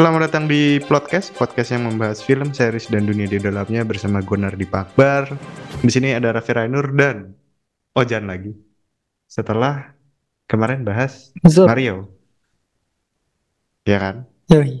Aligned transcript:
Selamat 0.00 0.32
datang 0.32 0.48
di 0.48 0.80
Plotcast, 0.80 1.36
podcast 1.36 1.76
yang 1.76 1.84
membahas 1.84 2.24
film, 2.24 2.56
series, 2.56 2.88
dan 2.88 3.04
dunia 3.04 3.28
di 3.28 3.36
dalamnya 3.36 3.84
bersama 3.84 4.24
gue 4.24 4.32
Nardi 4.32 4.64
Pakbar. 4.64 5.28
Di 5.84 5.92
sini 5.92 6.16
ada 6.16 6.32
Raffi 6.32 6.56
Rainur 6.56 6.88
dan 6.96 7.36
Ojan 7.92 8.24
lagi. 8.24 8.48
Setelah 9.28 9.92
kemarin 10.48 10.88
bahas 10.88 11.36
Zup. 11.44 11.68
Mario. 11.68 12.08
Ya 13.84 14.00
kan? 14.00 14.16
Yoi. 14.48 14.80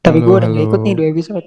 Tapi 0.00 0.24
gue 0.24 0.34
udah 0.40 0.48
nggak 0.48 0.64
halo. 0.64 0.70
ikut 0.72 0.80
nih 0.80 0.94
dua 0.96 1.08
episode. 1.12 1.46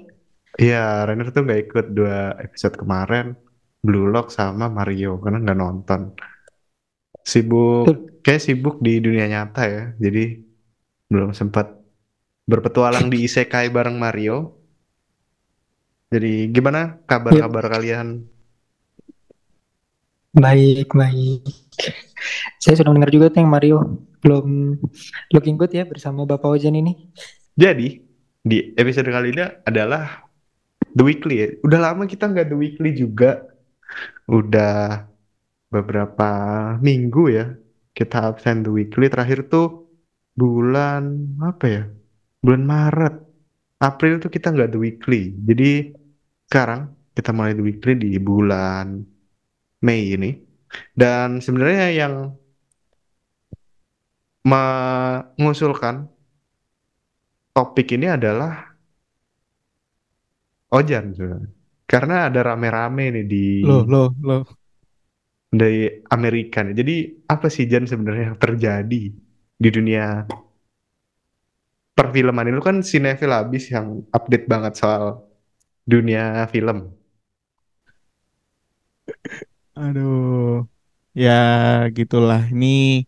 Iya, 0.62 1.02
Rainur 1.02 1.34
tuh 1.34 1.42
nggak 1.50 1.60
ikut 1.66 1.86
dua 1.98 2.38
episode 2.38 2.78
kemarin. 2.78 3.34
Blue 3.82 4.06
Lock 4.06 4.30
sama 4.30 4.70
Mario, 4.70 5.18
karena 5.18 5.42
nggak 5.42 5.58
nonton. 5.58 6.14
Sibuk, 7.26 8.22
kayak 8.22 8.38
sibuk 8.38 8.78
di 8.78 9.02
dunia 9.02 9.26
nyata 9.26 9.66
ya. 9.66 9.82
Jadi 9.98 10.46
belum 11.10 11.34
sempat 11.34 11.77
berpetualang 12.48 13.12
di 13.12 13.28
Isekai 13.28 13.68
bareng 13.68 14.00
Mario. 14.00 14.56
Jadi 16.08 16.48
gimana 16.48 16.96
kabar-kabar 17.04 17.68
kalian? 17.68 18.24
Baik, 20.32 20.96
baik. 20.96 21.44
Saya 22.56 22.80
sudah 22.80 22.96
mendengar 22.96 23.12
juga 23.12 23.28
tuh 23.28 23.44
yang 23.44 23.52
Mario 23.52 23.78
belum 24.24 24.80
looking 25.36 25.60
good 25.60 25.70
ya 25.76 25.84
bersama 25.84 26.24
Bapak 26.24 26.56
Ojan 26.56 26.80
ini. 26.80 27.12
Jadi 27.52 28.00
di 28.40 28.72
episode 28.80 29.12
kali 29.12 29.36
ini 29.36 29.44
adalah 29.68 30.24
The 30.96 31.04
Weekly 31.04 31.36
ya. 31.36 31.46
Udah 31.60 31.80
lama 31.92 32.08
kita 32.08 32.32
nggak 32.32 32.48
The 32.48 32.56
Weekly 32.56 32.90
juga. 32.96 33.44
Udah 34.24 35.04
beberapa 35.68 36.30
minggu 36.80 37.24
ya 37.28 37.52
kita 37.92 38.32
absen 38.32 38.64
The 38.64 38.72
Weekly. 38.72 39.12
Terakhir 39.12 39.52
tuh 39.52 39.92
bulan 40.32 41.36
apa 41.44 41.66
ya? 41.68 41.84
Bulan 42.42 42.64
Maret. 42.64 43.14
April 43.78 44.18
tuh 44.18 44.30
kita 44.30 44.50
nggak 44.50 44.74
The 44.74 44.78
Weekly. 44.78 45.22
Jadi 45.46 45.70
sekarang 46.50 46.90
kita 47.14 47.30
mulai 47.30 47.54
The 47.54 47.62
Weekly 47.62 47.94
di 47.98 48.18
bulan 48.18 49.02
Mei 49.86 50.14
ini. 50.18 50.30
Dan 50.92 51.38
sebenarnya 51.38 51.86
yang 51.94 52.14
mengusulkan 54.44 56.08
topik 57.54 57.90
ini 57.94 58.06
adalah 58.06 58.68
Ojan 60.68 61.16
sebenarnya. 61.16 61.50
Karena 61.88 62.28
ada 62.28 62.40
rame-rame 62.44 63.04
nih 63.16 63.24
di 63.24 63.46
Loh, 63.64 63.82
loh, 63.88 64.12
loh. 64.20 64.44
dari 65.48 65.88
Amerika 66.12 66.60
nih. 66.60 66.76
Jadi 66.76 66.96
apa 67.24 67.48
sih 67.48 67.64
Jan 67.64 67.88
sebenarnya 67.88 68.34
yang 68.34 68.38
terjadi 68.38 69.02
di 69.58 69.68
dunia 69.72 70.28
perfilman 71.98 72.46
ini? 72.46 72.54
Lu 72.54 72.62
kan 72.62 72.78
sinetron 72.86 73.34
habis 73.34 73.66
yang 73.74 74.06
update 74.14 74.46
banget 74.46 74.78
soal 74.78 75.26
dunia 75.82 76.46
film. 76.54 76.94
Aduh. 79.74 80.62
Ya, 81.18 81.34
gitulah. 81.90 82.46
Ini 82.54 83.02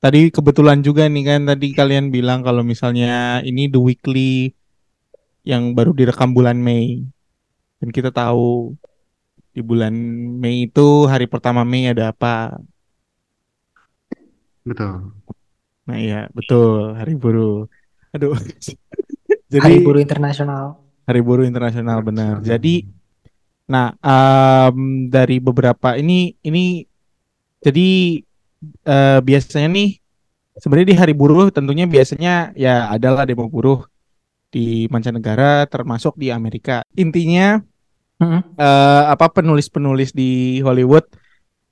tadi 0.00 0.32
kebetulan 0.32 0.80
juga 0.80 1.04
nih 1.12 1.24
kan 1.28 1.40
tadi 1.44 1.76
kalian 1.76 2.08
bilang 2.08 2.40
kalau 2.40 2.64
misalnya 2.64 3.44
ini 3.44 3.68
The 3.68 3.80
Weekly 3.80 4.56
yang 5.44 5.76
baru 5.76 5.92
direkam 5.92 6.32
bulan 6.32 6.56
Mei. 6.56 7.04
Dan 7.76 7.92
kita 7.92 8.08
tahu 8.08 8.72
di 9.52 9.60
bulan 9.60 9.92
Mei 10.40 10.64
itu 10.64 11.04
hari 11.04 11.28
pertama 11.28 11.60
Mei 11.68 11.92
ada 11.92 12.16
apa? 12.16 12.56
Betul. 14.64 15.12
Nah, 15.84 16.00
iya, 16.00 16.32
betul, 16.32 16.96
Hari 16.96 17.12
Buruh. 17.12 17.68
Aduh. 18.14 18.38
Jadi 19.52 19.60
Hari 19.60 19.78
Buruh 19.82 20.00
Internasional. 20.02 20.78
Hari 21.04 21.20
Buruh 21.20 21.44
Internasional 21.44 21.98
benar. 22.00 22.40
Jadi 22.40 22.86
Nah, 23.64 23.96
em, 23.96 25.08
dari 25.08 25.40
beberapa 25.40 25.96
ini 25.96 26.36
ini 26.44 26.84
jadi 27.64 28.20
eh, 28.84 29.18
biasanya 29.24 29.68
nih 29.72 29.96
sebenarnya 30.60 30.88
di 30.92 30.96
hari 31.00 31.14
buruh 31.16 31.48
tentunya 31.48 31.88
biasanya 31.88 32.52
ya 32.54 32.92
adalah 32.92 33.24
demo 33.24 33.48
buruh 33.48 33.88
di 34.52 34.84
mancanegara 34.92 35.64
termasuk 35.64 36.12
di 36.20 36.28
Amerika. 36.28 36.84
Intinya 36.92 37.56
eh, 38.60 39.04
apa 39.08 39.32
penulis-penulis 39.32 40.12
di 40.12 40.60
Hollywood 40.60 41.08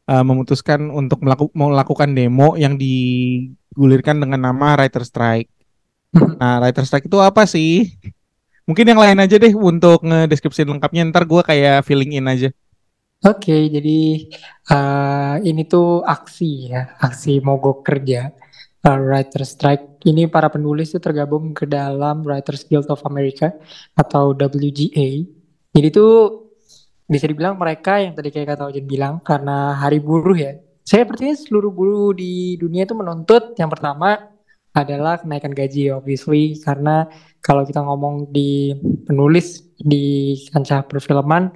eh, 0.09 0.25
memutuskan 0.25 0.89
untuk 0.89 1.21
melaku- 1.21 1.53
melakukan 1.53 2.17
demo 2.17 2.57
yang 2.57 2.81
digulirkan 2.81 4.17
dengan 4.17 4.49
nama 4.49 4.81
Writer 4.81 5.05
Strike. 5.05 5.52
Nah, 6.41 6.61
Writer 6.61 6.85
Strike 6.85 7.09
itu 7.09 7.19
apa 7.23 7.49
sih? 7.49 7.97
Mungkin 8.69 8.85
yang 8.85 9.01
lain 9.01 9.19
aja 9.19 9.37
deh 9.41 9.55
untuk 9.57 10.07
ngedeskripsi 10.07 10.63
lengkapnya 10.63 11.09
ntar 11.11 11.27
gue 11.27 11.43
kayak 11.43 11.83
filling 11.83 12.15
in 12.15 12.29
aja. 12.29 12.49
Oke, 13.23 13.71
jadi 13.71 14.29
eh, 14.71 15.35
ini 15.47 15.63
tuh 15.67 16.03
aksi 16.03 16.75
ya, 16.75 16.99
aksi 16.99 17.39
mogok 17.43 17.87
kerja. 17.87 18.35
Eh, 18.83 18.99
Writer 18.99 19.47
Strike 19.47 20.03
ini 20.11 20.27
para 20.27 20.51
penulis 20.51 20.91
itu 20.91 20.99
tergabung 20.99 21.55
ke 21.55 21.67
dalam 21.71 22.27
Writers 22.27 22.67
Guild 22.67 22.91
of 22.91 23.03
America 23.07 23.55
atau 23.95 24.35
WGA. 24.35 25.23
Jadi 25.71 25.87
itu 25.87 26.07
bisa 27.07 27.27
dibilang 27.31 27.55
mereka 27.55 28.03
yang 28.03 28.17
tadi 28.19 28.35
kayak 28.35 28.57
kata 28.57 28.73
Ojen 28.75 28.87
bilang 28.91 29.23
karena 29.23 29.79
hari 29.79 30.03
buruh 30.03 30.35
ya. 30.35 30.59
Saya 30.83 31.07
percaya 31.07 31.39
seluruh 31.39 31.71
buruh 31.71 32.11
di 32.11 32.59
dunia 32.59 32.83
itu 32.83 32.95
menuntut 32.99 33.55
yang 33.55 33.71
pertama 33.71 34.32
adalah 34.73 35.21
kenaikan 35.21 35.53
gaji 35.53 35.93
obviously 35.93 36.57
karena 36.61 37.05
kalau 37.45 37.63
kita 37.69 37.85
ngomong 37.85 38.33
di 38.33 38.73
penulis 39.05 39.69
di 39.77 40.37
kancah 40.49 40.89
perfilman 40.89 41.53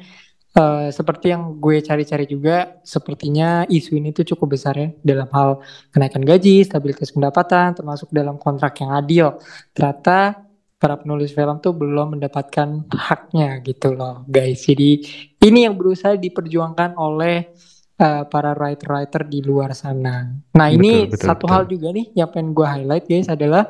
eh, 0.52 0.88
seperti 0.92 1.32
yang 1.32 1.56
gue 1.56 1.80
cari-cari 1.80 2.28
juga 2.28 2.80
sepertinya 2.84 3.64
isu 3.68 3.96
ini 3.96 4.12
tuh 4.12 4.24
cukup 4.36 4.56
besar 4.56 4.74
ya 4.76 4.88
dalam 5.00 5.28
hal 5.32 5.60
kenaikan 5.92 6.24
gaji, 6.24 6.64
stabilitas 6.64 7.12
pendapatan 7.12 7.76
termasuk 7.76 8.12
dalam 8.12 8.36
kontrak 8.40 8.76
yang 8.80 8.92
adil. 8.96 9.36
Ternyata 9.72 10.46
para 10.76 11.00
penulis 11.00 11.32
film 11.32 11.56
tuh 11.64 11.72
belum 11.72 12.20
mendapatkan 12.20 12.88
haknya 12.92 13.64
gitu 13.64 13.96
loh 13.96 14.24
guys. 14.28 14.64
Jadi 14.68 15.02
ini 15.40 15.64
yang 15.64 15.76
berusaha 15.76 16.16
diperjuangkan 16.20 17.00
oleh 17.00 17.52
eh, 17.96 18.24
para 18.28 18.52
writer-writer 18.52 19.24
di 19.28 19.40
luar 19.40 19.72
sana. 19.72 20.28
Nah 20.56 20.68
ini 20.68 21.08
Betul, 21.08 21.16
betul, 21.16 21.26
satu 21.26 21.44
betul. 21.48 21.52
hal 21.52 21.62
juga 21.68 21.88
nih 21.92 22.06
yang 22.12 22.28
pengen 22.30 22.50
gue 22.52 22.66
highlight 22.66 23.04
guys 23.08 23.28
adalah 23.28 23.64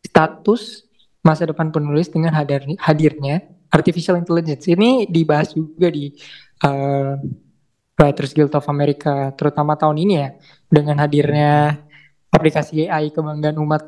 status 0.00 0.88
masa 1.20 1.44
depan 1.44 1.68
penulis 1.68 2.08
dengan 2.08 2.32
hadir, 2.32 2.64
hadirnya 2.80 3.44
artificial 3.68 4.16
intelligence. 4.16 4.64
Ini 4.66 5.06
dibahas 5.06 5.52
juga 5.52 5.92
di 5.92 6.10
eh, 6.64 7.14
Writers 8.00 8.32
Guild 8.32 8.56
of 8.56 8.64
America, 8.72 9.28
terutama 9.36 9.76
tahun 9.76 10.00
ini 10.00 10.14
ya, 10.16 10.28
dengan 10.72 10.96
hadirnya 11.04 11.76
aplikasi 12.32 12.88
AI 12.88 13.12
kebanggaan 13.12 13.60
umat 13.60 13.82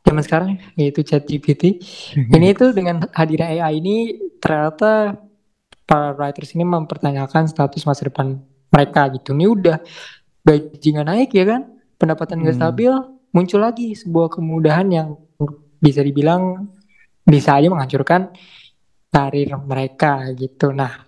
zaman 0.00 0.22
sekarang 0.24 0.50
yaitu 0.80 1.04
ChatGPT. 1.04 1.84
Ini 2.16 2.56
itu 2.56 2.72
dengan 2.72 3.04
hadirnya 3.12 3.52
AI 3.60 3.84
ini 3.84 3.96
ternyata 4.40 5.20
para 5.84 6.16
writers 6.16 6.56
ini 6.56 6.64
mempertanyakan 6.64 7.50
status 7.50 7.84
masa 7.84 8.08
depan 8.08 8.40
mereka 8.70 9.10
gitu. 9.12 9.34
Ini 9.34 9.46
udah 9.50 9.76
gaji 10.46 10.88
nggak 10.96 11.08
naik 11.08 11.30
ya 11.36 11.44
kan, 11.44 11.62
pendapatan 12.00 12.40
nggak 12.40 12.56
Hmm. 12.56 12.62
stabil, 12.64 12.92
muncul 13.34 13.60
lagi 13.60 13.92
sebuah 13.94 14.32
kemudahan 14.32 14.86
yang 14.90 15.08
bisa 15.80 16.00
dibilang 16.00 16.70
bisa 17.24 17.56
aja 17.56 17.68
menghancurkan 17.70 18.32
karir 19.10 19.50
mereka 19.62 20.26
gitu. 20.34 20.70
Nah, 20.70 21.06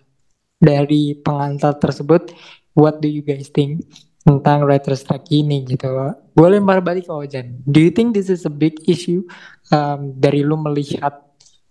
dari 0.59 1.19
pengantar 1.19 1.79
tersebut, 1.79 2.35
what 2.75 2.99
do 3.03 3.11
you 3.11 3.23
guys 3.23 3.51
think 3.51 3.83
tentang 4.23 4.63
writer 4.63 4.95
strike 4.95 5.27
ini 5.35 5.67
gitu? 5.67 5.91
Gue 6.35 6.49
lempar 6.51 6.83
balik 6.83 7.11
ke 7.11 7.13
Ojan. 7.13 7.63
Do 7.67 7.83
you 7.83 7.91
think 7.91 8.15
this 8.15 8.31
is 8.31 8.47
a 8.47 8.53
big 8.53 8.79
issue 8.87 9.27
um, 9.75 10.15
dari 10.15 10.47
lu 10.47 10.55
melihat 10.59 11.19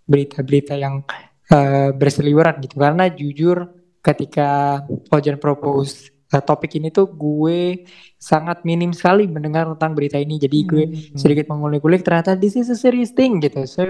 berita-berita 0.07 0.75
yang 0.75 1.07
uh, 1.51 1.89
berseliweran 1.95 2.60
gitu? 2.60 2.75
Karena 2.80 3.07
jujur 3.07 3.81
ketika 4.01 4.81
Ojan 5.09 5.38
propose 5.38 6.09
uh, 6.30 6.42
topik 6.42 6.74
ini 6.77 6.89
tuh 6.89 7.06
gue 7.07 7.86
sangat 8.18 8.65
minim 8.65 8.92
sekali 8.92 9.25
mendengar 9.25 9.69
tentang 9.77 9.94
berita 9.94 10.18
ini. 10.18 10.38
Jadi 10.38 10.57
gue 10.65 10.83
Hmm. 10.86 11.18
sedikit 11.18 11.45
mengulik-ulik 11.50 12.01
ternyata 12.01 12.33
this 12.33 12.57
is 12.57 12.68
a 12.68 12.77
serious 12.77 13.13
thing 13.13 13.38
gitu. 13.39 13.62
So 13.65 13.86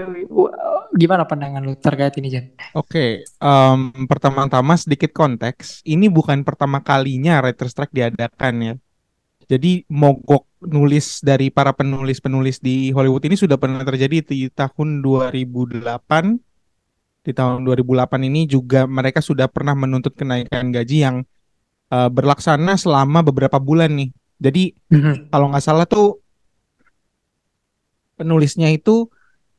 gimana 0.92 1.24
pandangan 1.24 1.64
lu 1.64 1.72
terkait 1.76 2.12
ini 2.20 2.28
Jan? 2.28 2.46
Oke, 2.76 3.24
em, 3.24 3.80
pertama-tama 4.04 4.76
sedikit 4.76 5.12
konteks. 5.12 5.80
Ini 5.82 6.12
bukan 6.12 6.44
pertama 6.44 6.84
kalinya 6.84 7.40
writer 7.40 7.68
strike 7.68 7.92
diadakan 7.92 8.54
ya. 8.60 8.74
Jadi 9.48 9.84
mogok 9.90 10.48
nulis 10.62 11.20
dari 11.20 11.50
para 11.50 11.74
penulis-penulis 11.74 12.62
di 12.62 12.94
Hollywood 12.94 13.24
ini 13.26 13.36
sudah 13.36 13.58
pernah 13.58 13.82
terjadi 13.82 14.22
di 14.24 14.48
tahun 14.48 15.02
2008. 15.02 16.51
Di 17.22 17.30
tahun 17.30 17.62
2008 17.62 18.18
ini 18.26 18.50
juga 18.50 18.84
mereka 18.90 19.22
sudah 19.22 19.46
pernah 19.46 19.78
menuntut 19.78 20.12
kenaikan 20.18 20.74
gaji 20.74 20.96
yang 21.06 21.16
eh, 21.90 22.10
berlaksana 22.10 22.74
selama 22.74 23.22
beberapa 23.22 23.62
bulan 23.62 23.94
nih. 23.94 24.10
Jadi 24.42 24.74
kalau 25.30 25.54
nggak 25.54 25.62
salah 25.62 25.86
tuh 25.86 26.18
penulisnya 28.18 28.74
itu 28.74 29.06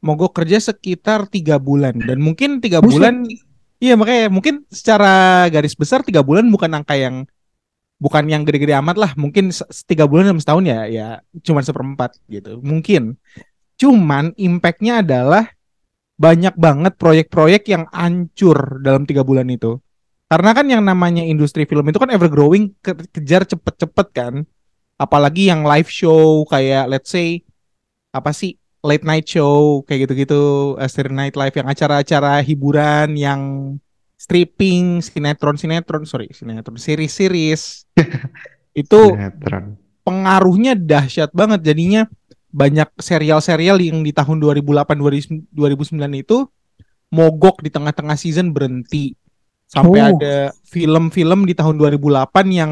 mogok 0.04 0.36
kerja 0.44 0.60
sekitar 0.60 1.32
tiga 1.32 1.56
bulan. 1.56 1.96
Dan 1.96 2.20
mungkin 2.20 2.60
tiga 2.60 2.84
bulan 2.84 3.24
iya 3.80 3.96
makanya 3.96 4.28
mungkin 4.28 4.68
secara 4.68 5.48
garis 5.48 5.76
besar 5.80 6.04
tiga 6.04 6.20
bulan 6.20 6.52
bukan 6.52 6.72
angka 6.76 7.00
yang 7.00 7.24
bukan 7.96 8.28
yang 8.28 8.44
gede-gede 8.44 8.76
amat 8.84 9.00
lah. 9.00 9.12
Mungkin 9.16 9.56
tiga 9.88 10.04
bulan 10.04 10.28
dalam 10.28 10.44
setahun 10.44 10.68
ya 10.68 10.80
ya 10.92 11.08
cuma 11.48 11.64
seperempat 11.64 12.20
gitu. 12.28 12.60
Mungkin. 12.60 13.16
Cuman 13.80 14.36
impactnya 14.36 15.00
adalah 15.00 15.48
banyak 16.18 16.56
banget 16.56 16.94
proyek-proyek 16.96 17.64
yang 17.74 17.84
hancur 17.90 18.80
dalam 18.80 19.04
tiga 19.04 19.26
bulan 19.26 19.50
itu. 19.50 19.82
Karena 20.30 20.50
kan 20.56 20.66
yang 20.66 20.82
namanya 20.82 21.22
industri 21.22 21.66
film 21.70 21.86
itu 21.90 22.02
kan 22.02 22.10
ever 22.10 22.30
growing 22.30 22.74
ke- 22.82 23.06
kejar 23.14 23.46
cepet-cepet 23.46 24.08
kan. 24.14 24.34
Apalagi 24.98 25.50
yang 25.50 25.66
live 25.66 25.90
show 25.90 26.46
kayak 26.48 26.90
let's 26.90 27.12
say 27.12 27.42
apa 28.14 28.30
sih 28.30 28.58
late 28.86 29.06
night 29.06 29.26
show 29.26 29.82
kayak 29.88 30.06
gitu-gitu 30.10 30.74
uh, 30.76 30.90
Saturday 30.90 31.16
Night 31.16 31.36
Live 31.40 31.56
yang 31.56 31.68
acara-acara 31.72 32.44
hiburan 32.44 33.16
yang 33.18 33.42
stripping 34.20 35.02
sinetron 35.02 35.56
sinetron 35.56 36.04
sorry 36.04 36.30
sinetron 36.32 36.78
series-series. 36.78 37.88
Itu 38.74 39.14
Sinetron. 39.14 39.78
pengaruhnya 40.02 40.74
dahsyat 40.74 41.30
banget. 41.32 41.62
Jadinya 41.62 42.10
banyak 42.54 42.86
serial-serial 43.02 43.82
yang 43.82 44.06
di 44.06 44.14
tahun 44.14 44.38
2008 44.38 44.94
2009 45.50 45.98
itu 46.14 46.46
mogok 47.10 47.66
di 47.66 47.74
tengah-tengah 47.74 48.14
season 48.14 48.54
berhenti 48.54 49.18
sampai 49.66 50.00
Oh. 50.06 50.10
ada 50.14 50.54
film-film 50.70 51.50
di 51.50 51.58
tahun 51.58 51.82
2008 51.82 52.30
yang 52.54 52.72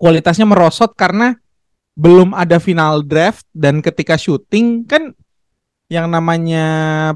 kualitasnya 0.00 0.48
merosot 0.48 0.96
karena 0.96 1.36
belum 1.92 2.32
ada 2.32 2.56
final 2.56 3.04
draft 3.04 3.44
dan 3.52 3.84
ketika 3.84 4.16
syuting 4.16 4.88
kan 4.88 5.12
yang 5.92 6.08
namanya 6.08 6.64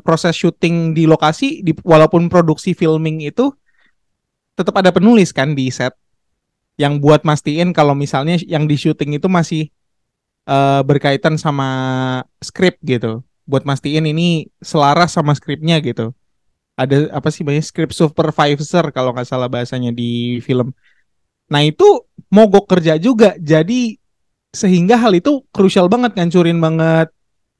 proses 0.04 0.36
syuting 0.36 0.92
di 0.92 1.08
lokasi 1.08 1.64
di, 1.64 1.72
walaupun 1.80 2.28
produksi 2.28 2.76
filming 2.76 3.24
itu 3.24 3.48
tetap 4.52 4.76
ada 4.76 4.92
penulis 4.92 5.32
kan 5.32 5.56
di 5.56 5.72
set 5.72 5.96
yang 6.76 7.00
buat 7.00 7.24
mastiin 7.24 7.72
kalau 7.72 7.96
misalnya 7.96 8.36
yang 8.44 8.68
di 8.68 8.76
syuting 8.76 9.16
itu 9.16 9.32
masih 9.32 9.72
eh, 10.46 10.80
berkaitan 10.86 11.36
sama 11.36 11.68
skrip 12.40 12.78
gitu 12.82 13.22
buat 13.46 13.62
mastiin 13.62 14.10
ini 14.10 14.50
selaras 14.58 15.14
sama 15.14 15.34
skripnya 15.34 15.78
gitu 15.82 16.10
ada 16.76 17.08
apa 17.14 17.28
sih 17.30 17.46
banyak 17.46 17.62
script 17.62 17.94
supervisor 17.94 18.90
kalau 18.90 19.14
nggak 19.14 19.28
salah 19.28 19.46
bahasanya 19.46 19.94
di 19.94 20.42
film 20.42 20.74
nah 21.46 21.62
itu 21.62 22.04
mogok 22.30 22.66
kerja 22.66 22.98
juga 22.98 23.38
jadi 23.38 23.94
sehingga 24.50 24.98
hal 24.98 25.14
itu 25.14 25.46
krusial 25.54 25.86
banget 25.86 26.16
ngancurin 26.16 26.58
banget 26.58 27.08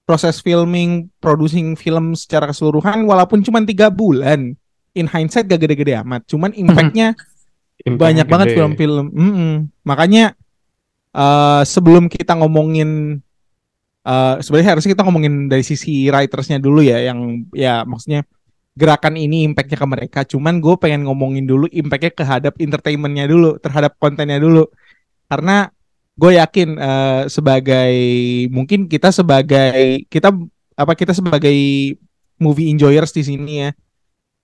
proses 0.07 0.39
filming, 0.39 1.11
producing 1.19 1.75
film 1.75 2.15
secara 2.15 2.49
keseluruhan 2.49 3.03
walaupun 3.05 3.43
cuma 3.43 3.61
tiga 3.67 3.91
bulan. 3.91 4.55
In 4.97 5.05
hindsight 5.05 5.45
gak 5.45 5.61
gede-gede 5.61 5.93
amat, 6.01 6.25
cuman 6.25 6.57
impactnya 6.57 7.13
banyak 7.85 8.25
banget 8.25 8.47
gede. 8.49 8.57
film-film. 8.57 9.07
Mm-mm. 9.13 9.53
Makanya 9.85 10.33
eh, 11.17 11.63
sebelum 11.65 12.07
kita 12.13 12.37
ngomongin 12.39 13.21
eh 14.07 14.35
sebenarnya 14.39 14.71
harusnya 14.79 14.91
kita 14.95 15.03
ngomongin 15.03 15.51
dari 15.51 15.65
sisi 15.67 16.07
writersnya 16.07 16.63
dulu 16.63 16.79
ya, 16.85 17.03
yang 17.11 17.43
ya 17.51 17.83
maksudnya 17.83 18.23
gerakan 18.77 19.17
ini 19.19 19.49
impactnya 19.49 19.79
ke 19.81 19.87
mereka. 19.89 20.21
Cuman 20.29 20.61
gue 20.61 20.77
pengen 20.79 21.09
ngomongin 21.09 21.49
dulu 21.49 21.67
impactnya 21.73 22.13
terhadap 22.13 22.55
entertainmentnya 22.61 23.27
dulu, 23.27 23.57
terhadap 23.59 23.97
kontennya 23.99 24.39
dulu. 24.39 24.69
Karena 25.27 25.73
gue 26.17 26.33
yakin 26.41 26.69
eh, 26.81 27.23
sebagai 27.29 27.95
mungkin 28.49 28.89
kita 28.89 29.13
sebagai 29.13 30.05
kita 30.09 30.33
apa 30.77 30.93
kita 30.97 31.13
sebagai 31.13 31.57
movie 32.41 32.73
enjoyers 32.73 33.13
di 33.13 33.23
sini 33.25 33.53
ya 33.69 33.71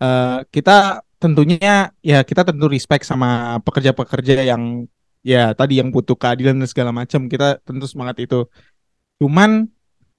eh, 0.00 0.38
kita 0.52 1.00
tentunya 1.16 1.88
ya 2.04 2.20
kita 2.26 2.44
tentu 2.44 2.68
respect 2.68 3.08
sama 3.08 3.56
pekerja-pekerja 3.64 4.44
yang 4.44 4.84
ya 5.22 5.54
tadi 5.54 5.78
yang 5.78 5.88
butuh 5.94 6.18
keadilan 6.18 6.58
dan 6.58 6.68
segala 6.68 6.90
macam 6.90 7.30
kita 7.30 7.58
tentu 7.62 7.86
semangat 7.86 8.18
itu 8.22 8.42
cuman 9.22 9.70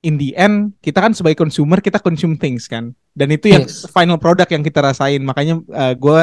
in 0.04 0.16
the 0.20 0.32
end 0.36 0.76
kita 0.80 1.00
kan 1.04 1.12
sebagai 1.12 1.40
consumer 1.40 1.80
kita 1.84 2.00
consume 2.00 2.36
things 2.40 2.68
kan 2.68 2.96
dan 3.16 3.30
itu 3.32 3.52
yang 3.52 3.64
Yes. 3.68 3.84
final 3.92 4.16
product 4.20 4.52
yang 4.52 4.64
kita 4.64 4.80
rasain 4.84 5.20
makanya 5.24 5.60
eh, 5.60 5.94
gue 5.96 6.20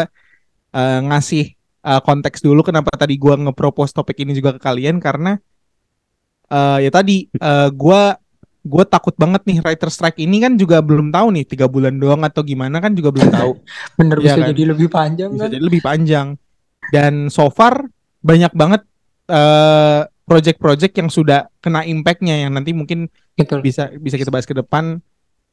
eh, 0.76 1.00
ngasih 1.08 1.44
eh, 1.84 2.00
konteks 2.04 2.40
dulu 2.44 2.60
kenapa 2.64 2.92
tadi 2.96 3.16
gua 3.20 3.36
nge-propose 3.40 3.92
topik 3.96 4.20
ini 4.24 4.32
juga 4.36 4.56
ke 4.56 4.60
kalian 4.60 5.00
karena 5.00 5.36
eh, 6.50 6.78
ya 6.88 6.90
tadi 6.92 7.28
eh, 7.30 7.68
gua 7.72 8.16
gua 8.60 8.84
takut 8.84 9.16
banget 9.16 9.40
nih 9.48 9.58
writer 9.64 9.88
strike 9.88 10.20
ini 10.20 10.36
kan 10.44 10.52
juga 10.60 10.84
belum 10.84 11.08
tahu 11.08 11.32
nih 11.32 11.44
tiga 11.48 11.66
bulan 11.68 11.96
doang 11.96 12.20
atau 12.28 12.44
gimana 12.44 12.76
kan 12.80 12.92
juga 12.92 13.08
belum 13.12 13.30
tahu 13.32 13.52
Bener 13.98 14.18
Iya 14.20 14.36
bisa 14.36 14.40
kan? 14.44 14.48
jadi 14.52 14.62
lebih 14.68 14.88
panjang 14.92 15.30
bisa 15.32 15.44
kan? 15.48 15.50
jadi 15.52 15.64
lebih 15.64 15.80
panjang 15.80 16.26
dan 16.92 17.32
so 17.32 17.48
far 17.48 17.88
banyak 18.20 18.52
banget 18.52 18.82
eh, 19.28 20.02
project-project 20.28 20.94
yang 20.94 21.10
sudah 21.10 21.50
kena 21.58 21.82
impactnya 21.82 22.46
yang 22.46 22.54
nanti 22.54 22.70
mungkin 22.70 23.10
Betul. 23.34 23.64
bisa 23.64 23.90
bisa 23.98 24.14
kita 24.14 24.30
bahas 24.30 24.46
ke 24.46 24.54
depan. 24.54 25.02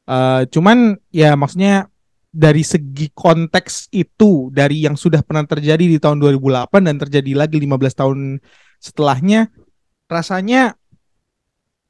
Eh, 0.08 0.42
cuman 0.54 0.96
ya 1.12 1.36
maksudnya 1.36 1.90
dari 2.32 2.62
segi 2.62 3.10
konteks 3.16 3.90
itu 3.90 4.54
dari 4.54 4.84
yang 4.86 4.94
sudah 4.94 5.26
pernah 5.26 5.48
terjadi 5.48 5.82
di 5.82 5.98
tahun 5.98 6.22
2008 6.22 6.86
dan 6.86 6.96
terjadi 7.02 7.32
lagi 7.34 7.58
15 7.58 7.98
tahun 7.98 8.20
setelahnya 8.78 9.50
rasanya 10.06 10.78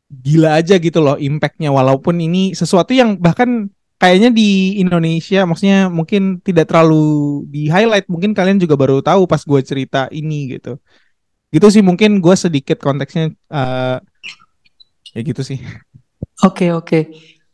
gila 0.08 0.56
aja 0.56 0.80
gitu 0.80 1.04
loh 1.04 1.20
impactnya 1.20 1.68
walaupun 1.68 2.24
ini 2.24 2.56
sesuatu 2.56 2.96
yang 2.96 3.20
bahkan 3.20 3.68
kayaknya 3.98 4.30
di 4.30 4.78
Indonesia 4.78 5.46
maksudnya 5.50 5.90
mungkin 5.90 6.42
tidak 6.42 6.70
terlalu 6.70 7.46
di 7.50 7.68
highlight 7.68 8.06
mungkin 8.10 8.38
kalian 8.38 8.62
juga 8.62 8.78
baru 8.78 9.02
tahu 9.02 9.26
pas 9.26 9.42
gue 9.42 9.62
cerita 9.66 10.06
ini 10.14 10.58
gitu 10.58 10.78
gitu 11.50 11.68
sih 11.74 11.82
mungkin 11.82 12.22
gue 12.22 12.36
sedikit 12.38 12.78
konteksnya 12.78 13.34
eh, 13.34 13.98
ya 15.18 15.22
gitu 15.26 15.42
sih 15.42 15.58
Oke 16.46 16.70
oke. 16.70 17.00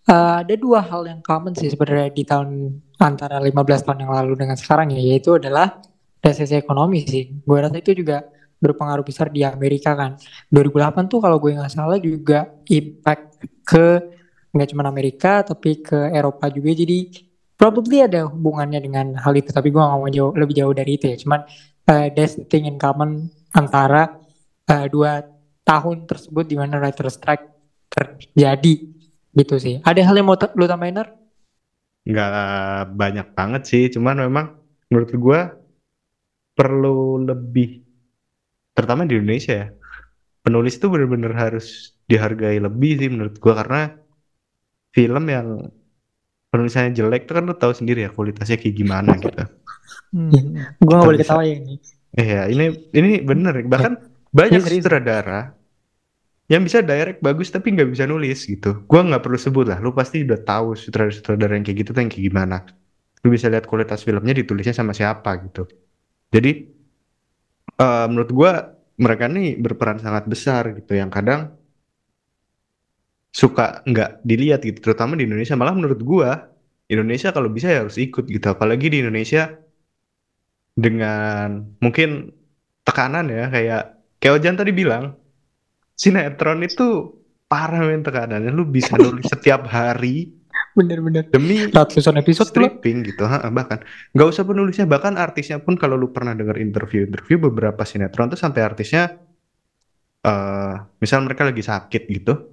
Eh, 0.04 0.36
ada 0.44 0.56
dua 0.60 0.84
hal 0.84 1.08
yang 1.08 1.24
common 1.24 1.56
sih 1.56 1.72
sebenarnya 1.72 2.12
di 2.12 2.28
tahun 2.28 2.84
antara 3.00 3.40
15 3.40 3.88
tahun 3.88 4.04
yang 4.04 4.12
lalu 4.12 4.34
dengan 4.36 4.60
sekarang 4.60 4.92
ya, 4.92 5.00
yaitu 5.00 5.40
adalah 5.40 5.80
resesi 6.20 6.60
ekonomi 6.60 7.08
sih. 7.08 7.32
Gue 7.48 7.64
rasa 7.64 7.80
itu 7.80 7.96
juga 7.96 8.28
berpengaruh 8.60 9.08
besar 9.08 9.32
di 9.32 9.48
Amerika 9.48 9.96
kan. 9.96 10.20
2008 10.52 11.08
tuh 11.08 11.20
kalau 11.24 11.40
gue 11.40 11.56
nggak 11.56 11.72
salah 11.72 12.00
juga 12.00 12.52
impact 12.68 13.48
ke 13.64 13.88
nggak 14.54 14.70
cuma 14.72 14.86
Amerika 14.88 15.42
tapi 15.42 15.82
ke 15.82 16.14
Eropa 16.14 16.48
juga. 16.54 16.72
Jadi 16.72 16.98
probably 17.58 18.06
ada 18.06 18.30
hubungannya 18.30 18.80
dengan 18.80 19.18
hal 19.18 19.34
itu. 19.34 19.50
Tapi 19.50 19.74
gue 19.74 19.82
nggak 19.82 20.00
mau 20.00 20.10
jauh, 20.10 20.32
lebih 20.38 20.56
jauh 20.56 20.74
dari 20.74 20.96
itu 20.96 21.06
ya. 21.10 21.18
Cuman 21.18 21.42
eh, 21.90 22.08
there's 22.14 22.38
the 22.38 22.46
thing 22.46 22.70
in 22.70 22.78
common 22.78 23.28
antara 23.52 24.22
eh, 24.70 24.88
dua 24.88 25.26
tahun 25.66 26.06
tersebut 26.06 26.46
di 26.48 26.56
mana 26.60 26.78
writer 26.78 27.10
strike 27.10 27.50
terjadi 27.90 28.76
gitu 29.34 29.56
sih. 29.58 29.82
Ada 29.82 30.06
hal 30.06 30.16
yang 30.16 30.30
mau 30.30 30.38
lu 30.38 30.66
tambahin 30.70 31.02
Nar? 31.02 31.24
nggak 32.04 32.92
banyak 33.00 33.28
banget 33.32 33.62
sih 33.64 33.84
cuman 33.96 34.28
memang 34.28 34.60
menurut 34.92 35.12
gua 35.16 35.40
perlu 36.52 37.24
lebih 37.24 37.80
terutama 38.76 39.08
di 39.08 39.16
Indonesia 39.16 39.54
ya 39.56 39.68
penulis 40.44 40.76
itu 40.76 40.92
benar-benar 40.92 41.34
harus 41.40 41.96
dihargai 42.12 42.60
lebih 42.60 43.00
sih 43.00 43.10
menurut 43.10 43.40
gua 43.40 43.64
karena 43.64 43.82
film 44.96 45.24
yang 45.36 45.48
penulisannya 46.52 46.94
jelek 46.94 47.26
itu 47.26 47.34
kan 47.38 47.44
lu 47.50 47.56
tahu 47.58 47.74
sendiri 47.74 48.06
ya 48.06 48.12
kualitasnya 48.14 48.58
kayak 48.62 48.76
gimana 48.78 49.12
gitu. 49.18 49.44
Hmm. 50.14 50.70
Gue 50.80 50.94
gak 50.94 51.08
boleh 51.10 51.20
ketawa 51.22 51.44
ya 51.46 51.56
ini. 51.60 51.76
eh 52.14 52.28
ya 52.30 52.42
ini 52.46 52.66
ini 52.94 53.12
bener 53.26 53.66
bahkan 53.66 53.94
banyak 54.30 54.62
Iya, 54.62 54.66
serius. 54.66 54.86
sutradara 54.86 55.58
yang 56.52 56.62
bisa 56.68 56.80
direct 56.84 57.20
bagus 57.24 57.50
tapi 57.56 57.74
nggak 57.74 57.90
bisa 57.94 58.06
nulis 58.06 58.46
gitu. 58.46 58.84
Gua 58.90 59.02
nggak 59.08 59.24
perlu 59.26 59.40
sebut 59.40 59.66
lah. 59.72 59.80
Lu 59.82 59.92
pasti 59.96 60.22
udah 60.28 60.40
tahu 60.44 60.68
sutradara-sutradara 60.78 61.56
yang 61.58 61.66
kayak 61.66 61.78
gitu 61.82 61.90
tuh 61.96 62.02
yang 62.04 62.12
kayak 62.14 62.26
gimana. 62.30 62.58
Lu 63.24 63.30
bisa 63.34 63.48
lihat 63.50 63.66
kualitas 63.66 64.04
filmnya 64.06 64.34
ditulisnya 64.36 64.76
sama 64.76 64.92
siapa 64.94 65.32
gitu. 65.48 65.66
Jadi 66.36 66.52
eh, 67.80 68.06
menurut 68.10 68.32
gua 68.34 68.52
mereka 69.00 69.26
nih 69.32 69.58
berperan 69.58 69.98
sangat 70.04 70.24
besar 70.30 70.64
gitu. 70.78 70.94
Yang 70.94 71.12
kadang 71.18 71.42
suka 73.34 73.82
nggak 73.90 74.22
dilihat 74.22 74.62
gitu 74.62 74.80
terutama 74.80 75.18
di 75.18 75.26
Indonesia. 75.26 75.58
Malah 75.58 75.74
menurut 75.74 76.00
gua 76.06 76.54
Indonesia 76.86 77.34
kalau 77.34 77.50
bisa 77.50 77.74
ya 77.74 77.82
harus 77.82 77.98
ikut 77.98 78.30
gitu. 78.30 78.46
Apalagi 78.46 78.94
di 78.94 79.02
Indonesia 79.02 79.58
dengan 80.78 81.66
mungkin 81.82 82.30
tekanan 82.86 83.26
ya 83.34 83.50
kayak 83.50 83.84
kayak 84.22 84.34
Ojan 84.38 84.58
tadi 84.58 84.70
bilang 84.70 85.18
sinetron 85.98 86.62
itu 86.62 87.18
parah 87.50 87.82
men 87.82 88.06
tekanannya. 88.06 88.54
Lu 88.54 88.70
bisa 88.70 88.94
nulis 89.02 89.26
setiap 89.26 89.66
hari 89.66 90.30
Bener-bener. 90.78 91.30
demi 91.30 91.70
Ratusan 91.70 92.18
episode 92.18 92.50
stripping 92.54 93.02
gitu 93.02 93.26
ha, 93.26 93.50
bahkan. 93.50 93.82
Nggak 94.14 94.28
usah 94.30 94.46
penulisnya 94.46 94.86
bahkan 94.86 95.18
artisnya 95.18 95.58
pun 95.58 95.74
kalau 95.74 95.98
lu 95.98 96.14
pernah 96.14 96.38
dengar 96.38 96.62
interview-interview 96.62 97.50
beberapa 97.50 97.82
sinetron 97.82 98.30
tuh 98.30 98.38
sampai 98.38 98.62
artisnya 98.62 99.18
eh 100.24 100.76
misal 101.02 101.26
mereka 101.26 101.44
lagi 101.44 101.60
sakit 101.66 102.04
gitu 102.08 102.53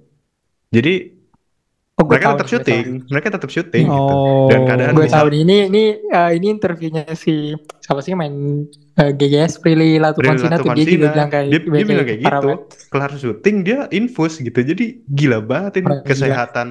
jadi 0.71 1.21
Oh, 2.01 2.07
mereka 2.09 2.33
tahu 2.33 2.35
tetap 2.41 2.49
syuting. 2.49 2.85
mereka 3.13 3.27
tetap 3.29 3.49
syuting 3.53 3.85
gitu. 3.85 4.13
Oh. 4.17 4.49
dan 4.49 4.59
keadaan 4.65 4.93
Gue 4.97 5.05
misal 5.05 5.21
tahu 5.21 5.27
nih, 5.29 5.41
ini 5.45 5.57
ini 5.69 5.83
eh, 6.09 6.31
ini 6.33 6.47
interviewnya 6.49 7.03
si 7.13 7.53
siapa 7.77 8.01
sih 8.01 8.17
main 8.17 8.65
eh, 8.97 9.11
GGS 9.13 9.61
Prilly 9.61 10.01
Latukonsina 10.01 10.57
tuh 10.57 10.73
dia 10.73 10.85
juga 10.87 11.13
bilang 11.13 11.29
kayak 11.29 11.47
dia, 11.53 11.59
dia 11.61 11.85
bilang 11.85 12.05
kayak 12.09 12.21
gitu. 12.25 12.49
kelar 12.89 13.11
syuting 13.13 13.55
dia 13.61 13.79
infus 13.93 14.41
gitu. 14.41 14.55
Jadi 14.55 15.05
gila 15.05 15.45
banget 15.45 15.85
ini. 15.85 15.93
Gila. 15.93 16.01
kesehatan 16.09 16.67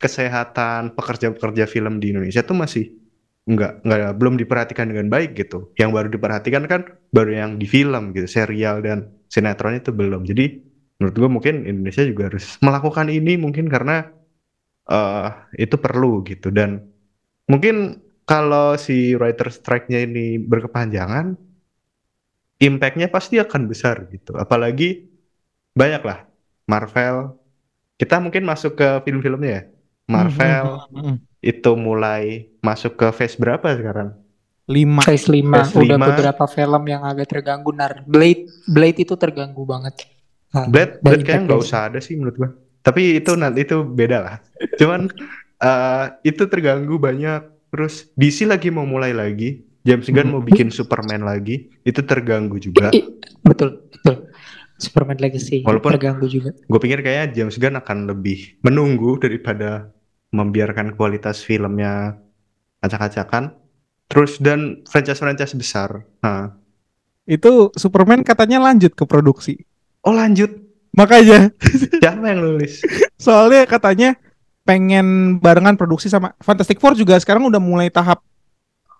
kesehatan 0.00 0.96
pekerja-pekerja 0.96 1.68
film 1.68 2.00
di 2.00 2.16
Indonesia 2.16 2.40
tuh 2.40 2.56
masih 2.56 2.88
nggak 3.44 3.84
nggak 3.84 4.12
belum 4.16 4.40
diperhatikan 4.40 4.88
dengan 4.88 5.12
baik 5.12 5.36
gitu. 5.36 5.76
Yang 5.76 5.90
baru 5.92 6.08
diperhatikan 6.08 6.64
kan 6.64 6.88
baru 7.12 7.36
yang 7.36 7.50
di 7.60 7.68
film 7.68 8.16
gitu. 8.16 8.24
Serial 8.24 8.80
dan 8.80 9.12
sinetron 9.28 9.76
itu 9.76 9.92
belum. 9.92 10.24
Jadi 10.24 10.69
menurut 11.00 11.16
gue 11.16 11.30
mungkin 11.32 11.54
Indonesia 11.64 12.04
juga 12.04 12.28
harus 12.28 12.60
melakukan 12.60 13.08
ini 13.08 13.40
mungkin 13.40 13.72
karena 13.72 14.04
eh 14.84 15.28
itu 15.56 15.80
perlu 15.80 16.20
gitu. 16.28 16.52
Dan 16.52 16.84
mungkin 17.48 18.04
kalau 18.28 18.76
si 18.76 19.16
writer 19.16 19.48
strike-nya 19.48 20.04
ini 20.04 20.36
berkepanjangan 20.38 21.34
impact-nya 22.60 23.08
pasti 23.08 23.40
akan 23.40 23.66
besar 23.66 24.06
gitu. 24.12 24.36
Apalagi 24.36 25.08
banyak 25.72 26.02
lah 26.04 26.28
Marvel. 26.68 27.34
Kita 27.96 28.20
mungkin 28.20 28.44
masuk 28.44 28.76
ke 28.76 28.88
film-filmnya 29.08 29.50
ya. 29.50 29.62
Marvel 30.10 30.84
Mm-mm. 30.90 31.16
itu 31.40 31.72
mulai 31.78 32.50
masuk 32.60 32.98
ke 32.98 33.06
phase 33.14 33.40
berapa 33.40 33.72
sekarang? 33.72 34.12
Lima. 34.70 35.02
Phase 35.02 35.26
5 35.26 35.42
Phase 35.50 35.74
udah 35.74 35.98
lima. 35.98 36.06
beberapa 36.12 36.44
film 36.46 36.82
yang 36.86 37.02
agak 37.06 37.26
terganggu. 37.30 37.70
Nar 37.74 38.04
Blade 38.06 38.46
Blade 38.68 38.98
itu 39.02 39.14
terganggu 39.18 39.62
banget. 39.66 40.06
Nah, 40.50 40.66
Blade 40.66 40.98
Blade 40.98 41.22
kayaknya 41.22 41.46
nggak 41.46 41.62
usah 41.62 41.80
ada 41.86 41.98
sih 42.02 42.18
menurut 42.18 42.34
gua. 42.34 42.50
Tapi 42.82 43.22
itu 43.22 43.38
nanti 43.38 43.62
itu 43.62 43.86
beda 43.86 44.18
lah. 44.18 44.36
Cuman 44.74 45.06
eh, 45.68 46.04
itu 46.26 46.42
terganggu 46.46 46.98
banyak. 46.98 47.46
Terus 47.70 48.10
DC 48.18 48.50
lagi 48.50 48.66
mau 48.74 48.82
mulai 48.82 49.14
lagi. 49.14 49.62
James 49.80 50.10
Gunn 50.10 50.28
mau 50.28 50.42
bikin 50.42 50.68
Superman 50.68 51.22
lagi. 51.22 51.70
Itu 51.86 52.02
terganggu 52.02 52.58
juga. 52.58 52.90
I- 52.90 53.06
betul 53.40 53.86
betul. 53.88 54.26
Superman 54.76 55.20
Legacy 55.20 55.60
Walaupun- 55.62 55.92
terganggu 55.92 56.26
juga. 56.26 56.50
gue 56.56 56.80
pikir 56.80 57.04
kayaknya 57.04 57.26
James 57.30 57.56
Gunn 57.56 57.76
akan 57.78 58.08
lebih 58.08 58.58
menunggu 58.60 59.20
daripada 59.20 59.92
membiarkan 60.32 60.96
kualitas 60.96 61.40
filmnya 61.40 62.16
acak-acakan. 62.80 63.54
Terus 64.10 64.42
dan 64.42 64.82
franchise-franchise 64.90 65.54
besar. 65.54 66.02
Nah. 66.20 66.58
Itu 67.22 67.70
Superman 67.78 68.26
katanya 68.26 68.58
lanjut 68.58 68.98
ke 68.98 69.06
produksi 69.06 69.62
oh 70.02 70.12
lanjut 70.12 70.50
makanya 70.90 71.48
siapa 72.02 72.24
yang 72.24 72.40
nulis 72.40 72.82
soalnya 73.14 73.64
katanya 73.64 74.16
pengen 74.62 75.38
barengan 75.38 75.74
produksi 75.74 76.06
sama 76.06 76.34
Fantastic 76.38 76.78
Four 76.78 76.94
juga 76.94 77.16
sekarang 77.16 77.46
udah 77.46 77.58
mulai 77.58 77.88
tahap 77.88 78.22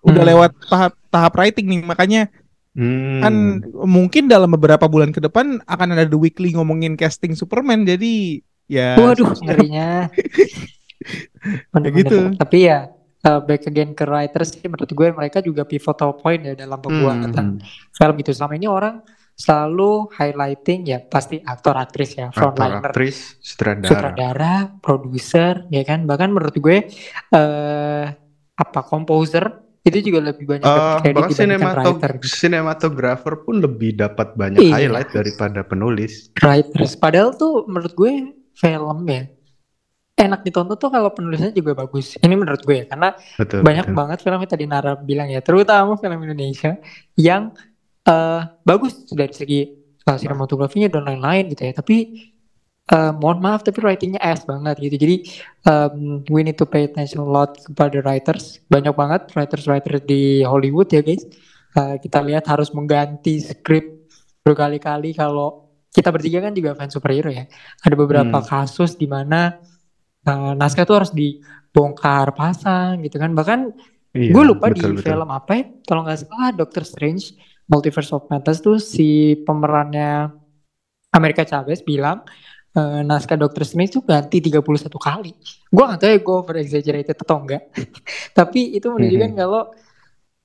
udah 0.00 0.22
Hmm. 0.22 0.30
lewat 0.32 0.50
tahap 0.66 0.92
tahap 1.08 1.32
writing 1.36 1.66
nih 1.68 1.82
makanya 1.84 2.22
Hmm. 2.70 3.18
kan 3.18 3.34
mungkin 3.82 4.30
dalam 4.30 4.46
beberapa 4.46 4.86
bulan 4.86 5.10
ke 5.10 5.18
depan 5.18 5.58
akan 5.66 5.88
ada 5.90 6.06
The 6.06 6.14
Weekly 6.14 6.54
ngomongin 6.54 6.94
casting 6.94 7.34
Superman 7.34 7.82
jadi 7.82 8.38
ya 8.70 8.94
Waduh, 8.94 9.34
ngerinya. 9.42 10.06
Bener-bener. 11.74 11.98
gitu. 11.98 12.18
Tapi 12.36 12.58
ya 12.68 12.88
uh, 13.26 13.40
back 13.42 13.66
again 13.66 13.90
ke 13.90 14.04
writers 14.04 14.54
sih 14.54 14.62
menurut 14.64 14.86
gue 14.86 15.08
mereka 15.10 15.42
juga 15.42 15.64
pivotal 15.64 16.14
point 16.14 16.40
ya 16.40 16.54
dalam 16.54 16.78
pembuatan 16.78 17.30
Hmm. 17.34 17.58
film 17.90 18.16
itu. 18.20 18.30
Selama 18.30 18.54
ini 18.54 18.70
orang 18.70 19.02
selalu 19.40 20.12
highlighting 20.12 20.84
ya 20.84 21.00
pasti 21.00 21.40
aktor 21.40 21.72
aktris 21.80 22.12
ya 22.12 22.28
aktor 22.28 22.52
frontliner 22.52 22.84
aktris 22.84 23.40
sutradara 23.40 23.88
sutradara, 23.88 24.54
produser, 24.84 25.64
ya 25.72 25.80
kan. 25.88 26.04
Bahkan 26.04 26.28
menurut 26.28 26.56
gue 26.60 26.76
eh 27.32 28.04
apa 28.52 28.80
composer 28.84 29.48
itu 29.80 30.12
juga 30.12 30.28
lebih 30.28 30.44
banyak 30.44 30.68
kredit 31.00 31.16
bahkan 31.16 31.32
dibandingkan 31.32 31.40
sinemato 31.40 31.90
writer. 31.96 32.10
gitu. 32.20 32.28
sinematografer 32.36 33.34
pun 33.40 33.54
lebih 33.64 33.96
dapat 33.96 34.36
banyak 34.36 34.60
Iya. 34.60 34.76
highlight 34.76 35.10
daripada 35.16 35.64
penulis. 35.64 36.28
Writers. 36.36 36.92
Padahal 37.00 37.32
tuh 37.32 37.64
menurut 37.64 37.96
gue 37.96 38.12
film 38.52 38.98
ya 39.08 39.24
enak 40.20 40.44
ditonton 40.44 40.76
tuh 40.76 40.92
kalau 40.92 41.08
penulisnya 41.16 41.48
juga 41.48 41.72
bagus. 41.72 42.20
Ini 42.20 42.34
menurut 42.36 42.60
gue 42.60 42.84
ya 42.84 42.86
karena 42.92 43.16
Betul. 43.40 43.64
banyak 43.64 43.88
betul. 43.88 43.96
banget 43.96 44.18
film 44.20 44.36
yang 44.36 44.52
tadi 44.52 44.64
Nara 44.68 44.92
bilang 45.00 45.32
ya, 45.32 45.40
terutama 45.40 45.96
film 45.96 46.20
Indonesia 46.20 46.76
yang 47.16 47.56
eh 48.10 48.40
bagus 48.66 49.06
dari 49.14 49.30
segi 49.30 49.60
uh, 50.04 50.18
sinematografinya 50.18 50.90
dan 50.90 51.06
lain-lain 51.06 51.46
gitu 51.54 51.62
ya. 51.70 51.72
Tapi 51.78 51.96
eh, 52.90 53.12
mohon 53.22 53.38
maaf 53.38 53.62
tapi 53.62 53.78
writingnya 53.78 54.18
ass 54.18 54.42
banget 54.42 54.74
gitu. 54.82 54.96
Jadi 54.98 55.16
um, 55.70 56.26
we 56.26 56.42
need 56.42 56.58
to 56.58 56.66
pay 56.66 56.90
attention 56.90 57.22
a 57.22 57.28
lot 57.28 57.54
kepada 57.62 58.02
writers. 58.02 58.58
Banyak 58.66 58.94
banget 58.98 59.30
writers-writers 59.30 60.02
di 60.10 60.42
Hollywood 60.42 60.90
ya 60.90 60.98
guys. 61.06 61.22
Eh, 61.78 61.96
kita 62.02 62.18
lihat 62.26 62.50
harus 62.50 62.74
mengganti 62.74 63.38
skrip 63.38 64.10
berkali-kali 64.42 65.14
kalau 65.14 65.70
kita 65.94 66.10
bertiga 66.10 66.42
kan 66.42 66.50
juga 66.50 66.74
fans 66.74 66.90
superhero 66.90 67.30
ya. 67.30 67.46
Ada 67.86 67.94
beberapa 67.94 68.42
Hmm. 68.42 68.46
kasus 68.46 68.98
di 68.98 69.06
mana 69.06 69.62
eh, 70.26 70.52
naskah 70.58 70.82
tuh 70.82 70.96
harus 70.98 71.12
dibongkar 71.14 72.34
pasang 72.34 72.98
gitu 73.06 73.22
kan. 73.22 73.30
Bahkan 73.38 73.60
Iya, 74.10 74.34
gue 74.34 74.42
lupa 74.42 74.66
betul, 74.74 74.98
di 74.98 74.98
betul. 74.98 75.06
film 75.06 75.28
apa 75.30 75.52
ya, 75.54 75.64
kalau 75.86 76.02
nggak 76.02 76.26
salah 76.26 76.50
Doctor 76.50 76.82
Strange 76.82 77.30
Multiverse 77.70 78.10
of 78.12 78.26
Madness 78.26 78.58
tuh 78.58 78.76
si 78.76 79.08
pemerannya 79.40 80.26
America 81.10 81.42
Chavez 81.42 81.80
bilang 81.80 82.26
eh, 82.70 83.00
naskah 83.02 83.34
Doctor 83.34 83.62
Strange 83.62 83.94
tuh 83.94 84.02
ganti 84.02 84.38
31 84.38 84.62
kali. 84.92 85.32
Gue 85.66 85.84
nggak 85.86 85.98
tahu 85.98 86.10
ya 86.10 86.18
gue 86.18 86.34
over 86.34 86.56
exaggerated 86.58 87.16
atau 87.16 87.36
enggak. 87.38 87.62
Tapi 88.38 88.74
itu 88.74 88.86
menunjukkan 88.86 89.30
Mhm. 89.30 89.38
kalau 89.38 89.62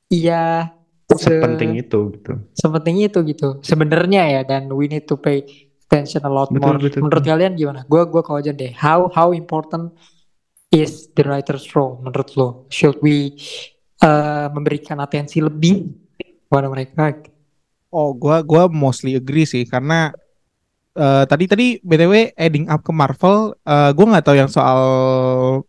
iya 0.07 0.73
se- 1.11 1.29
Sepenting 1.29 1.77
itu 1.77 1.99
gitu. 2.13 2.33
sepenting 2.53 2.97
itu 3.01 3.19
gitu. 3.23 3.47
Sebenarnya 3.61 4.21
ya 4.31 4.41
dan 4.43 4.69
we 4.69 4.85
need 4.85 5.05
to 5.05 5.17
pay 5.17 5.45
attention 5.85 6.21
a 6.21 6.29
lot 6.29 6.49
Betul, 6.49 6.65
more. 6.65 6.81
betul, 6.81 6.99
Menurut 7.05 7.21
betul. 7.21 7.31
kalian 7.31 7.53
gimana? 7.53 7.81
Gue 7.85 8.01
gua 8.05 8.21
kau 8.21 8.35
aja 8.35 8.49
deh. 8.49 8.73
How 8.73 9.09
how 9.13 9.29
important 9.31 9.93
is 10.69 11.13
the 11.13 11.21
writer's 11.21 11.69
role 11.73 12.01
menurut 12.01 12.33
lo? 12.33 12.47
Should 12.69 12.99
we 12.99 13.37
uh, 14.01 14.49
memberikan 14.49 14.97
atensi 14.97 15.39
lebih 15.39 16.04
kepada 16.45 16.69
mereka? 16.69 17.11
Oh, 17.89 18.13
gua 18.13 18.45
gua 18.45 18.69
mostly 18.69 19.17
agree 19.17 19.47
sih 19.49 19.65
karena 19.65 20.13
eh, 20.95 21.23
tadi 21.25 21.45
tadi 21.49 21.67
btw 21.81 22.31
adding 22.37 22.69
up 22.69 22.85
ke 22.85 22.91
Marvel, 22.93 23.57
eh, 23.65 23.91
gua 23.91 24.05
nggak 24.15 24.25
tahu 24.25 24.35
yang 24.37 24.51
soal 24.51 24.81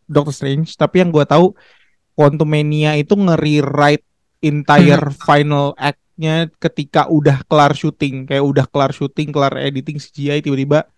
Doctor 0.07 0.35
Strange, 0.35 0.77
tapi 0.77 1.03
yang 1.03 1.11
gua 1.11 1.25
tahu 1.25 1.57
Quantumania 2.17 2.97
itu 2.97 3.13
nge-rewrite 3.13 4.05
entire 4.41 5.13
final 5.13 5.77
act-nya 5.77 6.49
ketika 6.57 7.13
udah 7.13 7.45
kelar 7.45 7.77
syuting, 7.77 8.25
kayak 8.25 8.41
udah 8.41 8.65
kelar 8.69 8.93
syuting, 8.97 9.29
kelar 9.33 9.53
editing 9.61 10.01
CGI 10.01 10.41
tiba-tiba 10.41 10.89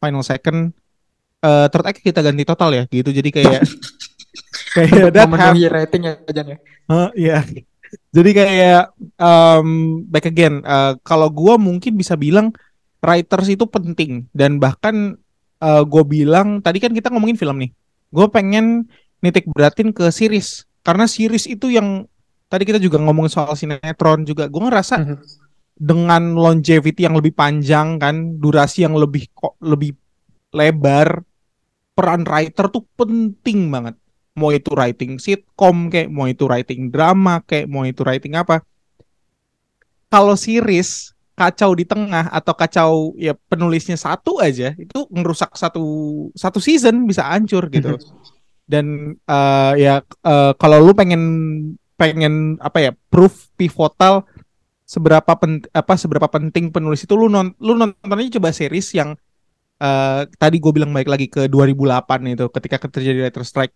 final 0.00 0.24
second 0.24 0.72
eh 1.42 1.66
third 1.68 1.86
act 1.90 2.00
kita 2.00 2.22
ganti 2.22 2.46
total 2.46 2.70
ya 2.72 2.82
gitu. 2.88 3.10
Jadi 3.10 3.28
kayak 3.34 3.60
kayak 4.78 5.12
memenuhi 5.28 5.66
rating 5.68 6.02
ya 6.08 6.14
Jan 6.30 6.46
ya. 6.54 6.58
Iya. 7.12 7.38
Jadi 8.12 8.30
kayak 8.32 8.92
um, 9.20 10.00
back 10.08 10.28
again, 10.28 10.64
uh, 10.64 10.96
kalau 11.04 11.28
gua 11.28 11.60
mungkin 11.60 11.96
bisa 11.96 12.16
bilang 12.16 12.52
writers 13.02 13.48
itu 13.50 13.64
penting 13.68 14.30
dan 14.32 14.56
bahkan 14.62 15.18
uh, 15.58 15.82
gue 15.82 16.02
bilang 16.06 16.62
tadi 16.62 16.78
kan 16.78 16.94
kita 16.94 17.10
ngomongin 17.10 17.34
film 17.34 17.58
nih, 17.58 17.70
gue 18.10 18.26
pengen 18.30 18.86
nitik 19.18 19.46
beratin 19.50 19.90
ke 19.90 20.06
series 20.10 20.66
karena 20.82 21.06
series 21.06 21.46
itu 21.46 21.70
yang 21.70 22.06
tadi 22.46 22.62
kita 22.62 22.78
juga 22.78 22.98
ngomongin 23.02 23.32
soal 23.32 23.54
sinetron 23.58 24.22
juga, 24.22 24.46
gue 24.46 24.62
ngerasa 24.62 25.02
Mhm. 25.02 25.16
dengan 25.82 26.22
longevity 26.36 27.06
yang 27.06 27.16
lebih 27.16 27.32
panjang 27.34 27.98
kan, 27.98 28.38
durasi 28.38 28.84
yang 28.86 28.94
lebih 28.94 29.26
kok 29.34 29.58
lebih 29.62 29.96
lebar, 30.52 31.26
peran 31.96 32.22
writer 32.28 32.68
tuh 32.68 32.84
penting 32.94 33.72
banget. 33.72 33.96
Mau 34.32 34.48
itu 34.48 34.72
writing 34.72 35.20
sitcom 35.20 35.92
kayak, 35.92 36.08
mau 36.08 36.24
itu 36.24 36.48
writing 36.48 36.88
drama 36.88 37.44
kayak, 37.44 37.68
mau 37.68 37.84
itu 37.84 38.00
writing 38.00 38.36
apa. 38.36 38.64
Kalau 40.08 40.36
series 40.36 41.12
kacau 41.32 41.72
di 41.72 41.88
tengah 41.88 42.28
atau 42.28 42.52
kacau 42.52 42.90
ya 43.16 43.32
penulisnya 43.48 43.96
satu 43.96 44.36
aja 44.38 44.76
itu 44.76 45.08
ngerusak 45.08 45.56
satu 45.56 45.84
satu 46.36 46.60
season 46.60 47.08
bisa 47.08 47.24
hancur 47.24 47.66
gitu. 47.72 47.96
Dan 48.68 49.16
eh, 49.16 49.72
ya 49.80 50.04
eh, 50.04 50.52
kalau 50.56 50.78
lu 50.80 50.92
pengen 50.92 51.22
pengen 51.96 52.56
apa 52.60 52.78
ya 52.78 52.92
proof 53.08 53.52
pivotal 53.56 54.24
seberapa 54.82 55.32
pen, 55.38 55.64
apa 55.72 55.94
seberapa 55.96 56.28
penting 56.28 56.68
penulis 56.68 57.06
itu 57.06 57.16
lu 57.16 57.32
non, 57.32 57.56
lu 57.62 57.72
nonton 57.78 58.18
aja 58.20 58.36
coba 58.36 58.52
series 58.52 58.92
yang 58.92 59.16
eh, 59.80 60.20
tadi 60.36 60.56
gue 60.60 60.72
bilang 60.72 60.92
balik 60.92 61.08
lagi 61.08 61.26
ke 61.32 61.48
2008 61.48 62.36
itu 62.36 62.46
ketika 62.52 62.76
terjadi 62.92 63.18
writer 63.24 63.44
strike 63.46 63.72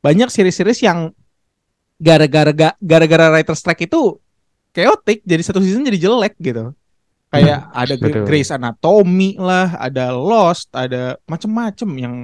banyak 0.00 0.28
series-series 0.28 0.80
yang 0.82 1.10
gara-gara 1.96 2.52
ga- 2.52 2.78
gara-gara 2.78 3.32
writer 3.32 3.56
strike 3.56 3.84
itu 3.84 4.20
chaotic 4.70 5.24
jadi 5.24 5.42
satu 5.42 5.58
season 5.58 5.82
jadi 5.82 5.96
jelek 5.98 6.36
gitu 6.36 6.76
kayak 7.26 7.72
ada 7.72 7.94
Gre- 7.94 8.02
betul. 8.02 8.24
Grey's 8.24 8.50
Anatomy 8.50 9.36
lah 9.36 9.74
ada 9.74 10.12
Lost 10.12 10.68
ada 10.72 11.16
macem-macem 11.24 11.90
yang 11.96 12.14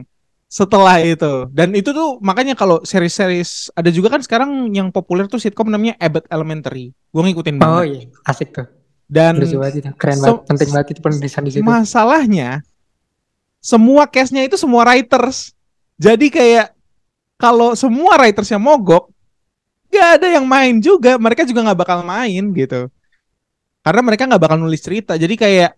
setelah 0.46 1.00
itu. 1.00 1.48
Dan 1.48 1.72
itu 1.72 1.96
tuh 1.96 2.20
makanya 2.20 2.52
kalau 2.52 2.84
series-series 2.84 3.72
ada 3.72 3.88
juga 3.88 4.12
kan 4.12 4.20
sekarang 4.20 4.68
yang 4.68 4.92
populer 4.92 5.24
tuh 5.24 5.40
sitcom 5.40 5.64
namanya 5.64 5.96
Abbott 5.96 6.28
Elementary. 6.28 6.92
Gue 7.08 7.22
ngikutin 7.24 7.56
Oh 7.56 7.80
banget. 7.80 7.84
iya, 7.88 8.00
asik 8.28 8.52
tuh. 8.52 8.68
Dan 9.08 9.40
banget. 9.40 9.96
Keren 9.96 10.16
so- 10.16 10.24
banget, 10.28 10.44
penting 10.44 10.68
banget 10.70 10.88
itu 10.92 11.00
penulisan 11.00 11.42
di 11.42 11.50
situ. 11.50 11.64
masalahnya 11.64 12.60
semua 13.64 14.04
case-nya 14.04 14.44
itu 14.44 14.60
semua 14.60 14.84
writers. 14.84 15.56
Jadi 15.96 16.28
kayak 16.28 16.76
kalau 17.42 17.74
semua 17.74 18.14
writersnya 18.22 18.62
mogok, 18.62 19.10
gak 19.90 20.22
ada 20.22 20.30
yang 20.30 20.46
main 20.46 20.78
juga. 20.78 21.18
Mereka 21.18 21.42
juga 21.42 21.66
nggak 21.66 21.80
bakal 21.82 21.98
main 22.06 22.54
gitu. 22.54 22.86
Karena 23.82 24.00
mereka 24.06 24.30
nggak 24.30 24.42
bakal 24.46 24.62
nulis 24.62 24.78
cerita. 24.78 25.18
Jadi 25.18 25.34
kayak 25.34 25.74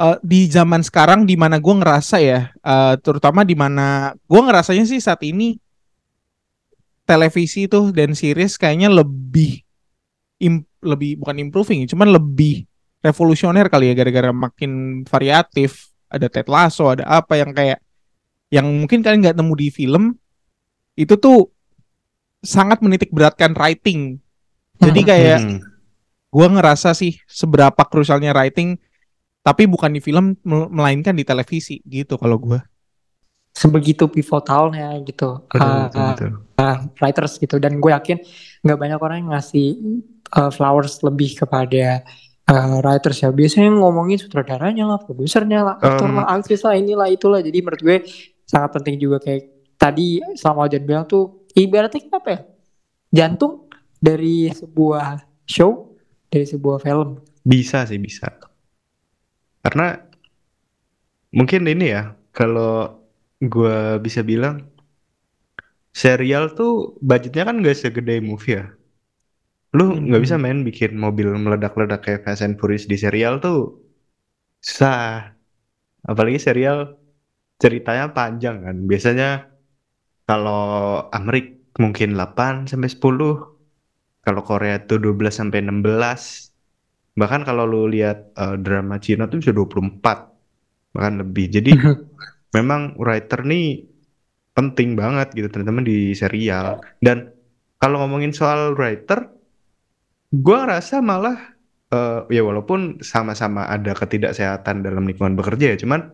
eh, 0.00 0.16
di 0.24 0.48
zaman 0.48 0.80
sekarang 0.80 1.28
di 1.28 1.36
mana 1.36 1.60
gue 1.60 1.74
ngerasa 1.76 2.16
ya, 2.24 2.56
eh, 2.56 2.94
terutama 3.04 3.44
di 3.44 3.52
mana 3.52 4.16
gue 4.16 4.40
ngerasanya 4.40 4.88
sih 4.88 4.96
saat 4.96 5.20
ini 5.28 5.60
televisi 7.04 7.68
tuh 7.68 7.92
dan 7.92 8.16
series 8.16 8.56
kayaknya 8.56 8.88
lebih 8.88 9.60
lebih 10.80 11.20
bukan 11.20 11.36
improving, 11.36 11.84
cuman 11.84 12.16
lebih 12.16 12.64
revolusioner 13.04 13.68
kali 13.68 13.92
ya 13.92 13.94
gara-gara 13.94 14.32
makin 14.32 15.04
variatif. 15.04 15.92
Ada 16.06 16.30
Ted 16.30 16.46
Lasso, 16.46 16.86
ada 16.86 17.02
apa 17.02 17.34
yang 17.34 17.50
kayak 17.50 17.82
yang 18.48 18.66
mungkin 18.70 19.02
kalian 19.02 19.26
nggak 19.26 19.36
nemu 19.36 19.54
di 19.58 19.68
film 19.74 20.14
itu 20.96 21.14
tuh 21.14 21.52
sangat 22.40 22.80
menitik 22.80 23.12
beratkan 23.12 23.52
writing. 23.52 24.16
Jadi 24.76 25.00
kayak 25.02 25.38
Hmm. 25.40 25.60
gue 26.28 26.46
ngerasa 26.50 26.92
sih 26.92 27.16
seberapa 27.24 27.80
krusialnya 27.82 28.32
writing 28.32 28.76
tapi 29.40 29.64
bukan 29.64 29.88
di 29.88 30.00
film 30.00 30.36
mel- 30.42 30.68
melainkan 30.68 31.14
di 31.14 31.22
televisi 31.22 31.80
gitu 31.82 32.16
kalau 32.16 32.36
gue 32.36 32.60
Sebegitu 33.52 34.04
pivotalnya 34.04 34.92
gitu. 35.00 35.48
Betul, 35.48 35.64
Ah, 35.64 35.88
betul, 35.88 36.04
betul. 36.12 36.76
writers 37.00 37.32
gitu 37.36 37.56
dan 37.56 37.80
gue 37.80 37.88
yakin 37.88 38.20
nggak 38.60 38.76
banyak 38.76 39.00
orang 39.00 39.16
yang 39.24 39.30
ngasih 39.32 39.68
uh, 40.34 40.52
flowers 40.52 41.00
lebih 41.00 41.32
kepada 41.34 42.04
uh, 42.46 42.84
writers 42.84 43.16
ya 43.16 43.32
biasanya 43.32 43.72
ngomongin 43.72 44.20
sutradaranya 44.20 44.84
lah 44.84 44.98
produsernya 45.00 45.60
lah 45.62 45.74
aktor 45.80 46.04
Um, 46.04 46.20
lah 46.20 46.36
aktris 46.36 46.60
lah 46.60 46.76
inilah 46.76 47.08
itulah 47.08 47.40
jadi 47.40 47.64
menurut 47.64 47.80
gue 47.80 47.96
sangat 48.44 48.76
penting 48.76 49.00
juga 49.00 49.24
kayak 49.24 49.55
tadi 49.76 50.20
sama 50.36 50.66
Ojan 50.66 50.84
bilang 50.84 51.04
tuh 51.08 51.46
ibaratnya 51.56 52.08
apa 52.12 52.28
ya 52.32 52.40
jantung 53.12 53.68
dari 54.00 54.50
sebuah 54.52 55.24
show 55.46 55.96
dari 56.28 56.44
sebuah 56.44 56.82
film 56.82 57.22
Bisa 57.46 57.86
sih 57.86 58.02
bisa. 58.02 58.26
Karena 59.62 59.94
mungkin 61.30 61.62
ini 61.70 61.94
ya, 61.94 62.10
kalau 62.34 62.98
gua 63.38 64.02
bisa 64.02 64.26
bilang 64.26 64.66
serial 65.94 66.50
tuh 66.58 66.98
budgetnya 66.98 67.46
kan 67.46 67.62
gak 67.62 67.78
segede 67.78 68.18
movie 68.18 68.58
ya. 68.58 68.66
Lu 69.78 69.94
nggak 69.94 70.22
bisa 70.26 70.36
main 70.40 70.66
bikin 70.66 70.98
mobil 70.98 71.30
meledak-ledak 71.38 72.02
kayak 72.02 72.22
Fast 72.26 72.42
and 72.42 72.58
Furious 72.58 72.90
di 72.90 72.98
serial 72.98 73.38
tuh 73.38 73.78
susah. 74.58 75.30
Apalagi 76.02 76.42
serial 76.42 76.98
ceritanya 77.62 78.10
panjang 78.10 78.62
kan. 78.66 78.76
Biasanya 78.90 79.55
kalau 80.26 81.06
Amerik 81.14 81.70
mungkin 81.78 82.18
8 82.18 82.66
sampai 82.66 82.90
10. 82.90 82.98
Kalau 84.26 84.42
Korea 84.42 84.82
tuh 84.82 84.98
12 84.98 85.30
sampai 85.30 85.62
16. 85.62 87.14
Bahkan 87.16 87.40
kalau 87.46 87.64
lu 87.64 87.86
lihat 87.86 88.34
eh, 88.34 88.56
drama 88.58 88.98
Cina 88.98 89.30
tuh 89.30 89.38
bisa 89.40 89.54
24 89.54 90.02
bahkan 90.92 91.14
lebih. 91.22 91.46
Jadi 91.48 91.72
memang 92.56 92.98
writer 92.98 93.46
nih 93.46 93.86
penting 94.56 94.98
banget 94.98 95.30
gitu 95.36 95.46
teman-teman 95.46 95.86
di 95.86 96.10
serial. 96.18 96.82
Dan 96.98 97.30
kalau 97.78 98.02
ngomongin 98.02 98.34
soal 98.34 98.74
writer, 98.74 99.30
gua 100.34 100.66
ngerasa 100.66 100.98
malah 101.04 101.54
eh, 101.94 102.20
ya 102.34 102.42
walaupun 102.42 102.98
sama-sama 102.98 103.70
ada 103.70 103.94
ketidaksehatan 103.94 104.82
dalam 104.82 105.06
lingkungan 105.06 105.38
bekerja 105.38 105.76
ya, 105.76 105.78
cuman 105.78 106.10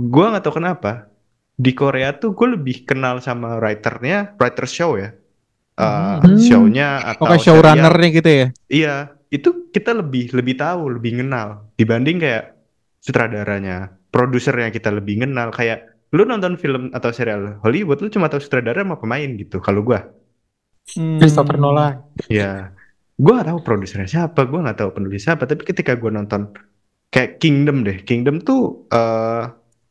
gua 0.00 0.32
nggak 0.32 0.48
tahu 0.48 0.64
kenapa 0.64 1.12
di 1.58 1.72
Korea 1.74 2.14
tuh 2.14 2.30
gue 2.32 2.48
lebih 2.54 2.86
kenal 2.86 3.18
sama 3.18 3.58
writernya, 3.58 4.38
writer 4.38 4.66
show 4.66 4.94
ya. 4.94 5.10
Eh, 5.78 6.16
Hmm. 6.18 6.38
show-nya 6.38 6.88
atau 7.06 7.38
serial. 7.38 7.42
showrunnernya 7.62 8.08
gitu 8.10 8.30
ya 8.30 8.46
Iya, 8.68 8.94
itu 9.30 9.70
kita 9.70 9.94
lebih 9.94 10.34
lebih 10.34 10.54
tahu, 10.58 10.98
lebih 10.98 11.22
kenal 11.22 11.70
dibanding 11.74 12.18
kayak 12.18 12.44
sutradaranya, 12.98 13.76
produsernya 14.10 14.74
kita 14.74 14.90
lebih 14.90 15.22
kenal. 15.22 15.54
Kayak 15.54 15.78
lu 16.10 16.26
nonton 16.26 16.58
film 16.58 16.90
atau 16.90 17.10
serial 17.14 17.62
Hollywood, 17.62 18.02
lu 18.02 18.10
cuma 18.10 18.26
tahu 18.26 18.42
sutradara 18.42 18.82
sama 18.82 18.98
pemain 18.98 19.30
gitu. 19.34 19.58
Kalau 19.58 19.82
gua, 19.82 20.02
Hmm. 20.88 21.20
Christopher 21.20 21.60
Nolan 21.60 22.00
ya, 22.26 22.72
gua 23.14 23.32
nggak 23.38 23.48
tahu 23.52 23.60
produsernya 23.60 24.08
siapa, 24.08 24.40
gua 24.48 24.64
nggak 24.64 24.78
tahu 24.80 24.90
penulis 24.96 25.20
siapa. 25.20 25.44
Tapi 25.44 25.62
ketika 25.62 25.94
gua 25.94 26.10
nonton 26.10 26.48
kayak 27.08 27.38
Kingdom 27.38 27.84
deh, 27.84 28.02
Kingdom 28.02 28.40
tuh, 28.40 28.88
eh 28.90 29.44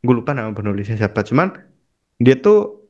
gue 0.03 0.13
lupa 0.13 0.33
nama 0.33 0.53
penulisnya 0.53 0.97
siapa. 0.99 1.25
Cuman 1.25 1.53
dia 2.21 2.37
tuh 2.37 2.87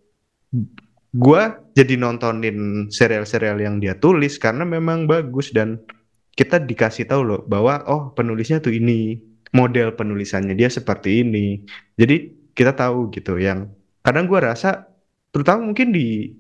gua 1.16 1.60
jadi 1.76 1.96
nontonin 2.00 2.88
serial-serial 2.92 3.58
yang 3.60 3.80
dia 3.82 3.96
tulis 3.98 4.38
karena 4.40 4.64
memang 4.64 5.08
bagus 5.08 5.52
dan 5.56 5.82
kita 6.38 6.62
dikasih 6.62 7.10
tahu 7.10 7.22
loh 7.26 7.42
bahwa 7.48 7.82
oh 7.90 8.14
penulisnya 8.14 8.62
tuh 8.62 8.76
ini 8.76 9.18
model 9.56 9.96
penulisannya 9.98 10.54
dia 10.54 10.70
seperti 10.70 11.26
ini 11.26 11.64
jadi 11.98 12.30
kita 12.54 12.78
tahu 12.78 13.10
gitu 13.16 13.40
yang 13.42 13.72
kadang 14.06 14.30
gua 14.30 14.54
rasa 14.54 14.88
terutama 15.34 15.74
mungkin 15.74 15.90
di 15.92 16.32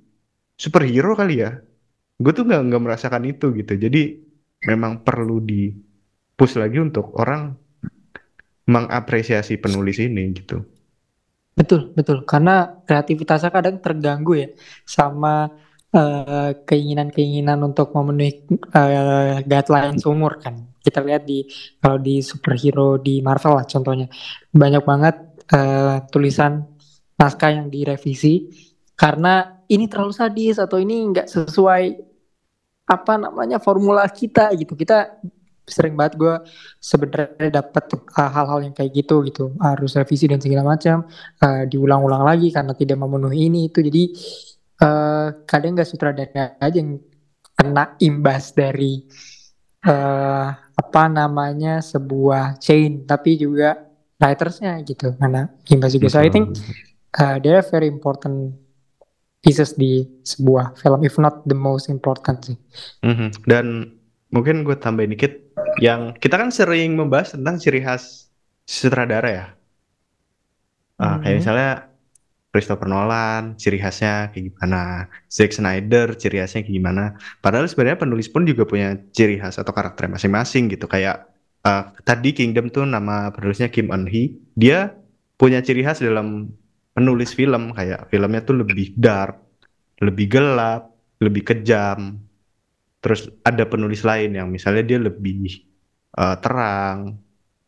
superhero 0.57 1.13
kali 1.17 1.41
ya 1.43 1.57
gue 2.17 2.33
tuh 2.33 2.49
nggak 2.49 2.61
nggak 2.73 2.81
merasakan 2.81 3.23
itu 3.29 3.53
gitu 3.53 3.77
jadi 3.77 4.17
memang 4.65 5.05
perlu 5.05 5.37
di 5.37 5.69
push 6.33 6.57
lagi 6.57 6.81
untuk 6.81 7.13
orang 7.13 7.53
mengapresiasi 8.67 9.55
penulis 9.57 9.97
ini 10.03 10.35
gitu 10.35 10.61
Betul, 11.57 11.89
betul. 11.97 12.21
Karena 12.21 12.69
kreativitasnya 12.85 13.49
kadang 13.49 13.81
terganggu 13.81 14.37
ya 14.37 14.47
sama 14.85 15.49
eh, 15.89 16.53
keinginan-keinginan 16.53 17.57
untuk 17.65 17.89
memenuhi 17.97 18.45
eh, 18.77 19.41
guidelines 19.41 20.05
umur 20.05 20.37
kan. 20.37 20.77
Kita 20.77 21.01
lihat 21.01 21.25
di 21.25 21.49
kalau 21.81 21.97
di 21.97 22.21
superhero 22.21 23.01
di 23.01 23.25
Marvel 23.25 23.57
lah 23.57 23.65
contohnya. 23.65 24.05
Banyak 24.53 24.83
banget 24.85 25.15
eh, 25.49 25.97
tulisan 26.13 26.61
naskah 27.17 27.49
yang 27.57 27.73
direvisi 27.73 28.53
karena 28.93 29.57
ini 29.65 29.89
terlalu 29.89 30.13
sadis 30.13 30.61
atau 30.61 30.77
ini 30.77 31.09
nggak 31.09 31.25
sesuai 31.25 31.83
apa 32.85 33.13
namanya 33.17 33.57
formula 33.57 34.05
kita 34.13 34.53
gitu. 34.53 34.77
Kita 34.77 35.25
sering 35.67 35.99
banget 35.99 36.15
gue 36.15 36.35
sebenarnya 36.79 37.61
dapat 37.61 37.83
uh, 37.93 38.31
hal-hal 38.31 38.63
yang 38.63 38.73
kayak 38.73 38.91
gitu 38.95 39.21
gitu. 39.27 39.51
Harus 39.59 39.99
revisi 39.99 40.25
dan 40.31 40.39
segala 40.39 40.63
macam 40.63 41.05
uh, 41.43 41.63
diulang-ulang 41.67 42.23
lagi 42.23 42.49
karena 42.49 42.71
tidak 42.73 42.97
memenuhi 42.97 43.51
ini 43.51 43.67
itu. 43.67 43.83
Jadi 43.83 44.03
uh, 44.81 45.43
kadang 45.43 45.75
nggak 45.75 45.87
sutradara 45.87 46.55
aja 46.57 46.77
yang 46.79 46.97
kena 47.57 47.99
imbas 47.99 48.55
dari 48.55 49.03
uh, 49.83 50.49
apa 50.55 51.03
namanya 51.11 51.83
sebuah 51.83 52.63
chain 52.63 53.03
tapi 53.03 53.35
juga 53.35 53.75
writersnya 54.17 54.79
gitu. 54.87 55.13
Karena 55.19 55.51
imbas 55.67 55.91
juga. 55.93 56.07
So 56.07 56.23
I 56.23 56.31
think 56.31 56.55
uh, 57.19 57.37
they're 57.43 57.65
very 57.67 57.91
important 57.91 58.55
pieces 59.41 59.77
di 59.77 60.03
sebuah 60.25 60.75
film 60.75 61.05
if 61.05 61.15
not 61.21 61.45
the 61.47 61.55
most 61.55 61.87
important 61.87 62.43
sih 62.43 62.57
Mhm. 63.05 63.47
Dan 63.47 63.95
mungkin 64.33 64.67
gue 64.67 64.75
tambahin 64.75 65.15
dikit, 65.15 65.39
yang 65.77 66.13
kita 66.17 66.35
kan 66.41 66.49
sering 66.49 66.97
membahas 66.97 67.33
tentang 67.37 67.55
ciri 67.61 67.81
khas 67.85 68.29
sutradara 68.65 69.29
ya. 69.29 69.45
Ah, 70.97 71.21
kayak 71.21 71.35
Mhm. 71.37 71.41
misalnya 71.41 71.71
Christopher 72.49 72.89
Nolan, 72.89 73.53
ciri 73.61 73.77
khasnya 73.77 74.33
kayak 74.33 74.49
gimana, 74.49 75.05
Zack 75.29 75.53
Snyder, 75.53 76.17
ciri 76.17 76.41
khasnya 76.41 76.65
kayak 76.65 76.73
gimana. 76.73 77.03
Padahal 77.43 77.69
sebenarnya 77.69 78.01
penulis 78.01 78.27
pun 78.33 78.49
juga 78.49 78.65
punya 78.65 78.97
ciri 79.13 79.37
khas 79.37 79.61
atau 79.61 79.69
karakter 79.75 80.09
masing-masing 80.09 80.73
gitu. 80.73 80.89
Kayak 80.89 81.29
ah, 81.61 81.93
tadi 82.01 82.33
Kingdom 82.33 82.73
tuh 82.73 82.87
nama 82.89 83.29
penulisnya 83.35 83.69
Kim 83.69 83.93
Eun 83.93 84.09
Hee, 84.09 84.41
dia 84.57 84.97
punya 85.37 85.61
ciri 85.61 85.85
khas 85.85 86.01
dalam 86.01 86.49
penulis 86.97 87.29
film 87.37 87.77
kayak 87.77 88.09
filmnya 88.09 88.41
tuh 88.41 88.57
lebih 88.65 88.97
dark, 88.97 89.37
lebih 90.01 90.25
gelap, 90.25 90.89
lebih 91.21 91.45
kejam. 91.45 92.17
Terus 93.03 93.29
ada 93.45 93.63
penulis 93.69 94.01
lain 94.01 94.33
yang 94.33 94.49
misalnya 94.49 94.81
dia 94.81 94.97
lebih 94.97 95.45
eh, 96.17 96.37
terang, 96.41 97.15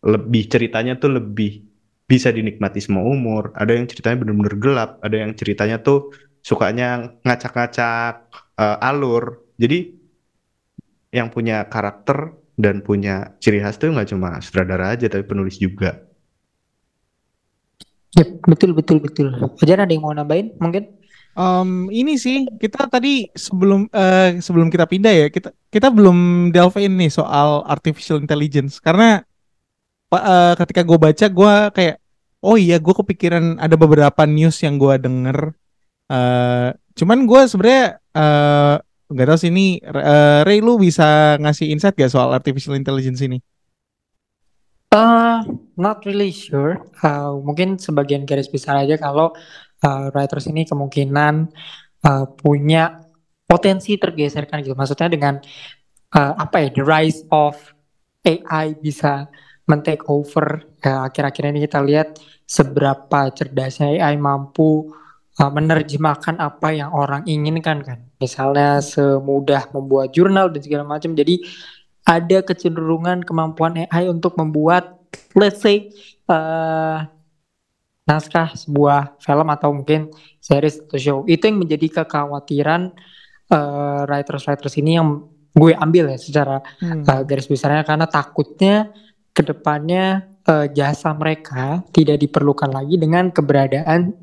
lebih 0.03 0.43
ceritanya 0.49 0.97
tuh 0.97 1.21
lebih 1.21 1.63
bisa 2.09 2.33
dinikmati 2.33 2.81
semua 2.81 3.05
umur. 3.05 3.53
Ada 3.53 3.77
yang 3.77 3.85
ceritanya 3.85 4.17
bener-bener 4.25 4.55
gelap, 4.57 4.91
ada 5.05 5.15
yang 5.15 5.31
ceritanya 5.37 5.77
tuh 5.79 6.09
sukanya 6.41 7.13
ngacak-ngacak 7.21 8.15
eh, 8.57 8.77
alur. 8.89 9.45
Jadi 9.61 9.95
yang 11.09 11.33
punya 11.33 11.65
karakter 11.65 12.37
dan 12.59 12.83
punya 12.83 13.33
ciri 13.39 13.63
khas 13.63 13.79
tuh 13.79 13.89
nggak 13.89 14.11
cuma 14.11 14.37
sutradara 14.43 14.93
aja 14.93 15.07
tapi 15.07 15.23
penulis 15.23 15.55
juga. 15.57 16.05
Yep, 18.19 18.43
betul 18.51 18.71
betul 18.75 18.97
betul. 18.99 19.27
Fajar 19.61 19.85
ada 19.85 19.93
yang 19.93 20.03
mau 20.03 20.11
nambahin 20.11 20.57
mungkin? 20.59 20.98
Em, 21.37 21.87
ini 21.93 22.17
sih 22.17 22.43
kita 22.57 22.89
tadi 22.89 23.29
sebelum 23.31 23.87
eh, 23.93 24.41
sebelum 24.41 24.67
kita 24.67 24.89
pindah 24.89 25.13
ya 25.13 25.27
kita 25.29 25.53
kita 25.69 25.87
belum 25.93 26.49
delve 26.49 26.81
in 26.81 26.97
nih 26.99 27.13
soal 27.13 27.63
artificial 27.69 28.19
intelligence 28.19 28.81
karena 28.81 29.23
eh, 30.11 30.53
ketika 30.59 30.81
gue 30.83 30.97
baca 30.97 31.25
gue 31.29 31.53
kayak 31.75 31.95
oh 32.43 32.57
iya 32.57 32.81
gue 32.81 32.91
kepikiran 32.91 33.61
ada 33.61 33.75
beberapa 33.79 34.25
news 34.25 34.57
yang 34.65 34.75
gue 34.81 34.95
denger 34.99 35.53
eh 36.09 36.69
cuman 36.97 37.19
gue 37.29 37.41
sebenarnya 37.45 37.85
eh, 38.17 38.75
nggak 39.09 39.27
tahu 39.29 39.37
sih 39.41 39.49
ini 39.53 39.81
eh, 39.81 40.39
Ray 40.45 40.59
lu 40.61 40.77
bisa 40.81 41.37
ngasih 41.41 41.71
insight 41.73 41.97
gak 41.97 42.13
soal 42.13 42.29
artificial 42.33 42.77
intelligence 42.77 43.21
ini? 43.25 43.41
Uh, 44.89 45.45
not 45.77 46.01
really 46.01 46.33
sure. 46.33 46.81
Uh, 47.05 47.37
mungkin 47.45 47.77
sebagian 47.77 48.25
garis 48.25 48.49
besar 48.49 48.81
aja 48.81 48.97
kalau 48.97 49.37
uh, 49.83 50.11
writers 50.13 50.45
ini 50.47 50.63
kemungkinan 50.65 51.49
uh, 52.05 52.25
punya 52.35 53.03
potensi 53.45 53.97
tergeserkan 53.97 54.61
gitu. 54.61 54.77
Maksudnya 54.77 55.09
dengan 55.09 55.41
uh, 56.13 56.33
apa 56.37 56.65
ya, 56.65 56.69
the 56.73 56.83
rise 56.85 57.25
of 57.33 57.57
AI 58.23 58.77
bisa 58.77 59.27
men-take 59.69 60.05
over. 60.09 60.65
Ya, 60.81 61.05
akhir-akhir 61.05 61.43
ini 61.49 61.59
kita 61.65 61.79
lihat 61.83 62.17
seberapa 62.49 63.29
cerdasnya 63.33 64.01
AI 64.01 64.17
mampu 64.17 64.95
menerjemahkan 65.39 66.35
apa 66.35 66.75
yang 66.75 66.91
orang 66.91 67.23
inginkan 67.23 67.79
kan. 67.79 68.11
Misalnya 68.19 68.83
semudah 68.83 69.71
membuat 69.71 70.11
jurnal 70.11 70.51
dan 70.51 70.59
segala 70.59 70.83
macam. 70.83 71.15
Jadi 71.15 71.39
ada 72.03 72.43
kecenderungan 72.43 73.23
kemampuan 73.23 73.87
AI 73.87 74.11
untuk 74.11 74.35
membuat 74.35 74.99
let's 75.37 75.61
say 75.61 75.93
uh, 76.25 77.05
naskah 78.09 78.57
sebuah 78.57 79.21
film 79.21 79.47
atau 79.53 79.69
mungkin 79.69 80.09
series 80.41 80.81
atau 80.81 80.97
show 80.97 81.17
itu 81.29 81.45
yang 81.45 81.61
menjadi 81.61 82.01
kekhawatiran 82.01 82.89
uh, 83.53 84.09
writers-writers 84.09 84.75
ini 84.81 84.97
yang 84.97 85.29
gue 85.53 85.77
ambil 85.77 86.09
ya 86.09 86.17
secara 86.17 86.65
Hmm. 86.81 87.05
uh, 87.05 87.21
garis 87.21 87.45
besarnya 87.45 87.85
karena 87.85 88.09
takutnya 88.09 88.89
ke 89.29 89.45
depannya 89.45 90.25
uh, 90.49 90.65
jasa 90.65 91.13
mereka 91.13 91.85
tidak 91.93 92.17
diperlukan 92.17 92.73
lagi 92.73 92.97
dengan 92.97 93.29
keberadaan 93.29 94.17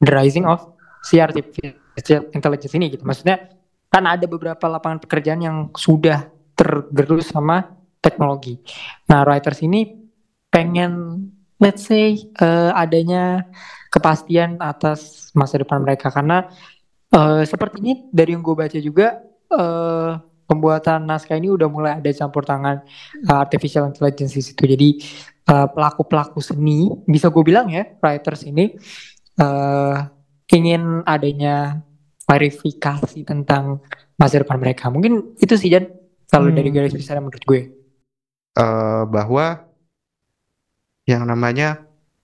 the 0.00 0.08
rising 0.08 0.48
of 0.48 0.72
artificial 1.12 2.24
intelligence 2.32 2.72
ini 2.72 2.88
gitu 2.88 3.04
maksudnya 3.04 3.52
kan 3.92 4.08
ada 4.08 4.24
beberapa 4.24 4.64
lapangan 4.72 5.04
pekerjaan 5.04 5.44
yang 5.44 5.56
sudah 5.76 6.32
tergerus 6.56 7.28
sama 7.28 7.76
teknologi. 8.00 8.56
Nah, 9.12 9.20
writers 9.28 9.60
ini 9.60 9.92
pengen 10.48 11.11
let's 11.62 11.86
say 11.86 12.18
eh, 12.18 12.70
adanya 12.74 13.46
kepastian 13.88 14.58
atas 14.58 15.30
masa 15.32 15.62
depan 15.62 15.78
mereka 15.80 16.10
karena 16.10 16.50
eh, 17.08 17.46
sepertinya 17.46 17.94
dari 18.10 18.34
yang 18.34 18.42
gue 18.42 18.56
baca 18.58 18.78
juga 18.82 19.22
eh, 19.48 20.10
pembuatan 20.44 21.06
naskah 21.06 21.38
ini 21.38 21.48
udah 21.48 21.68
mulai 21.70 21.92
ada 21.96 22.10
campur 22.10 22.42
tangan 22.42 22.82
eh, 23.22 23.36
artificial 23.38 23.86
intelligence 23.86 24.34
di 24.34 24.42
situ. 24.42 24.62
Jadi 24.66 24.90
pelaku-pelaku 25.42 26.38
seni 26.38 26.86
bisa 27.02 27.26
gue 27.26 27.42
bilang 27.42 27.66
ya 27.66 27.82
writers 27.98 28.46
ini 28.46 28.74
eh, 29.36 29.96
ingin 30.52 31.02
adanya 31.02 31.82
klarifikasi 32.22 33.26
tentang 33.26 33.82
masa 34.14 34.40
depan 34.40 34.56
mereka. 34.56 34.86
Mungkin 34.88 35.34
itu 35.36 35.54
sih 35.58 35.68
Jan 35.68 35.90
kalau 36.30 36.48
Hmm. 36.48 36.56
dari 36.56 36.70
garis 36.70 36.94
besar 36.94 37.18
menurut 37.18 37.42
gue. 37.42 37.62
eh, 38.52 39.02
bahwa 39.08 39.64
yang 41.10 41.22
namanya 41.30 41.68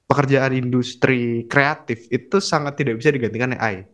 pekerjaan 0.09 0.55
industri 0.57 1.45
kreatif 1.53 2.09
itu 2.11 2.37
sangat 2.41 2.75
tidak 2.81 2.95
bisa 3.01 3.11
digantikan 3.14 3.53
AI. 3.59 3.85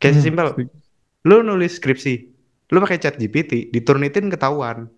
Kayak 0.00 0.16
Hmm, 0.16 0.36
setuju. 0.44 0.80
lu 1.28 1.36
nulis 1.48 1.72
skripsi, 1.78 2.14
lu 2.72 2.78
pakai 2.84 2.98
chat 3.02 3.14
GPT, 3.20 3.52
diturnitin 3.74 4.26
ketahuan. 4.32 4.88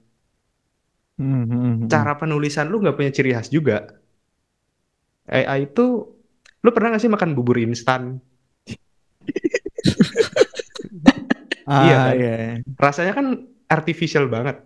Hmm, 1.19 1.45
hmm, 1.45 1.75
hmm. 1.83 1.93
Cara 1.93 2.13
penulisan 2.21 2.67
lu 2.73 2.77
nggak 2.83 2.97
punya 2.99 3.11
ciri 3.17 3.31
khas 3.37 3.49
juga. 3.57 3.77
AI 5.39 5.61
itu, 5.67 5.87
lu 6.65 6.71
pernah 6.75 6.89
nggak 6.95 7.03
sih 7.03 7.13
makan 7.15 7.31
bubur 7.37 7.57
instan? 7.67 8.03
Ah, 11.67 11.83
Iya 11.83 11.97
kan? 12.05 12.17
iya. 12.19 12.29
Rasanya 12.85 13.13
kan 13.19 13.27
artificial 13.77 14.25
banget, 14.35 14.57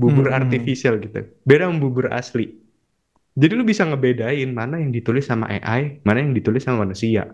bubur 0.00 0.26
Hmm. 0.26 0.32
artificial 0.38 0.94
gitu. 1.04 1.18
Beda 1.48 1.62
sama 1.68 1.78
bubur 1.84 2.06
asli. 2.12 2.61
Jadi 3.32 3.52
lu 3.56 3.64
bisa 3.64 3.88
ngebedain 3.88 4.50
mana 4.52 4.76
yang 4.76 4.92
ditulis 4.92 5.24
sama 5.24 5.48
AI, 5.48 6.04
mana 6.04 6.20
yang 6.20 6.36
ditulis 6.36 6.68
sama 6.68 6.84
manusia. 6.84 7.32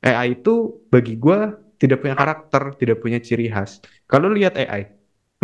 AI 0.00 0.40
itu 0.40 0.84
bagi 0.88 1.20
gua 1.20 1.52
tidak 1.76 2.00
punya 2.00 2.16
karakter, 2.16 2.62
tidak 2.80 2.98
punya 3.04 3.20
ciri 3.20 3.52
khas. 3.52 3.84
Kalau 4.08 4.32
lihat 4.32 4.56
AI, 4.56 4.88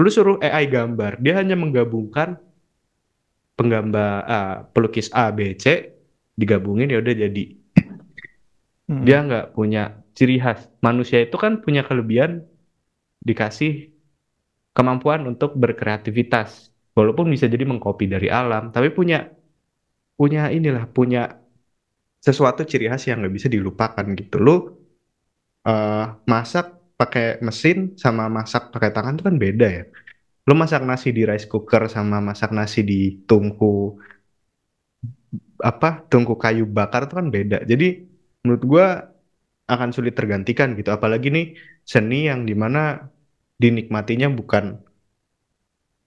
lu 0.00 0.08
suruh 0.08 0.40
AI 0.40 0.66
gambar, 0.66 1.20
dia 1.20 1.36
hanya 1.36 1.54
menggabungkan 1.54 2.40
penggambar 3.54 4.10
ah, 4.26 4.54
pelukis 4.72 5.12
A, 5.12 5.30
B, 5.30 5.52
C, 5.54 5.94
digabungin 6.34 6.90
ya 6.90 6.98
udah 7.04 7.14
jadi. 7.14 7.44
Hmm. 8.88 9.04
Dia 9.04 9.20
nggak 9.20 9.52
punya 9.52 10.00
ciri 10.16 10.40
khas. 10.40 10.64
Manusia 10.80 11.20
itu 11.20 11.36
kan 11.36 11.60
punya 11.60 11.84
kelebihan 11.84 12.40
dikasih 13.20 13.94
kemampuan 14.74 15.24
untuk 15.28 15.54
berkreativitas. 15.56 16.72
Walaupun 16.94 17.26
bisa 17.26 17.50
jadi 17.50 17.66
mengcopy 17.66 18.06
dari 18.06 18.30
alam, 18.30 18.70
tapi 18.70 18.90
punya 18.94 19.26
punya 20.18 20.42
inilah 20.56 20.84
punya 20.96 21.20
sesuatu 22.26 22.60
ciri 22.70 22.86
khas 22.90 23.04
yang 23.08 23.18
nggak 23.20 23.34
bisa 23.36 23.48
dilupakan 23.54 24.06
gitu. 24.20 24.36
Lu 24.46 24.56
eh, 25.68 26.04
masak 26.32 26.64
pakai 27.00 27.24
mesin 27.46 27.76
sama 28.02 28.24
masak 28.36 28.62
pakai 28.74 28.90
tangan 28.94 29.14
itu 29.16 29.24
kan 29.28 29.36
beda 29.44 29.66
ya. 29.78 29.82
Lu 30.48 30.54
masak 30.62 30.82
nasi 30.90 31.08
di 31.16 31.22
rice 31.30 31.46
cooker 31.52 31.82
sama 31.96 32.16
masak 32.28 32.50
nasi 32.58 32.80
di 32.90 32.94
tungku 33.28 33.66
apa 35.70 35.88
tungku 36.10 36.34
kayu 36.42 36.64
bakar 36.76 37.00
itu 37.06 37.14
kan 37.18 37.28
beda. 37.36 37.56
Jadi 37.70 37.84
menurut 38.44 38.62
gua 38.70 38.86
akan 39.72 39.90
sulit 39.96 40.14
tergantikan 40.18 40.68
gitu. 40.78 40.90
Apalagi 40.96 41.28
nih 41.36 41.46
seni 41.92 42.28
yang 42.30 42.40
di 42.48 42.54
mana 42.62 42.80
dinikmatinya 43.62 44.28
bukan 44.38 44.64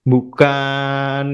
bukan 0.10 1.26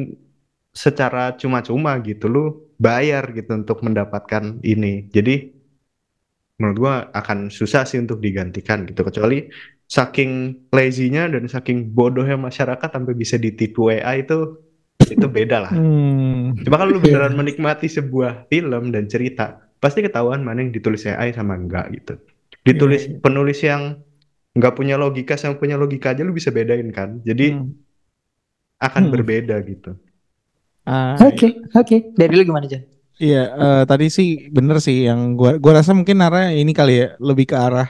secara 0.74 1.34
cuma-cuma 1.42 1.92
gitu. 2.04 2.26
Lu 2.30 2.44
bayar 2.82 3.32
gitu 3.38 3.52
untuk 3.56 3.80
mendapatkan 3.86 4.60
ini. 4.66 5.08
Jadi 5.16 5.36
menurut 6.60 6.78
gua 6.78 6.94
akan 7.14 7.50
susah 7.50 7.84
sih 7.90 7.98
untuk 8.02 8.22
digantikan 8.22 8.86
gitu. 8.90 9.02
Kecuali 9.06 9.50
saking 9.90 10.32
lazy-nya 10.74 11.30
dan 11.30 11.46
saking 11.50 11.92
bodohnya 11.94 12.38
masyarakat 12.40 12.90
sampai 12.90 13.14
bisa 13.18 13.36
ditipu 13.38 13.90
AI 13.94 14.26
itu 14.26 14.58
itu 15.10 15.26
beda 15.28 15.58
lah. 15.70 15.74
Hmm. 15.74 16.56
Cuma 16.64 16.76
kalau 16.80 16.96
lu 16.98 17.02
beneran 17.04 17.36
menikmati 17.40 17.88
sebuah 17.92 18.48
film 18.52 18.94
dan 18.96 19.06
cerita, 19.12 19.60
pasti 19.84 20.02
ketahuan 20.06 20.42
mana 20.46 20.64
yang 20.64 20.72
ditulis 20.74 21.04
AI 21.10 21.34
sama 21.36 21.58
enggak 21.60 21.92
gitu. 21.94 22.14
Ditulis 22.64 23.10
Iya, 23.10 23.20
iya. 23.20 23.20
penulis 23.20 23.60
yang 23.66 23.82
nggak 24.58 24.74
punya 24.78 24.96
logika 25.02 25.36
sama 25.36 25.58
punya 25.60 25.76
logika 25.82 26.14
aja 26.14 26.24
lu 26.24 26.34
bisa 26.36 26.54
bedain 26.54 26.90
kan. 26.94 27.20
Jadi 27.26 27.46
Hmm. 27.52 27.74
akan 28.88 29.04
Hmm. 29.08 29.14
berbeda 29.14 29.56
gitu. 29.66 29.92
Ah, 30.86 31.16
Oke, 31.24 31.48
oke. 31.80 31.96
Dari 32.20 32.34
lu 32.36 32.44
gimana 32.44 32.68
Jan? 32.68 32.84
Iya, 33.24 33.38
eh, 33.62 33.82
tadi 33.90 34.06
sih 34.18 34.28
bener 34.56 34.78
sih 34.86 34.98
yang 35.08 35.20
gua 35.40 35.52
gua 35.62 35.74
rasa 35.80 35.92
mungkin 35.94 36.18
arah 36.26 36.50
ini 36.52 36.72
kali 36.80 36.92
ya 37.02 37.08
lebih 37.22 37.46
ke 37.52 37.56
arah 37.56 37.88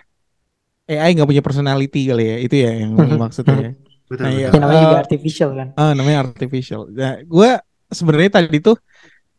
AI 0.91 1.10
nggak 1.15 1.29
punya 1.32 1.43
personality 1.47 1.99
kali 2.12 2.23
ya 2.32 2.36
itu 2.45 2.56
ya 2.65 2.71
yang 2.84 2.91
Mhm, 2.99 3.17
maksudnya 3.23 3.56
ya. 3.65 3.71
Betul, 4.10 4.23
Nah, 4.25 4.32
iya. 4.36 4.47
betul. 4.47 4.60
Ya, 4.60 4.62
namanya 4.63 4.82
juga 4.84 4.97
Eh, 4.99 5.03
artificial 5.06 5.49
kan. 5.60 5.67
Ah, 5.79 5.91
namanya 5.97 6.17
artificial. 6.27 6.82
Nah, 6.91 7.13
gua 7.34 7.49
sebenarnya 7.89 8.32
tadi 8.38 8.58
tuh 8.67 8.75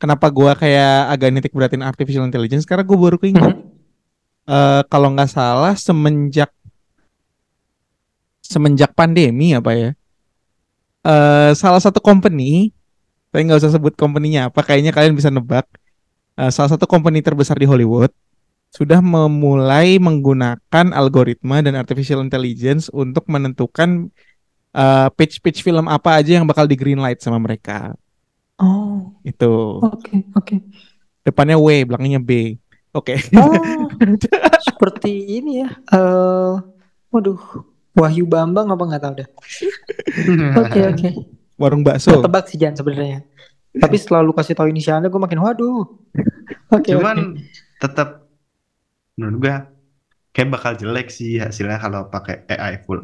kenapa 0.02 0.26
gua 0.32 0.52
kayak 0.62 0.92
agak 1.14 1.28
nitik 1.34 1.52
beratin 1.56 1.84
artificial 1.84 2.24
intelligence 2.28 2.64
karena 2.68 2.84
gua 2.88 2.98
baru 3.04 3.16
keinget 3.22 3.54
eh, 4.48 4.82
kalau 4.92 5.08
nggak 5.14 5.30
salah 5.30 5.74
semenjak 5.76 6.50
semenjak 8.44 8.92
pandemi 8.94 9.56
apa 9.56 9.70
ya 9.74 9.90
eh 11.04 11.50
salah 11.56 11.80
satu 11.84 12.00
company 12.00 12.72
saya 13.34 13.42
nggak 13.42 13.60
usah 13.66 13.74
sebut 13.74 13.94
company-nya 13.98 14.46
apa 14.46 14.62
kayaknya 14.62 14.94
kalian 14.94 15.18
bisa 15.18 15.34
nebak 15.34 15.66
Eh, 16.34 16.50
salah 16.50 16.66
satu 16.74 16.90
company 16.90 17.22
terbesar 17.22 17.54
di 17.54 17.62
Hollywood 17.62 18.10
sudah 18.74 18.98
memulai 18.98 20.02
menggunakan 20.02 20.90
algoritma 20.90 21.62
dan 21.62 21.78
artificial 21.78 22.26
intelligence 22.26 22.90
untuk 22.90 23.30
menentukan 23.30 24.10
eh, 24.74 25.08
pitch-pitch 25.14 25.62
film 25.62 25.86
apa 25.86 26.18
aja 26.18 26.42
yang 26.42 26.46
bakal 26.46 26.66
di 26.66 26.74
greenlight 26.74 27.22
sama 27.22 27.38
mereka 27.38 27.94
Oh, 28.58 29.14
itu 29.22 29.82
oke, 29.82 30.14
oke. 30.34 30.56
depannya 31.22 31.54
W 31.54 31.86
belakangnya 31.86 32.18
B 32.18 32.58
oke 32.90 33.14
Oh, 33.38 33.54
seperti 34.66 35.38
ini 35.38 35.62
ya. 35.62 35.70
Eh, 35.70 36.52
waduh, 37.14 37.38
Wahyu 37.94 38.26
Bambang 38.26 38.74
apa 38.74 38.82
nggak 38.90 39.02
tahu 39.06 39.14
deh. 39.22 39.28
Oke, 40.58 40.80
oke. 40.82 41.08
Warung 41.54 41.82
bakso 41.82 42.10
Ketebak 42.12 42.44
sih 42.46 42.56
Jan 42.56 42.74
sebenarnya. 42.74 43.22
Tapi 43.74 43.96
selalu 43.96 44.30
kasih 44.32 44.54
tahu 44.54 44.70
inisialnya 44.70 45.06
gue 45.06 45.18
makin 45.18 45.38
waduh. 45.38 45.82
Oke. 46.76 46.94
Cuman 46.94 47.38
tetap 47.78 48.26
menurut 49.14 49.36
gua 49.38 49.56
kayak 50.30 50.48
bakal 50.50 50.72
jelek 50.74 51.08
sih 51.08 51.38
hasilnya 51.38 51.78
kalau 51.78 52.06
pakai 52.06 52.42
AI 52.48 52.82
full. 52.82 53.02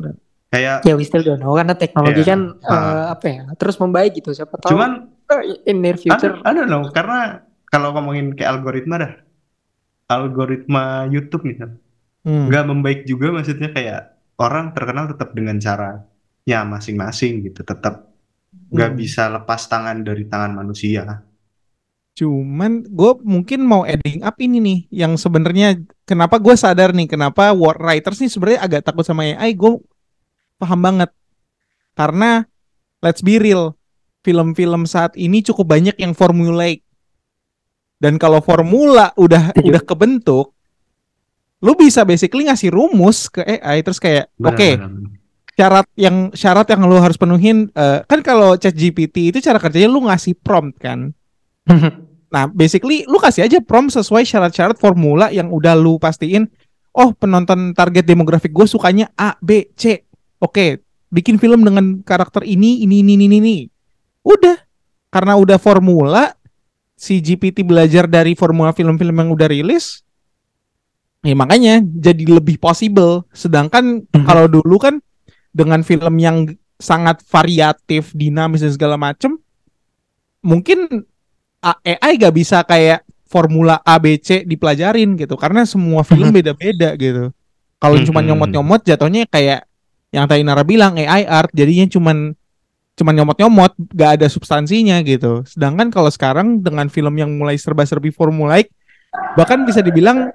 Kayak 0.51 0.83
ya 0.83 0.99
we 0.99 1.07
still 1.07 1.23
don't 1.23 1.39
know 1.39 1.55
karena 1.55 1.75
teknologi 1.75 2.23
Iya. 2.23 2.35
kan 2.35 2.41
Ah. 2.65 2.75
eh, 2.75 3.05
apa 3.15 3.27
ya 3.31 3.43
terus 3.55 3.79
membaik 3.79 4.19
gitu 4.19 4.35
siapa 4.35 4.59
tahu 4.59 4.75
cuman 4.75 5.07
eh, 5.31 5.63
in 5.71 5.79
near 5.79 5.95
I 5.95 6.03
future 6.03 6.35
don't, 6.35 6.43
I 6.43 6.51
don't 6.51 6.67
know 6.67 6.83
karena 6.91 7.47
kalau 7.71 7.95
ngomongin 7.95 8.35
kayak 8.35 8.59
algoritma 8.59 8.99
dah 8.99 9.13
algoritma 10.09 10.83
YouTube 11.07 11.47
misal 11.47 11.79
Hmm. 12.21 12.53
nggak 12.53 12.65
membaik 12.67 13.01
juga 13.07 13.33
maksudnya 13.33 13.73
kayak 13.73 14.01
orang 14.37 14.77
terkenal 14.77 15.09
tetap 15.09 15.33
dengan 15.33 15.57
cara 15.57 16.05
ya 16.43 16.67
masing-masing 16.67 17.47
gitu 17.47 17.63
tetap 17.63 18.10
nggak 18.71 18.91
Hmm. 18.91 18.99
bisa 18.99 19.27
lepas 19.29 19.67
tangan 19.67 20.01
dari 20.01 20.25
tangan 20.25 20.55
manusia 20.55 21.03
Cuman 22.11 22.85
gue 22.85 23.13
mungkin 23.25 23.65
mau 23.65 23.87
adding 23.87 24.21
up 24.21 24.37
ini 24.39 24.59
nih 24.61 24.79
yang 24.93 25.17
sebenarnya 25.17 25.79
kenapa 26.05 26.37
gue 26.37 26.53
sadar 26.53 26.93
nih 26.93 27.07
kenapa 27.09 27.55
word 27.55 27.81
writers 27.81 28.21
nih 28.21 28.29
sebenarnya 28.29 28.61
agak 28.61 28.83
takut 28.85 29.07
sama 29.07 29.25
AI 29.25 29.55
gue 29.55 29.79
paham 30.57 30.81
banget 30.83 31.09
karena 31.95 32.45
let's 33.01 33.25
be 33.25 33.41
real 33.41 33.73
film-film 34.21 34.85
saat 34.85 35.17
ini 35.17 35.41
cukup 35.41 35.65
banyak 35.71 35.97
yang 35.97 36.13
formulaic 36.13 36.85
dan 37.97 38.21
kalau 38.21 38.45
formula 38.45 39.17
udah 39.17 39.57
Setuju. 39.57 39.67
udah 39.73 39.83
kebentuk 39.83 40.47
lu 41.61 41.73
bisa 41.73 42.05
basically 42.05 42.45
ngasih 42.45 42.69
rumus 42.69 43.33
ke 43.33 43.41
AI 43.41 43.81
terus 43.81 43.97
kayak 43.97 44.29
oke 44.37 44.57
Benar-benar. 44.77 45.20
Syarat 45.61 45.87
yang 45.93 46.33
syarat 46.33 46.65
yang 46.73 46.89
lu 46.89 46.97
harus 46.97 47.21
penuhin 47.21 47.69
eh, 47.77 48.01
kan 48.09 48.25
kalau 48.25 48.57
chat 48.57 48.73
GPT 48.73 49.29
itu 49.29 49.45
cara 49.45 49.61
kerjanya 49.61 49.93
lu 49.93 50.09
ngasih 50.09 50.33
prompt 50.41 50.81
kan 50.81 51.13
Nah, 52.31 52.47
basically 52.47 53.03
lu 53.11 53.19
kasih 53.19 53.51
aja 53.51 53.59
prompt 53.59 53.91
sesuai 53.91 54.23
syarat-syarat 54.23 54.79
formula 54.79 55.35
yang 55.35 55.51
udah 55.51 55.75
lu 55.75 55.99
pastiin. 55.99 56.47
Oh, 56.95 57.11
penonton 57.11 57.75
target 57.75 58.07
demografik 58.07 58.55
gue 58.55 58.71
sukanya 58.71 59.11
A, 59.19 59.35
B, 59.43 59.67
C. 59.75 60.07
Oke, 60.39 60.79
bikin 61.11 61.43
film 61.43 61.67
dengan 61.67 62.07
karakter 62.07 62.47
ini, 62.47 62.87
ini, 62.87 63.03
ini, 63.03 63.19
ini, 63.19 63.27
ini. 63.43 63.57
Udah. 64.23 64.63
Karena 65.11 65.35
udah 65.35 65.59
formula, 65.59 66.31
si 66.95 67.19
GPT 67.19 67.67
belajar 67.67 68.07
dari 68.07 68.39
formula 68.39 68.71
film-film 68.71 69.27
yang 69.27 69.35
udah 69.35 69.51
rilis. 69.51 70.07
Ya 71.27 71.35
makanya 71.35 71.83
jadi 71.83 72.31
lebih 72.31 72.63
possible. 72.63 73.27
Sedangkan 73.35 74.07
Mhm. 74.07 74.23
kalau 74.23 74.47
dulu 74.47 74.79
kan 74.79 75.03
dengan 75.51 75.83
film 75.83 76.15
yang 76.19 76.47
sangat 76.81 77.21
variatif, 77.29 78.15
dinamis 78.17 78.65
dan 78.65 78.73
segala 78.73 78.97
macem, 78.97 79.37
mungkin 80.41 81.05
AI 81.61 82.17
gak 82.17 82.33
bisa 82.33 82.65
kayak 82.65 83.05
formula 83.29 83.79
A 83.85 84.01
B 84.01 84.17
C 84.17 84.43
dipelajarin 84.43 85.15
gitu 85.15 85.37
karena 85.37 85.63
semua 85.69 86.03
film 86.03 86.33
Mhm. 86.33 86.37
beda-beda 86.41 86.97
gitu. 86.97 87.31
Kalau 87.77 87.97
cuma 88.03 88.25
Mhm. 88.25 88.27
nyomot-nyomot 88.33 88.81
jatuhnya 88.83 89.29
kayak 89.29 89.69
yang 90.11 90.27
tadi 90.27 90.43
Nara 90.43 90.65
bilang 90.67 90.99
AI 90.99 91.29
art 91.29 91.53
jadinya 91.55 91.87
cuman 91.87 92.35
cuman 92.99 93.15
nyomot-nyomot 93.17 93.73
gak 93.95 94.21
ada 94.21 94.27
substansinya 94.27 94.99
gitu. 95.05 95.45
Sedangkan 95.47 95.93
kalau 95.93 96.09
sekarang 96.09 96.65
dengan 96.65 96.89
film 96.89 97.15
yang 97.21 97.31
mulai 97.37 97.61
serba-serbi 97.61 98.11
formulaik 98.11 98.73
bahkan 99.35 99.63
bisa 99.67 99.83
dibilang 99.83 100.31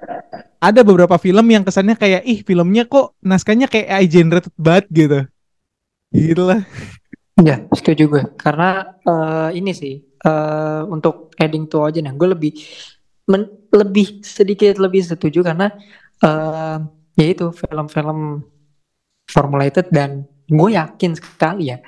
ada 0.60 0.80
beberapa 0.84 1.16
film 1.16 1.46
yang 1.52 1.64
kesannya 1.64 1.96
kayak 1.96 2.22
ih 2.24 2.40
filmnya 2.44 2.84
kok 2.88 3.16
naskahnya 3.20 3.68
kayak 3.68 3.88
AI 3.92 4.06
generated 4.08 4.54
banget 4.56 4.86
gitu. 4.92 5.18
Gitu 6.12 6.42
lah. 6.44 6.60
Ya, 7.36 7.68
setuju 7.72 8.08
gue. 8.08 8.24
Karena 8.40 8.96
eh, 9.04 9.60
ini 9.60 9.72
sih 9.76 10.00
eh, 10.00 10.82
untuk 10.88 11.32
adding 11.36 11.68
to 11.68 11.84
aja 11.84 12.00
nih, 12.00 12.16
gue 12.16 12.28
lebih 12.32 12.52
men- 13.28 13.68
lebih 13.74 14.22
sedikit 14.24 14.78
lebih 14.80 15.02
setuju 15.04 15.44
karena 15.44 15.68
eh 16.24 16.78
ya 17.16 17.26
itu 17.32 17.52
film-film 17.52 18.44
formulated 19.28 19.90
dan 19.90 20.24
gue 20.46 20.70
yakin 20.72 21.12
sekali 21.18 21.74
ya 21.74 21.82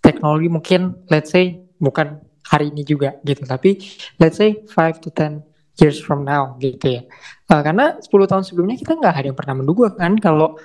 teknologi 0.00 0.48
mungkin 0.48 1.04
let's 1.12 1.34
say 1.34 1.60
bukan 1.76 2.22
hari 2.48 2.72
ini 2.72 2.82
juga 2.82 3.20
gitu 3.22 3.44
tapi 3.44 3.76
let's 4.16 4.40
say 4.40 4.64
5 4.64 5.04
to 5.04 5.12
10 5.12 5.44
years 5.78 5.98
from 6.02 6.26
now 6.26 6.58
gitu 6.58 7.00
ya. 7.00 7.02
Eh, 7.48 7.62
karena 7.64 7.96
10 8.02 8.28
tahun 8.28 8.44
sebelumnya 8.44 8.76
kita 8.76 8.98
nggak 8.98 9.14
ada 9.14 9.26
yang 9.30 9.38
pernah 9.38 9.54
menduga 9.62 9.94
kan? 9.94 10.18
Kalau 10.18 10.58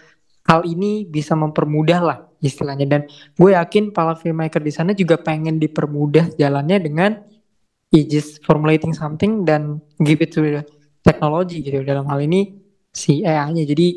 hal 0.43 0.67
ini 0.67 1.07
bisa 1.07 1.37
mempermudah 1.37 1.99
lah 2.03 2.17
istilahnya. 2.43 2.85
Dan 2.89 3.01
gue 3.37 3.55
yakin 3.55 3.95
para 3.95 4.17
filmmaker 4.17 4.59
di 4.59 4.73
sana 4.73 4.91
juga 4.91 5.15
pengen 5.15 5.61
dipermudah 5.61 6.35
jalannya 6.35 6.77
dengan 6.83 7.11
you 7.93 8.03
just 8.03 8.41
formulating 8.43 8.91
something 8.91 9.47
dan 9.47 9.79
give 10.01 10.19
it 10.19 10.33
to 10.33 10.43
the 10.43 10.61
technology 11.05 11.63
gitu. 11.63 11.85
Dalam 11.85 12.09
hal 12.09 12.19
ini 12.25 12.59
si 12.93 13.23
AI-nya 13.23 13.63
jadi 13.65 13.87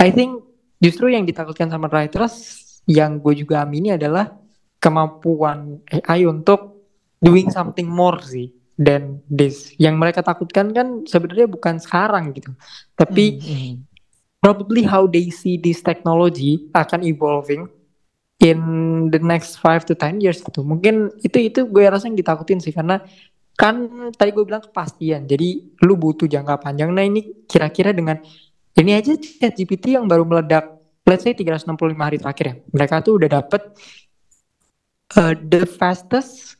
I 0.00 0.08
think 0.12 0.44
justru 0.80 1.12
yang 1.12 1.28
ditakutkan 1.28 1.68
sama 1.68 1.86
writers 1.88 2.60
yang 2.88 3.20
gue 3.20 3.36
juga 3.36 3.62
amini 3.62 3.94
adalah 3.94 4.34
kemampuan 4.80 5.84
AI 5.88 6.24
untuk 6.24 6.88
doing 7.20 7.52
something 7.52 7.84
more 7.84 8.18
sih 8.24 8.59
than 8.80 9.20
this 9.28 9.76
yang 9.76 10.00
mereka 10.00 10.24
takutkan 10.24 10.72
kan 10.72 11.04
sebenarnya 11.04 11.44
bukan 11.44 11.76
sekarang 11.76 12.32
gitu 12.32 12.56
tapi 12.96 13.36
Hmm, 13.40 13.84
probably 14.40 14.82
how 14.82 15.04
they 15.04 15.28
see 15.28 15.60
this 15.60 15.84
technology 15.84 16.66
akan 16.72 17.04
evolving 17.04 17.68
in 18.40 18.58
the 19.12 19.20
next 19.20 19.60
5 19.60 19.84
to 19.84 19.92
10 19.92 20.24
years 20.24 20.40
gitu. 20.40 20.64
Mungkin 20.64 21.12
itu 21.20 21.52
itu 21.52 21.68
gue 21.68 21.84
rasa 21.84 22.08
yang 22.08 22.16
ditakutin 22.16 22.58
sih 22.58 22.72
karena 22.72 23.04
kan 23.54 24.08
tadi 24.16 24.32
gue 24.32 24.44
bilang 24.48 24.64
kepastian. 24.64 25.28
Jadi 25.28 25.76
lu 25.84 26.00
butuh 26.00 26.24
jangka 26.24 26.56
panjang. 26.64 26.88
Nah 26.90 27.04
ini 27.04 27.44
kira-kira 27.44 27.92
dengan 27.92 28.16
ini 28.80 28.96
aja 28.96 29.12
chat 29.20 29.52
GPT 29.52 30.00
yang 30.00 30.08
baru 30.08 30.24
meledak 30.24 30.80
let's 31.04 31.28
say 31.28 31.36
365 31.36 31.76
hari 32.00 32.16
terakhir 32.16 32.44
ya. 32.48 32.54
Mereka 32.72 33.04
tuh 33.04 33.20
udah 33.20 33.28
dapet 33.28 33.62
uh, 35.20 35.36
the 35.36 35.68
fastest 35.68 36.56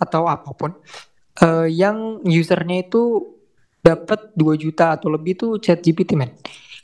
atau 0.00 0.24
apa 0.24 0.50
pun 0.56 0.72
uh, 1.44 1.68
yang 1.68 2.24
usernya 2.24 2.88
itu 2.88 3.36
dapat 3.80 4.32
2 4.36 4.56
juta 4.56 4.96
atau 4.96 5.08
lebih 5.12 5.36
tuh 5.36 5.52
chat 5.60 5.80
GPT 5.80 6.16
men. 6.16 6.32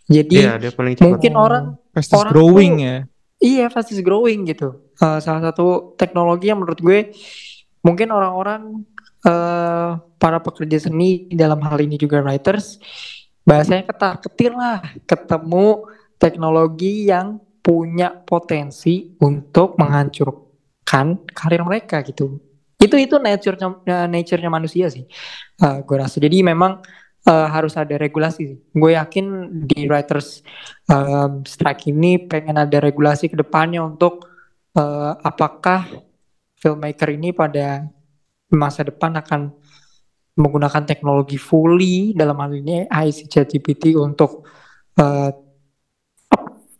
Jadi 0.06 0.38
Iya, 0.38 0.56
dia 0.56 0.72
paling 0.72 0.94
cepat. 0.96 1.04
mungkin 1.04 1.32
orang 1.34 1.64
fastest 1.92 2.16
orang 2.16 2.32
growing 2.32 2.72
tuh- 2.76 2.84
ya. 2.84 2.96
Iya, 3.36 3.64
fastest 3.68 4.00
growing 4.00 4.48
gitu. 4.48 4.80
Eh, 4.96 5.18
salah 5.20 5.52
satu 5.52 5.92
teknologi 6.00 6.48
yang 6.48 6.60
menurut 6.60 6.80
gue 6.80 7.12
mungkin 7.84 8.08
orang-orang 8.12 8.80
eh 9.26 9.90
para 10.16 10.38
pekerja 10.40 10.88
seni 10.88 11.28
dalam 11.28 11.60
hal 11.60 11.76
ini 11.82 11.98
juga 12.00 12.22
writers 12.24 12.78
bahasanya 13.44 13.84
ketar 13.90 14.14
ketir 14.22 14.54
lah 14.54 14.80
ketemu 15.04 15.84
teknologi 16.16 17.10
yang 17.10 17.36
punya 17.60 18.14
potensi 18.24 19.12
untuk 19.20 19.74
menghancurkan 19.76 21.26
karir 21.34 21.62
mereka 21.66 22.00
gitu. 22.06 22.38
Itu 22.76 22.96
itu 23.00 23.16
nature-nya 23.16 24.06
nature-nya 24.06 24.50
manusia 24.52 24.86
sih. 24.92 25.08
Eh, 25.60 25.78
gue 25.82 25.96
rasa. 25.96 26.20
Jadi 26.20 26.44
memang 26.44 26.84
eh, 27.24 27.48
harus 27.48 27.72
ada 27.74 27.96
regulasi. 27.96 28.60
Gue 28.76 28.94
yakin 28.94 29.48
di 29.64 29.88
writers 29.88 30.44
um, 30.92 31.40
strike 31.48 31.88
ini 31.88 32.20
pengen 32.20 32.60
ada 32.60 32.78
regulasi 32.78 33.32
ke 33.32 33.36
depannya 33.36 33.80
untuk 33.80 34.28
eh, 34.76 35.12
apakah 35.24 35.88
filmmaker 36.60 37.12
ini 37.12 37.32
pada 37.32 37.88
masa 38.52 38.86
depan 38.86 39.16
akan 39.18 39.52
menggunakan 40.36 40.84
teknologi 40.84 41.40
fully 41.40 42.12
dalam 42.12 42.36
hal 42.36 42.52
ini 42.52 42.84
AI 42.92 43.08
ChatGPT 43.08 43.96
untuk 43.96 44.44
eh, 45.00 45.32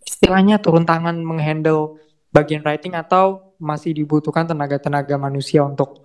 istilahnya 0.04 0.60
turun 0.60 0.84
tangan 0.84 1.16
menghandle 1.24 1.98
bagian 2.30 2.60
writing 2.62 2.92
atau 2.92 3.45
masih 3.58 3.96
dibutuhkan 3.96 4.46
tenaga-tenaga 4.46 5.16
manusia 5.16 5.64
untuk 5.64 6.04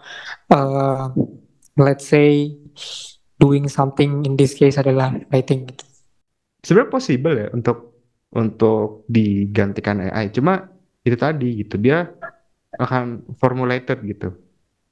eh, 0.51 1.05
let's 1.77 2.07
say 2.07 2.55
doing 3.41 3.65
something 3.65 4.21
in 4.27 4.37
this 4.37 4.53
case 4.53 4.77
adalah 4.77 5.15
writing 5.33 5.65
gitu. 5.65 5.83
Sebenarnya 6.61 6.93
possible 6.93 7.35
ya 7.35 7.47
untuk 7.51 7.77
untuk 8.31 9.03
digantikan 9.09 9.97
AI. 10.07 10.29
Cuma 10.29 10.69
itu 11.01 11.17
tadi 11.17 11.65
gitu 11.65 11.81
dia 11.81 12.05
akan 12.77 13.35
formulated 13.41 13.97
gitu. 14.05 14.37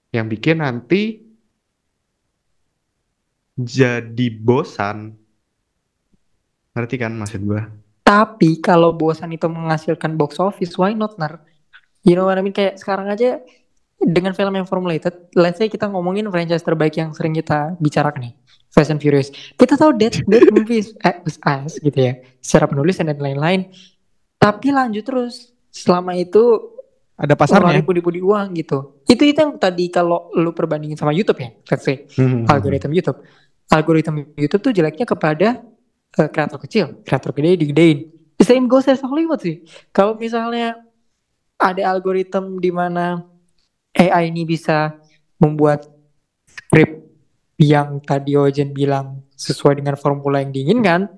Yang 0.10 0.26
bikin 0.34 0.58
nanti 0.66 1.22
jadi 3.60 4.28
bosan. 4.42 5.14
Ngerti 6.74 6.96
kan 6.98 7.14
maksud 7.14 7.42
gua? 7.46 7.70
Tapi 8.02 8.58
kalau 8.58 8.90
bosan 8.96 9.38
itu 9.38 9.46
menghasilkan 9.46 10.18
box 10.18 10.42
office, 10.42 10.74
why 10.82 10.98
not 10.98 11.14
nar? 11.22 11.46
You 12.02 12.16
know 12.16 12.26
what 12.26 12.38
I 12.38 12.42
mean? 12.42 12.56
Kayak 12.56 12.80
sekarang 12.80 13.08
aja 13.08 13.44
dengan 14.00 14.32
film 14.32 14.56
yang 14.56 14.64
formulated, 14.64 15.28
let's 15.36 15.60
say 15.60 15.68
kita 15.68 15.92
ngomongin 15.92 16.24
franchise 16.32 16.64
terbaik 16.64 16.96
yang 16.96 17.12
sering 17.12 17.36
kita 17.36 17.76
bicarakan 17.78 18.32
nih, 18.32 18.34
Fast 18.72 18.96
and 18.96 19.04
Furious. 19.04 19.28
Kita 19.54 19.76
tahu 19.76 19.92
that 20.00 20.24
that 20.24 20.48
movie 20.50 20.80
is 20.80 20.96
us 21.44 21.76
gitu 21.78 22.00
ya, 22.00 22.14
secara 22.40 22.72
penulis 22.72 22.96
dan 22.96 23.12
lain-lain. 23.12 23.68
Tapi 24.40 24.72
lanjut 24.72 25.04
terus 25.04 25.52
selama 25.70 26.16
itu 26.16 26.72
Ada 27.20 27.36
pasarnya. 27.36 27.84
ribu 27.84 27.92
ribu 27.92 28.10
di 28.10 28.24
uang 28.24 28.56
gitu. 28.56 29.04
itu 29.04 29.28
itu 29.28 29.36
yang 29.36 29.60
tadi 29.60 29.92
kalau 29.92 30.32
lu 30.32 30.56
perbandingin 30.56 30.96
sama 30.96 31.12
YouTube 31.12 31.44
ya, 31.44 31.52
let's 31.68 31.84
say 31.84 32.08
Hmm. 32.16 32.48
algoritma 32.48 32.96
YouTube. 32.96 33.20
Algoritma 33.68 34.24
YouTube 34.40 34.64
tuh 34.64 34.72
jeleknya 34.72 35.04
kepada 35.04 35.60
eh, 36.16 36.30
kreator 36.32 36.58
kecil, 36.64 37.04
kreator 37.04 37.36
gede 37.36 37.60
digedein. 37.60 38.08
The 38.40 38.48
same 38.48 38.72
goes 38.72 38.88
as 38.88 39.04
Hollywood 39.04 39.44
sih. 39.44 39.68
Kalau 39.92 40.16
misalnya 40.16 40.80
ada 41.60 41.92
algoritma 41.92 42.58
di 42.58 42.72
mana 42.72 43.20
AI 43.92 44.32
ini 44.32 44.48
bisa 44.48 44.96
membuat 45.44 45.86
skrip 46.48 47.04
yang 47.60 48.00
tadi 48.00 48.40
Ojen 48.40 48.72
bilang 48.72 49.28
sesuai 49.36 49.84
dengan 49.84 50.00
formula 50.00 50.40
yang 50.40 50.56
diinginkan 50.56 51.12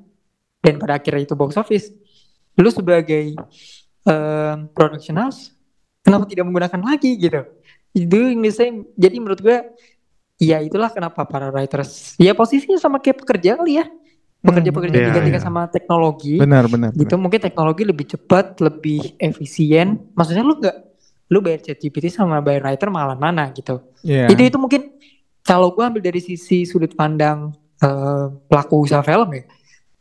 dan 0.65 0.73
pada 0.81 0.97
akhirnya 0.97 1.29
itu 1.29 1.37
box 1.37 1.57
office. 1.57 1.93
Lu 2.57 2.73
sebagai 2.73 3.37
eh, 4.09 4.55
production 4.73 5.21
house 5.21 5.53
kenapa 6.01 6.25
tidak 6.25 6.49
menggunakan 6.49 6.81
lagi 6.81 7.17
gitu? 7.21 7.45
Doing 7.93 8.41
the 8.41 8.51
same. 8.53 8.89
Jadi 8.97 9.15
menurut 9.21 9.41
gue 9.41 9.57
ya 10.41 10.57
itulah 10.57 10.89
kenapa 10.89 11.21
para 11.29 11.53
writers 11.53 12.17
ya 12.17 12.33
posisinya 12.33 12.81
sama 12.81 12.97
kayak 12.97 13.21
pekerja 13.21 13.61
kali 13.61 13.77
ya. 13.77 13.85
Pekerja-pekerja 14.41 14.95
Iya, 14.95 15.07
digantikan 15.07 15.37
iya. 15.37 15.45
sama 15.45 15.61
teknologi 15.67 16.35
Benar, 16.35 16.65
benar. 16.65 16.89
gitu 16.91 17.13
mungkin 17.15 17.37
teknologi 17.39 17.83
lebih 17.83 18.05
cepat 18.07 18.57
lebih 18.57 19.13
efisien 19.15 20.01
maksudnya 20.11 20.41
lu 20.41 20.57
nggak 20.57 20.77
lu 21.27 21.39
bayar 21.39 21.61
ChatGPT 21.61 22.09
sama 22.09 22.41
bayar 22.41 22.65
writer 22.65 22.89
malah 22.89 23.13
mana 23.13 23.49
gitu 23.51 23.85
Iya. 24.01 24.27
itu 24.27 24.41
itu 24.43 24.57
mungkin 24.57 24.97
kalau 25.41 25.69
gua 25.69 25.87
ambil 25.87 26.01
dari 26.01 26.17
sisi 26.17 26.63
sudut 26.63 26.89
pandang 26.91 27.53
eh, 27.77 28.25
pelaku 28.43 28.81
usaha 28.81 28.99
film 28.99 29.29
ya 29.31 29.45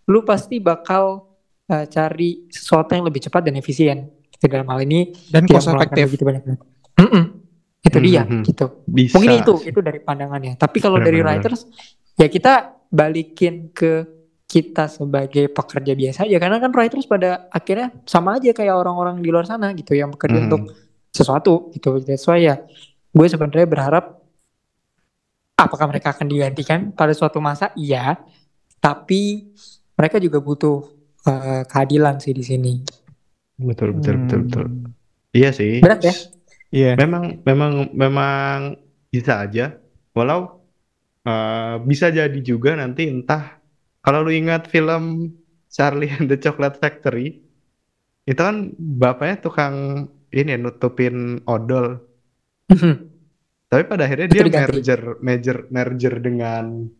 lu 0.07 0.20
pasti 0.22 0.57
bakal 0.57 1.29
eh, 1.66 1.85
cari 1.87 2.48
sesuatu 2.48 2.90
yang 2.90 3.05
lebih 3.05 3.20
cepat 3.22 3.44
dan 3.44 3.55
efisien 3.55 4.09
gitu 4.31 4.44
dalam 4.46 4.66
hal 4.66 4.81
ini 4.81 5.12
Dan 5.29 5.44
cost 5.44 5.68
efektif. 5.68 6.09
begitu 6.09 6.24
banyak 6.24 6.42
duit. 6.42 6.61
Mm-mm. 6.96 7.24
itu 7.81 7.98
dia 7.98 8.24
Mhm. 8.24 8.40
gitu 8.42 8.66
Bisa. 8.85 9.14
mungkin 9.14 9.37
itu 9.38 9.53
itu 9.66 9.81
dari 9.81 10.00
pandangannya 10.00 10.57
tapi 10.57 10.76
kalau 10.79 10.96
dari 10.96 11.20
writers 11.20 11.68
ya 12.14 12.24
kita 12.26 12.53
balikin 12.88 13.68
ke 13.70 14.05
kita 14.50 14.90
sebagai 14.90 15.46
pekerja 15.46 15.94
biasa 15.94 16.26
aja 16.26 16.36
karena 16.42 16.58
kan 16.58 16.74
writers 16.74 17.06
pada 17.06 17.46
akhirnya 17.54 17.94
sama 18.02 18.34
aja 18.34 18.50
kayak 18.50 18.74
orang-orang 18.74 19.22
di 19.22 19.30
luar 19.30 19.46
sana 19.46 19.70
gitu 19.78 19.94
yang 19.94 20.10
bekerja 20.10 20.42
Mhm. 20.42 20.46
untuk 20.50 20.62
sesuatu 21.14 21.70
gitu 21.70 22.02
that's 22.02 22.26
why 22.26 22.42
ya 22.42 22.58
gue 23.14 23.26
sebenarnya 23.30 23.70
berharap 23.70 24.18
apakah 25.54 25.86
mereka 25.86 26.10
akan 26.10 26.26
digantikan 26.26 26.90
pada 26.90 27.14
suatu 27.14 27.38
masa 27.38 27.70
iya 27.78 28.18
tapi 28.82 29.54
mereka 29.94 30.18
juga 30.18 30.42
butuh 30.42 30.82
eh, 31.20 31.62
keadilan 31.68 32.18
sih 32.18 32.34
di 32.34 32.42
sini 32.42 32.74
Betul, 33.60 33.92
betul, 33.92 34.16
betul, 34.24 34.40
Hmm. 34.40 34.46
betul. 34.48 34.66
Iya 35.36 35.50
sih. 35.52 35.84
Berat 35.84 36.00
ya? 36.00 36.14
Iya. 36.72 36.96
Memang, 36.96 37.44
memang, 37.44 37.72
memang 37.92 38.80
bisa 39.12 39.44
aja. 39.44 39.76
Walau 40.16 40.64
eh, 41.20 41.76
bisa 41.84 42.08
jadi 42.08 42.40
juga 42.40 42.72
nanti 42.72 43.04
entah 43.04 43.60
kalau 44.11 44.27
lu 44.27 44.35
ingat 44.35 44.66
film 44.66 45.31
Charlie 45.70 46.11
and 46.11 46.27
the 46.27 46.35
Chocolate 46.35 46.83
Factory, 46.83 47.38
itu 48.27 48.40
kan 48.42 48.75
bapaknya 48.75 49.38
tukang 49.38 49.75
ini 50.35 50.59
nutupin 50.59 51.38
odol. 51.46 52.03
Tapi 53.70 53.83
pada 53.87 54.03
akhirnya 54.03 54.27
dia 54.27 54.42
merger, 54.51 55.23
merger, 55.23 55.57
merger 55.70 56.14
dengan 56.18 56.90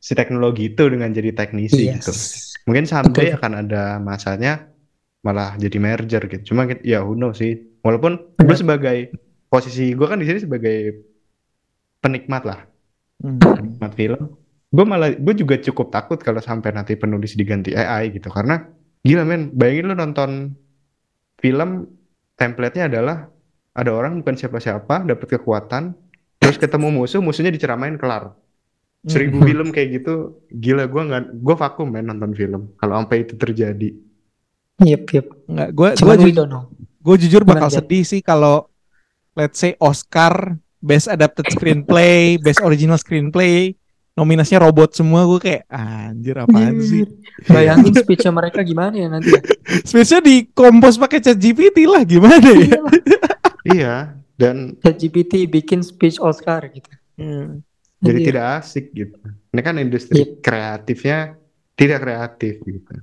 si 0.00 0.16
teknologi 0.16 0.72
itu 0.72 0.88
dengan 0.88 1.12
jadi 1.12 1.36
teknisi 1.36 1.84
Yes. 1.84 2.00
gitu. 2.00 2.12
Mungkin 2.64 2.88
someday 2.88 3.28
Betul. 3.28 3.36
akan 3.44 3.52
ada 3.60 3.82
masanya 4.00 4.64
malah 5.20 5.52
jadi 5.60 5.76
merger 5.76 6.24
gitu. 6.24 6.56
Cuma 6.56 6.64
kita- 6.64 6.80
ya 6.80 7.04
who 7.04 7.12
knows 7.12 7.44
sih. 7.44 7.60
Walaupun 7.84 8.40
gue 8.40 8.48
Benar. 8.48 8.56
sebagai 8.56 9.12
posisi 9.52 9.92
gue 9.92 10.06
kan 10.08 10.16
di 10.16 10.24
sini 10.24 10.40
sebagai 10.40 10.96
penikmat 12.00 12.48
lah, 12.48 12.64
Hmm. 13.20 13.36
penikmat 13.36 13.92
film. 13.92 14.22
Gue 14.74 14.82
malah 14.82 15.14
gue 15.14 15.34
juga 15.38 15.54
cukup 15.62 15.94
takut 15.94 16.18
kalau 16.18 16.42
sampai 16.42 16.74
nanti 16.74 16.98
penulis 16.98 17.38
diganti 17.38 17.70
AI 17.72 18.10
gitu 18.10 18.26
karena 18.26 18.58
gila 19.06 19.22
men, 19.22 19.54
bayangin 19.54 19.86
lu 19.86 19.94
nonton 19.94 20.30
film 21.38 21.86
template-nya 22.34 22.90
adalah 22.90 23.30
ada 23.70 23.90
orang 23.94 24.18
bukan 24.18 24.34
siapa-siapa 24.34 25.06
dapat 25.06 25.38
kekuatan 25.38 25.94
terus 26.40 26.58
ketemu 26.58 26.90
musuh 26.90 27.22
musuhnya 27.22 27.54
diceramain 27.54 27.94
kelar 27.94 28.34
seribu 29.04 29.38
Hmm. 29.38 29.46
film 29.46 29.68
kayak 29.70 30.00
gitu 30.00 30.14
gila 30.48 30.88
gue 30.88 31.02
nggak 31.04 31.22
gue 31.36 31.54
vakum 31.54 31.86
men 31.86 32.08
nonton 32.08 32.32
film 32.32 32.72
kalau 32.80 32.98
sampai 32.98 33.22
itu 33.22 33.34
terjadi 33.36 33.90
Yep, 34.74 35.02
yep. 35.14 35.26
Nggak, 35.46 35.68
gue 35.70 35.88
Cuman 36.02 36.16
gue 36.18 36.32
know. 36.34 36.62
gue 36.98 37.16
jujur 37.22 37.46
bakal 37.46 37.70
Jan? 37.70 37.78
sedih 37.78 38.02
sih 38.02 38.18
kalau 38.18 38.66
let's 39.38 39.62
say 39.62 39.78
Oscar 39.78 40.58
Best 40.82 41.06
Adapted 41.06 41.46
Screenplay, 41.46 42.36
Best 42.42 42.58
Original 42.58 42.98
Screenplay, 42.98 43.78
nominasinya 44.14 44.66
robot 44.66 44.94
semua 44.94 45.26
gue 45.26 45.38
kayak 45.38 45.62
anjir 45.68 46.38
apaan 46.38 46.78
sih? 46.78 47.02
Bayangin 47.52 47.94
speech 47.94 48.22
mereka 48.30 48.62
gimana 48.62 48.94
ya 48.94 49.08
nanti. 49.10 49.30
ya? 49.30 49.42
Spesial 49.82 50.22
di 50.22 50.46
kompos 50.50 50.94
pakai 50.96 51.18
chat 51.18 51.34
GPT 51.34 51.84
lah 51.84 52.06
gimana 52.06 52.38
ya? 52.54 52.78
iya 53.74 53.96
dan 54.34 54.74
ChatGPT 54.78 55.46
bikin 55.46 55.82
speech 55.82 56.18
Oscar 56.18 56.66
gitu. 56.68 56.90
jadi 57.98 58.18
Iya. 58.18 58.26
tidak 58.26 58.44
asik 58.58 58.90
gitu 58.90 59.16
ini 59.54 59.60
kan 59.62 59.74
industri 59.78 60.20
Yep. 60.20 60.42
kreatifnya 60.42 61.18
tidak 61.74 61.98
kreatif 62.02 62.54
gitu 62.60 62.94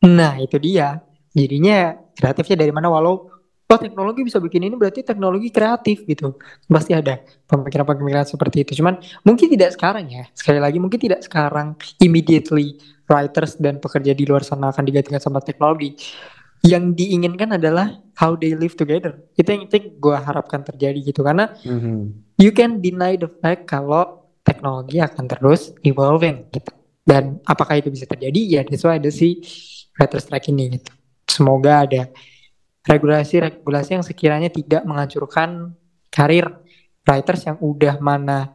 Nah 0.00 0.40
itu 0.40 0.56
dia. 0.56 1.04
Jadinya 1.30 1.92
kreatifnya 2.16 2.56
dari 2.56 2.72
mana 2.72 2.88
walau 2.88 3.28
oh 3.70 3.78
teknologi 3.78 4.26
bisa 4.26 4.42
bikin 4.42 4.66
ini 4.66 4.74
berarti 4.74 5.06
teknologi 5.06 5.48
kreatif 5.54 6.02
gitu. 6.02 6.34
Pasti 6.66 6.90
ada 6.90 7.22
pemikiran-pemikiran 7.46 8.26
seperti 8.26 8.66
itu. 8.66 8.82
Cuman 8.82 8.98
mungkin 9.22 9.46
tidak 9.46 9.78
sekarang 9.78 10.10
ya. 10.10 10.26
Sekali 10.34 10.58
lagi 10.58 10.82
mungkin 10.82 10.98
tidak 10.98 11.22
sekarang 11.22 11.78
immediately 12.02 12.74
writers 13.06 13.54
dan 13.62 13.78
pekerja 13.78 14.10
di 14.10 14.26
luar 14.26 14.42
sana 14.42 14.74
akan 14.74 14.82
digantikan 14.82 15.22
sama 15.22 15.38
teknologi. 15.38 15.94
Yang 16.60 16.98
diinginkan 16.98 17.56
adalah 17.56 17.94
how 18.18 18.36
they 18.36 18.52
live 18.52 18.76
together. 18.76 19.16
Itu 19.38 19.48
yang, 19.48 19.62
itu 19.64 19.74
yang 19.80 19.86
gue 19.96 20.16
harapkan 20.18 20.60
terjadi 20.60 20.98
gitu. 21.00 21.22
Karena 21.24 21.48
Mhm. 21.64 22.36
you 22.42 22.50
can 22.52 22.82
deny 22.82 23.16
the 23.16 23.30
fact 23.40 23.70
kalau 23.70 24.28
teknologi 24.44 24.98
akan 24.98 25.24
terus 25.30 25.70
evolving 25.86 26.50
gitu. 26.52 26.74
Dan 27.06 27.38
apakah 27.48 27.80
itu 27.80 27.88
bisa 27.88 28.04
terjadi? 28.04 28.40
Ya 28.44 28.60
that's 28.66 28.84
why 28.84 28.98
ada 28.98 29.08
si 29.08 29.40
writer 29.96 30.20
strike 30.20 30.50
ini 30.52 30.76
gitu. 30.76 30.92
Semoga 31.30 31.86
ada 31.88 32.10
regulasi-regulasi 32.86 34.00
yang 34.00 34.04
sekiranya 34.04 34.48
tidak 34.48 34.82
menghancurkan 34.88 35.76
karir 36.08 36.48
writers 37.04 37.44
yang 37.44 37.56
udah 37.60 38.00
mana 38.00 38.54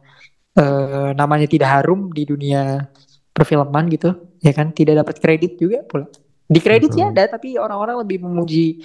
eh, 0.56 1.10
namanya 1.14 1.46
tidak 1.46 1.68
harum 1.70 2.10
di 2.10 2.26
dunia 2.26 2.86
perfilman 3.30 3.86
gitu, 3.92 4.16
ya 4.40 4.50
kan? 4.56 4.72
Tidak 4.72 4.96
dapat 4.96 5.20
kredit 5.20 5.60
juga 5.60 5.84
pula. 5.84 6.08
Di 6.46 6.62
kredit 6.62 6.94
Betul. 6.94 7.10
ada, 7.10 7.26
tapi 7.26 7.58
orang-orang 7.58 8.06
lebih 8.06 8.22
memuji 8.22 8.80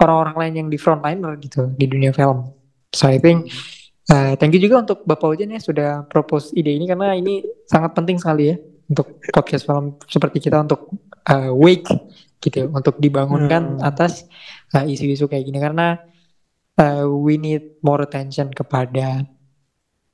orang-orang 0.00 0.36
lain 0.36 0.54
yang 0.64 0.68
di 0.72 0.78
frontliner 0.80 1.32
gitu 1.40 1.72
di 1.76 1.86
dunia 1.88 2.12
film. 2.12 2.52
So 2.92 3.08
I 3.08 3.20
think 3.20 3.48
Uh, 4.06 4.38
thank 4.38 4.54
you 4.54 4.62
juga 4.62 4.86
untuk 4.86 5.02
Bapak 5.02 5.34
Ojen 5.34 5.50
ya 5.50 5.58
sudah 5.58 6.06
propose 6.06 6.54
ide 6.54 6.70
ini 6.70 6.86
karena 6.86 7.18
ini 7.18 7.42
sangat 7.66 7.90
penting 7.90 8.22
sekali 8.22 8.54
ya 8.54 8.56
untuk 8.86 9.18
podcast 9.34 9.66
film 9.66 9.98
seperti 10.06 10.46
kita 10.46 10.62
untuk 10.62 10.94
uh, 11.26 11.50
wake 11.50 11.90
gitu 12.38 12.54
ya, 12.54 12.66
untuk 12.70 13.02
dibangunkan 13.02 13.74
Hmm. 13.74 13.82
atas 13.82 14.30
uh, 14.76 14.84
isu-isu 14.84 15.24
kayak 15.24 15.48
gini 15.48 15.56
karena 15.56 15.96
uh, 16.76 17.08
we 17.08 17.40
need 17.40 17.80
more 17.80 18.04
attention 18.04 18.52
kepada 18.52 19.24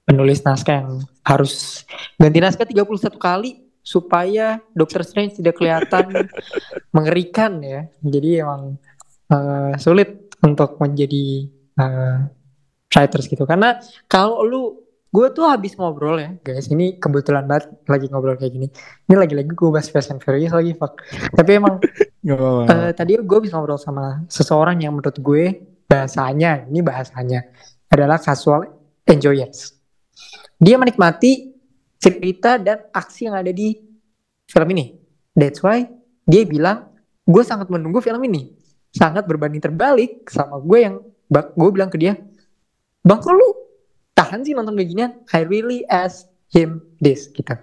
penulis 0.07 0.47
naskah 0.47 0.87
yang 0.87 1.03
harus 1.27 1.83
ganti 2.19 2.39
naskah 2.39 2.67
31 2.67 3.19
kali 3.19 3.63
supaya 3.83 4.63
Doctor 4.75 5.03
Strange 5.03 5.43
tidak 5.43 5.59
kelihatan 5.59 6.31
mengerikan 6.97 7.59
ya. 7.59 7.91
Jadi 7.99 8.39
emang 8.39 8.79
uh, 9.31 9.75
sulit 9.79 10.31
untuk 10.43 10.79
menjadi 10.79 11.51
uh, 11.83 12.31
writers 12.95 13.27
gitu. 13.27 13.43
Karena 13.43 13.79
kalau 14.07 14.47
lu 14.47 14.63
gue 15.13 15.29
tuh 15.35 15.45
habis 15.45 15.77
ngobrol 15.77 16.19
ya 16.19 16.31
guys. 16.41 16.71
Ini 16.71 16.97
kebetulan 17.03 17.45
banget 17.45 17.75
lagi 17.91 18.07
ngobrol 18.09 18.39
kayak 18.39 18.53
gini. 18.55 18.69
Ini 19.11 19.15
lagi-lagi 19.19 19.51
gue 19.51 19.71
bahas 19.71 19.91
Fast 19.91 20.15
and 20.15 20.23
Furious 20.23 20.55
lagi 20.55 20.73
fuck. 20.79 20.99
Tapi 21.35 21.51
emang 21.59 21.83
Eh, 22.23 22.93
tadi 22.95 23.19
gue 23.19 23.37
habis 23.37 23.51
ngobrol 23.51 23.79
sama 23.79 24.23
seseorang 24.31 24.79
yang 24.79 24.95
menurut 24.95 25.19
gue 25.19 25.45
bahasanya 25.91 26.71
ini 26.71 26.79
bahasanya 26.79 27.51
adalah 27.91 28.23
casual 28.23 28.63
enjoyers 29.05 29.75
dia 30.57 30.79
menikmati 30.79 31.51
cerita 31.99 32.63
dan 32.63 32.87
aksi 32.95 33.27
yang 33.27 33.35
ada 33.35 33.51
di 33.51 33.75
film 34.47 34.69
ini 34.71 34.95
that's 35.35 35.59
why 35.67 35.83
dia 36.23 36.47
bilang 36.47 36.95
gue 37.27 37.43
sangat 37.43 37.67
menunggu 37.67 37.99
film 37.99 38.23
ini 38.23 38.55
sangat 38.95 39.27
berbanding 39.27 39.59
terbalik 39.59 40.31
sama 40.31 40.63
gue 40.63 40.79
yang 40.79 41.03
gue 41.27 41.71
bilang 41.75 41.91
ke 41.91 41.99
dia 41.99 42.15
Bang 43.03 43.19
kok 43.19 43.35
lu 43.35 43.51
tahan 44.15 44.47
sih 44.47 44.55
nonton 44.55 44.79
beginian? 44.79 45.27
I 45.35 45.43
really 45.43 45.83
ask 45.91 46.31
him 46.55 46.87
this 47.03 47.27
gitu. 47.35 47.59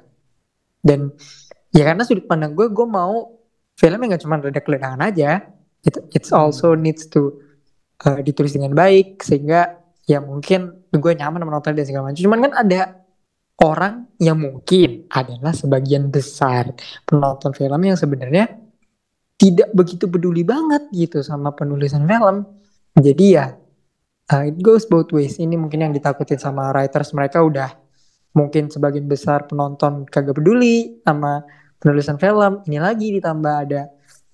Dan 0.84 1.16
ya 1.72 1.88
karena 1.88 2.04
sudut 2.04 2.28
pandang 2.28 2.60
gue, 2.60 2.68
gue 2.68 2.84
mau 2.84 3.39
filmnya 3.80 4.16
nggak 4.16 4.24
cuma 4.28 4.36
ada 4.44 4.60
keledakan 4.60 5.00
aja. 5.00 5.48
It, 5.80 5.96
it's 6.12 6.36
also 6.36 6.76
needs 6.76 7.08
to 7.08 7.40
uh, 8.04 8.20
ditulis 8.20 8.52
dengan 8.52 8.76
baik 8.76 9.24
sehingga 9.24 9.80
ya 10.04 10.20
mungkin 10.20 10.92
gue 10.92 11.14
nyaman 11.16 11.48
menonton 11.48 11.72
dan 11.72 11.88
segala 11.88 12.12
macam. 12.12 12.20
Cuman 12.20 12.40
kan 12.44 12.54
ada 12.60 12.82
orang 13.64 13.94
yang 14.20 14.36
mungkin 14.36 15.08
adalah 15.08 15.56
sebagian 15.56 16.12
besar 16.12 16.76
penonton 17.08 17.56
film 17.56 17.80
yang 17.80 17.96
sebenarnya 17.96 18.52
tidak 19.40 19.72
begitu 19.72 20.12
peduli 20.12 20.44
banget 20.44 20.92
gitu 20.92 21.24
sama 21.24 21.56
penulisan 21.56 22.04
film. 22.04 22.44
Jadi 23.00 23.26
ya 23.40 23.56
uh, 24.36 24.44
it 24.44 24.60
goes 24.60 24.84
both 24.84 25.16
ways. 25.16 25.40
Ini 25.40 25.56
mungkin 25.56 25.88
yang 25.88 25.94
ditakutin 25.96 26.40
sama 26.40 26.76
writers 26.76 27.16
mereka 27.16 27.40
udah 27.40 27.72
mungkin 28.36 28.68
sebagian 28.68 29.10
besar 29.10 29.50
penonton 29.50 30.06
kagak 30.06 30.38
peduli 30.38 31.02
sama 31.02 31.42
penulisan 31.80 32.20
film 32.20 32.62
ini 32.68 32.78
lagi 32.78 33.16
ditambah 33.16 33.56
ada 33.66 33.88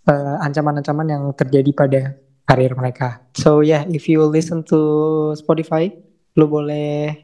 uh, 0.10 0.42
ancaman-ancaman 0.42 1.08
yang 1.08 1.24
terjadi 1.38 1.72
pada 1.72 2.02
karir 2.46 2.74
mereka. 2.74 3.22
So 3.38 3.62
yeah 3.62 3.86
if 3.90 4.10
you 4.10 4.26
listen 4.26 4.66
to 4.70 4.80
Spotify 5.38 5.94
lu 6.36 6.46
boleh 6.52 7.16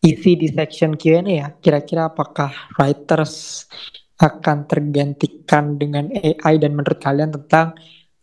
isi 0.00 0.34
di 0.34 0.48
section 0.50 0.96
Q&A 0.96 1.22
ya. 1.22 1.48
Kira-kira 1.60 2.08
apakah 2.10 2.50
writers 2.80 3.68
akan 4.20 4.68
tergantikan 4.68 5.76
dengan 5.80 6.12
AI 6.12 6.60
dan 6.60 6.76
menurut 6.76 7.00
kalian 7.00 7.32
tentang 7.32 7.72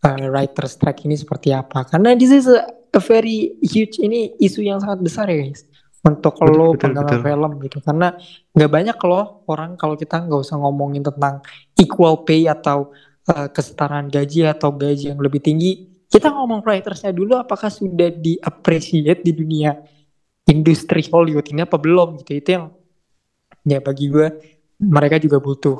uh, 0.05 0.25
writer's 0.29 0.77
strike 0.77 1.05
ini 1.05 1.17
seperti 1.17 1.53
apa? 1.53 1.85
Karena 1.89 2.13
this 2.13 2.29
is 2.29 2.45
a, 2.49 2.65
a 2.93 3.01
very 3.01 3.57
huge 3.61 3.97
ini 4.01 4.33
isu 4.41 4.65
yang 4.65 4.81
sangat 4.81 4.99
besar 5.05 5.25
ya 5.29 5.41
guys 5.41 5.65
untuk 6.07 6.39
Betul, 6.39 6.55
lo 6.55 6.67
betul, 6.73 7.19
film 7.19 7.51
gitu. 7.67 7.77
Karena 7.83 8.15
nggak 8.55 8.71
banyak 8.71 8.97
loh 9.03 9.43
orang 9.51 9.75
kalau 9.75 9.99
kita 9.99 10.23
nggak 10.23 10.39
usah 10.39 10.55
ngomongin 10.55 11.03
tentang 11.03 11.43
equal 11.75 12.23
pay 12.23 12.47
atau 12.47 12.95
uh, 13.27 13.47
kesetaraan 13.51 14.07
gaji 14.07 14.47
atau 14.47 14.71
gaji 14.71 15.11
yang 15.11 15.19
lebih 15.19 15.43
tinggi. 15.43 15.91
Kita 16.07 16.31
ngomong 16.31 16.63
writersnya 16.63 17.11
dulu 17.11 17.35
apakah 17.35 17.67
sudah 17.67 18.07
di 18.09 18.39
appreciate 18.39 19.27
di 19.27 19.35
dunia 19.35 19.75
industri 20.47 21.03
Hollywood 21.11 21.51
ini 21.51 21.67
apa 21.67 21.75
belum 21.75 22.23
gitu. 22.23 22.31
Itu 22.31 22.49
yang 22.55 22.65
ya 23.67 23.83
bagi 23.83 24.07
gue 24.07 24.27
mereka 24.79 25.19
juga 25.19 25.43
butuh 25.43 25.75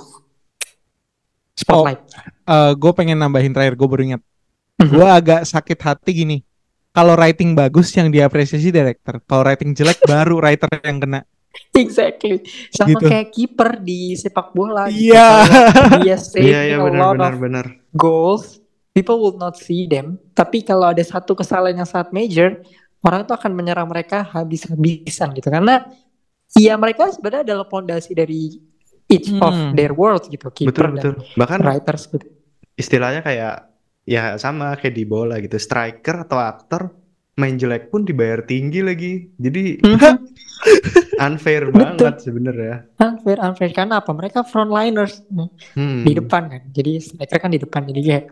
spotlight. 1.56 2.04
Gue 2.76 2.92
pengen 2.92 3.24
nambahin 3.24 3.56
terakhir 3.56 3.80
gue 3.80 3.88
baru 3.88 4.04
ingat. 4.04 4.24
Mhm. 4.78 4.94
gue 4.94 5.08
agak 5.10 5.42
sakit 5.42 5.80
hati 5.82 6.12
gini 6.14 6.38
kalau 6.98 7.14
writing 7.14 7.54
bagus 7.54 7.94
yang 7.94 8.10
diapresiasi 8.10 8.70
director 8.70 9.22
kalau 9.24 9.46
writing 9.46 9.72
jelek 9.72 10.02
baru 10.10 10.42
writer 10.42 10.70
yang 10.82 10.98
kena 10.98 11.22
Exactly. 11.74 12.46
Sama 12.70 12.90
Gitu. 12.92 13.06
kayak 13.08 13.28
kiper 13.32 13.82
di 13.82 14.14
sepak 14.14 14.54
bola. 14.54 14.86
gitu. 14.90 15.10
Iya. 15.10 15.30
Dia 16.06 16.18
saving 16.18 16.54
Iya, 16.54 16.60
iya 16.64 16.78
a 16.78 16.86
benar 16.86 17.02
lot 17.02 17.14
benar 17.16 17.34
of 17.34 17.40
benar. 17.40 17.66
goals. 17.92 18.46
People 18.94 19.18
will 19.18 19.38
not 19.38 19.58
see 19.58 19.86
them. 19.86 20.22
Tapi 20.34 20.62
kalau 20.62 20.90
ada 20.90 21.02
satu 21.02 21.34
kesalahan 21.34 21.78
yang 21.78 21.90
sangat 21.90 22.14
major, 22.14 22.62
orang 23.00 23.26
tuh 23.26 23.34
akan 23.34 23.54
menyerang 23.54 23.86
mereka 23.86 24.22
habis-habisan 24.22 25.34
gitu. 25.34 25.50
Karena 25.50 25.82
ya 26.54 26.78
mereka 26.78 27.10
sebenarnya 27.10 27.42
adalah 27.50 27.66
pondasi 27.66 28.14
dari 28.14 28.58
each 29.08 29.34
of 29.34 29.50
Hmm. 29.50 29.74
their 29.74 29.94
world 29.94 30.30
gitu. 30.30 30.50
Betul 30.50 30.70
Kiper 30.70 30.88
dan 30.88 30.94
betul. 30.94 31.14
Bahkan 31.34 31.60
writers 31.64 32.06
gitu. 32.06 32.26
istilahnya 32.74 33.22
kayak 33.22 33.66
ya 34.08 34.40
sama 34.40 34.74
kayak 34.80 34.96
di 34.96 35.04
bola 35.04 35.38
gitu. 35.44 35.60
Striker 35.60 36.24
atau 36.24 36.40
aktor 36.40 36.90
main 37.38 37.54
jelek 37.60 37.94
pun 37.94 38.08
dibayar 38.08 38.42
tinggi 38.48 38.82
lagi. 38.82 39.14
Jadi 39.38 39.84
unfair 41.28 41.70
Betul. 41.70 42.00
banget 42.00 42.16
sebenarnya. 42.24 42.76
unfair, 42.98 43.38
unfair. 43.44 43.72
Karena 43.76 44.00
apa? 44.00 44.10
Mereka 44.16 44.48
frontliners. 44.48 45.22
Hmm. 45.76 46.08
di 46.08 46.16
depan 46.16 46.50
kan. 46.50 46.64
Jadi 46.72 47.04
striker 47.04 47.38
kan 47.38 47.52
di 47.52 47.60
depan 47.62 47.84
jadi 47.86 48.02
kayak 48.02 48.26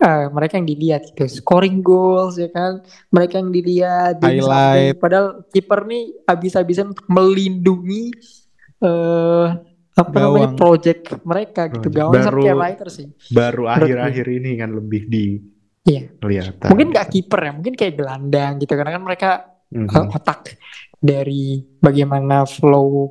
eh, 0.00 0.26
mereka 0.32 0.56
yang 0.56 0.68
dilihat 0.70 1.02
gitu, 1.12 1.28
scoring 1.28 1.84
goals 1.84 2.40
ya 2.40 2.48
kan, 2.48 2.80
mereka 3.12 3.36
yang 3.42 3.52
dilihat 3.52 4.22
di 4.24 4.40
Highlight. 4.40 4.96
Padahal 4.96 5.44
kiper 5.52 5.84
nih 5.84 6.04
habis-habisan 6.24 6.96
untuk 6.96 7.04
melindungi 7.10 8.08
eh 8.80 9.46
apa 9.90 10.14
namanya 10.14 10.48
Gawang. 10.48 10.56
project 10.56 11.02
mereka 11.22 11.62
gitu, 11.66 11.78
Project. 11.82 11.96
gawang 11.98 12.14
sama 12.16 12.30
Baru- 12.32 12.58
writer 12.58 12.88
sih. 12.88 13.06
Baru 13.28 13.62
akhir-akhir 13.66 14.26
ini 14.28 14.50
kan 14.54 14.70
lebih 14.70 15.02
di 15.06 15.24
Iya. 15.82 16.02
kelihatan. 16.16 16.68
Mungkin 16.68 16.88
nggak 16.90 17.08
kiper 17.08 17.40
ya, 17.40 17.52
mungkin 17.52 17.74
kayak 17.74 17.94
gelandang 17.94 18.52
gitu 18.58 18.72
karena 18.72 18.92
kan 18.92 19.02
mereka 19.02 19.30
Mhm. 19.68 19.88
eh, 19.88 20.06
otak 20.10 20.40
dari 20.96 21.42
bagaimana 21.76 22.44
flow 22.44 23.10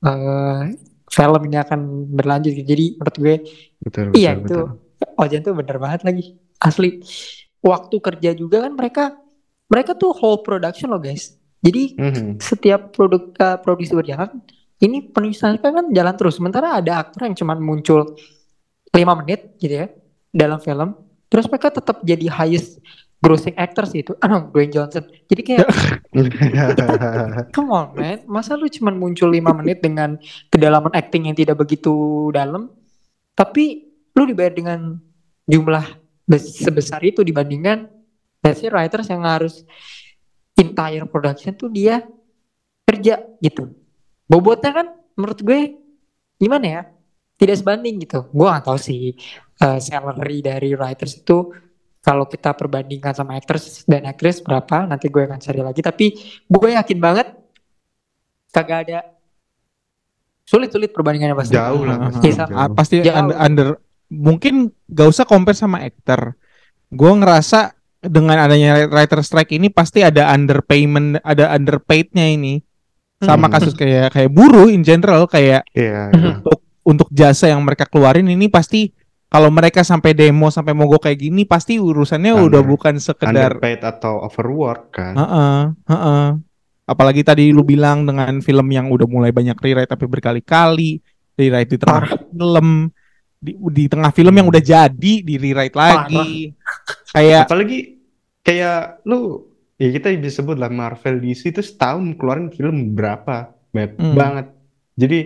eh 0.00 0.62
film 1.06 1.42
ini 1.42 1.56
akan 1.56 1.80
berlanjut. 2.08 2.52
gitu. 2.52 2.66
Jadi 2.66 2.86
menurut 2.96 3.16
gue 3.16 3.36
Betul, 3.78 4.04
Iya 4.12 4.30
betul, 4.32 4.40
itu 4.40 4.58
betul. 4.62 5.18
Ojan 5.18 5.40
tuh 5.42 5.52
bener 5.52 5.76
banget 5.76 6.00
lagi 6.02 6.24
asli. 6.56 7.02
Waktu 7.60 7.96
kerja 7.98 8.30
juga 8.32 8.62
kan 8.62 8.72
mereka 8.72 9.04
mereka 9.66 9.92
tuh 9.92 10.12
whole 10.12 10.40
production 10.40 10.86
loh 10.88 10.98
guys. 10.98 11.34
Jadi 11.58 11.94
Mhm. 11.94 12.38
setiap 12.38 12.90
produk 12.90 13.30
uh, 13.36 13.58
produksi 13.58 13.92
berjalan 13.92 14.42
ini 14.82 14.98
penulisannya 15.14 15.62
kan 15.62 15.86
jalan 15.94 16.14
terus. 16.18 16.42
Sementara 16.42 16.82
ada 16.82 17.06
aktor 17.06 17.30
yang 17.30 17.38
cuman 17.38 17.58
muncul 17.62 18.18
5 18.90 19.20
menit 19.22 19.54
gitu 19.62 19.86
ya 19.86 19.88
dalam 20.34 20.58
film. 20.58 20.98
Terus 21.30 21.46
mereka 21.48 21.70
tetap 21.70 22.02
jadi 22.02 22.26
highest 22.28 22.82
grossing 23.22 23.54
actors 23.54 23.94
itu. 23.94 24.12
Ah, 24.18 24.42
Dwayne 24.42 24.74
Johnson. 24.74 25.06
Jadi 25.30 25.42
kayak 25.46 25.70
come 27.54 27.70
on 27.70 27.94
man, 27.94 28.18
masa 28.26 28.58
lu 28.58 28.66
cuman 28.66 28.98
muncul 28.98 29.30
5 29.30 29.38
menit 29.62 29.78
dengan 29.78 30.18
kedalaman 30.50 30.90
acting 30.92 31.30
yang 31.30 31.36
tidak 31.38 31.62
begitu 31.62 32.28
dalam, 32.34 32.68
tapi 33.38 33.86
lu 34.12 34.26
dibayar 34.26 34.52
dengan 34.52 34.98
jumlah 35.46 35.86
bes- 36.26 36.58
sebesar 36.60 37.00
itu 37.06 37.22
dibandingkan 37.22 37.88
say 38.42 38.66
writers 38.68 39.06
yang 39.06 39.22
harus 39.22 39.62
entire 40.58 41.06
production 41.06 41.54
tuh 41.54 41.70
dia 41.70 42.02
kerja 42.82 43.22
gitu. 43.38 43.70
Bobotnya 44.32 44.72
kan 44.72 44.86
menurut 45.12 45.44
gue 45.44 45.76
gimana 46.40 46.64
ya? 46.64 46.82
Tidak 47.36 47.52
sebanding 47.60 48.00
gitu. 48.00 48.32
Gue 48.32 48.48
gak 48.48 48.64
tahu 48.64 48.80
sih 48.80 49.12
eh, 49.60 49.78
salary 49.84 50.40
dari 50.40 50.72
writers 50.72 51.20
itu 51.20 51.52
kalau 52.00 52.24
kita 52.24 52.56
perbandingkan 52.56 53.12
sama 53.12 53.36
actors 53.36 53.84
dan 53.84 54.08
actress 54.08 54.40
berapa 54.40 54.88
nanti 54.88 55.12
gue 55.12 55.22
akan 55.22 55.38
cari 55.38 55.60
lagi 55.62 55.80
tapi 55.84 56.06
gue 56.50 56.68
yakin 56.74 56.98
banget 56.98 57.30
kagak 58.50 58.90
ada 58.90 58.98
sulit-sulit 60.42 60.90
perbandingannya 60.90 61.38
pasti 61.38 61.54
Jauh 61.54 61.86
lah 61.86 61.96
pasti. 62.10 62.26
Iya, 62.26 62.44
jauh. 62.50 62.74
Pasti 62.74 62.94
Jauh. 63.00 63.16
under, 63.16 63.36
under- 63.38 63.80
mungkin 64.12 64.54
gak 64.90 65.08
usah 65.08 65.24
compare 65.24 65.56
sama 65.56 65.80
actor. 65.80 66.36
Gue 66.92 67.12
ngerasa 67.16 67.72
dengan 68.02 68.42
adanya 68.42 68.84
writer 68.90 69.22
strike 69.22 69.54
ini 69.54 69.70
pasti 69.70 70.02
ada 70.02 70.28
underpayment, 70.34 71.22
ada 71.22 71.54
underpaidnya 71.54 72.28
ini. 72.28 72.60
Sama 73.22 73.46
Hmm. 73.46 73.54
kasus 73.54 73.72
kayak 73.72 74.10
kayak 74.10 74.28
buruh 74.28 74.66
in 74.66 74.82
general 74.82 75.24
kayak 75.24 75.62
Iya, 75.70 76.10
Mhm. 76.10 76.18
iya. 76.18 76.32
untuk 76.36 76.58
untuk 76.82 77.08
jasa 77.08 77.46
yang 77.46 77.62
mereka 77.62 77.86
keluarin 77.86 78.26
ini 78.26 78.46
pasti 78.46 78.90
kalau 79.26 79.48
mereka 79.48 79.80
sampai 79.80 80.12
demo 80.12 80.50
sampai 80.50 80.74
mogok 80.74 81.06
kayak 81.06 81.22
gini 81.22 81.46
pasti 81.46 81.78
urusannya 81.78 82.34
Under- 82.34 82.46
udah 82.50 82.62
bukan 82.62 82.94
sekedar 82.98 83.54
underpaid 83.56 83.80
atau 83.80 84.20
overwork 84.20 84.90
kan. 84.92 85.14
Heeh, 85.14 85.60
heeh. 85.88 86.26
Apalagi 86.84 87.22
tadi 87.22 87.48
lu 87.48 87.62
bilang 87.62 88.02
dengan 88.02 88.42
film 88.42 88.66
yang 88.68 88.90
udah 88.90 89.06
mulai 89.06 89.30
banyak 89.30 89.54
rewrite 89.54 89.88
tapi 89.88 90.04
berkali-kali, 90.04 90.98
rewrite 91.32 91.70
di 91.70 91.78
tengah 91.78 92.02
Parah. 92.02 92.18
film, 92.18 92.68
di, 93.38 93.52
di 93.70 93.84
tengah 93.86 94.10
film 94.10 94.34
yang 94.34 94.50
udah 94.50 94.60
jadi 94.60 95.14
di 95.22 95.34
rewrite 95.36 95.72
lagi. 95.72 96.50
Kayak 97.08 97.46
Apalagi 97.46 97.78
kayak 98.42 99.00
lu 99.04 99.46
ya 99.80 99.88
kita 99.92 100.12
bisa 100.18 100.42
sebut 100.42 100.56
lah 100.60 100.70
Marvel 100.72 101.20
DC 101.22 101.52
itu 101.52 101.62
setahun 101.64 102.16
keluarin 102.18 102.48
film 102.52 102.96
berapa 102.98 103.52
banyak 103.72 103.92
Hmm. 103.98 104.14
banget. 104.14 104.46
Jadi 104.96 105.18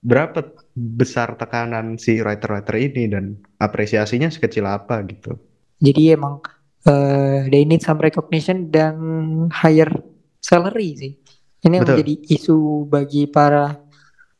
berapa 0.00 0.38
besar 0.74 1.36
tekanan 1.36 2.00
si 2.00 2.22
writer-writer 2.24 2.76
ini 2.80 3.04
dan 3.12 3.24
apresiasinya 3.60 4.32
sekecil 4.32 4.64
apa 4.64 5.04
gitu. 5.04 5.36
jadi 5.80 6.16
emang 6.16 6.40
eh, 6.88 7.48
they 7.52 7.64
need 7.64 7.80
some 7.80 8.00
recognition 8.00 8.68
dan 8.72 8.96
higher 9.52 9.88
salary 10.40 10.96
sih 10.96 11.12
ini 11.60 11.72
yang 11.76 11.84
Betul. 11.84 12.00
menjadi 12.00 12.14
isu 12.32 12.56
bagi 12.88 13.28
para 13.28 13.76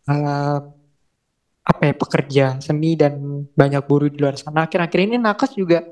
eh, 0.09 0.59
apa 1.61 1.83
ya 1.87 1.95
pekerja 1.95 2.45
seni 2.59 2.97
dan 2.97 3.15
banyak 3.53 3.83
buruh 3.85 4.09
di 4.11 4.19
luar 4.19 4.35
sana 4.41 4.67
akhir-akhir 4.67 5.01
ini 5.07 5.17
Nakas 5.21 5.55
juga 5.55 5.85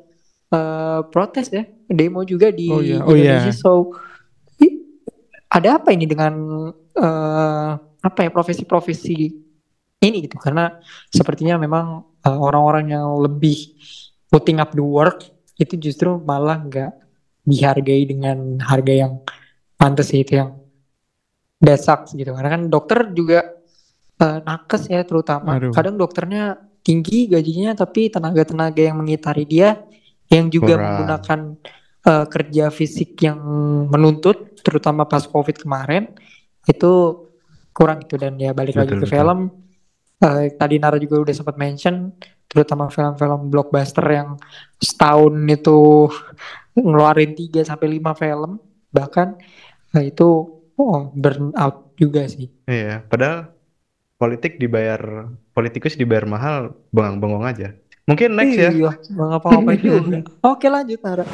eh, 0.53 1.01
protes 1.13 1.49
ya 1.53 1.65
demo 1.89 2.21
juga 2.23 2.53
di 2.53 2.69
Oh 2.69 2.85
iya, 2.85 3.01
oh 3.01 3.17
Indonesia 3.17 3.49
iya. 3.49 3.57
so 3.57 3.97
i- 4.61 4.79
ada 5.49 5.81
apa 5.81 5.91
ini 5.91 6.05
dengan 6.05 6.33
eh, 6.93 7.71
apa 7.99 8.19
ya 8.23 8.31
profesi-profesi 8.31 9.17
ini 9.99 10.17
gitu 10.23 10.39
karena 10.39 10.79
sepertinya 11.11 11.59
memang 11.59 12.05
eh, 12.23 12.39
orang-orang 12.39 12.93
yang 12.93 13.09
lebih 13.19 13.75
putting 14.29 14.61
up 14.61 14.71
the 14.77 14.85
work 14.85 15.25
itu 15.59 15.75
justru 15.81 16.21
malah 16.23 16.61
nggak 16.63 16.93
dihargai 17.43 18.05
dengan 18.05 18.61
harga 18.61 18.95
yang 19.09 19.13
pantas 19.75 20.13
itu 20.13 20.37
yang 20.37 20.55
sucks 21.81 22.15
gitu 22.15 22.31
karena 22.37 22.55
kan 22.55 22.63
dokter 22.71 23.11
juga 23.11 23.41
eh, 24.21 24.39
nakes 24.45 24.87
ya 24.87 25.03
terutama 25.03 25.59
Aduh. 25.59 25.73
kadang 25.75 25.99
dokternya 25.99 26.55
tinggi 26.87 27.27
gajinya 27.27 27.75
tapi 27.75 28.09
tenaga-tenaga 28.09 28.79
yang 28.79 28.97
mengitari 29.03 29.45
dia 29.45 29.83
yang 30.31 30.53
juga 30.53 30.77
Kurang. 30.77 30.85
menggunakan 30.87 31.41
eh, 32.05 32.27
kerja 32.29 32.71
fisik 32.71 33.19
yang 33.23 33.41
menuntut, 33.91 34.61
terutama 34.63 35.07
pas 35.09 35.25
COVID 35.27 35.57
kemarin, 35.65 36.13
itu 36.69 37.25
kurang 37.73 38.03
itu 38.03 38.19
dan 38.19 38.35
ya 38.37 38.51
balik 38.51 38.75
lagi 38.75 38.95
ke 38.99 39.07
betul. 39.07 39.15
film. 39.15 39.41
eh, 40.19 40.51
tadi 40.59 40.83
Nara 40.83 40.99
juga 40.99 41.23
udah 41.23 41.35
sempat 41.35 41.55
mention, 41.55 42.11
terutama 42.51 42.91
film-film 42.91 43.55
blockbuster 43.55 44.03
yang 44.11 44.35
setahun 44.83 45.31
itu 45.47 46.11
ngeluarin 46.75 47.39
3 47.39 47.63
sampai 47.63 48.03
5 48.03 48.19
film, 48.19 48.59
bahkan 48.91 49.39
eh, 49.95 50.11
itu 50.11 50.29
oh 50.75 51.11
burn 51.15 51.55
out 51.55 51.95
juga 51.95 52.27
sih. 52.27 52.51
Iya, 52.67 53.07
padahal 53.07 53.55
politik 54.19 54.59
dibayar, 54.59 55.31
politikus 55.55 55.95
dibayar 55.95 56.27
mahal, 56.27 56.75
bengong-bengong 56.91 57.47
aja. 57.47 57.69
Mungkin 58.09 58.35
next 58.35 58.57
ya. 58.57 58.71
Iya, 58.73 58.93
ngapa-ngapain 59.15 59.79
juga. 59.79 60.19
Oke 60.51 60.67
lanjut 60.67 60.99
Nara. 61.05 61.25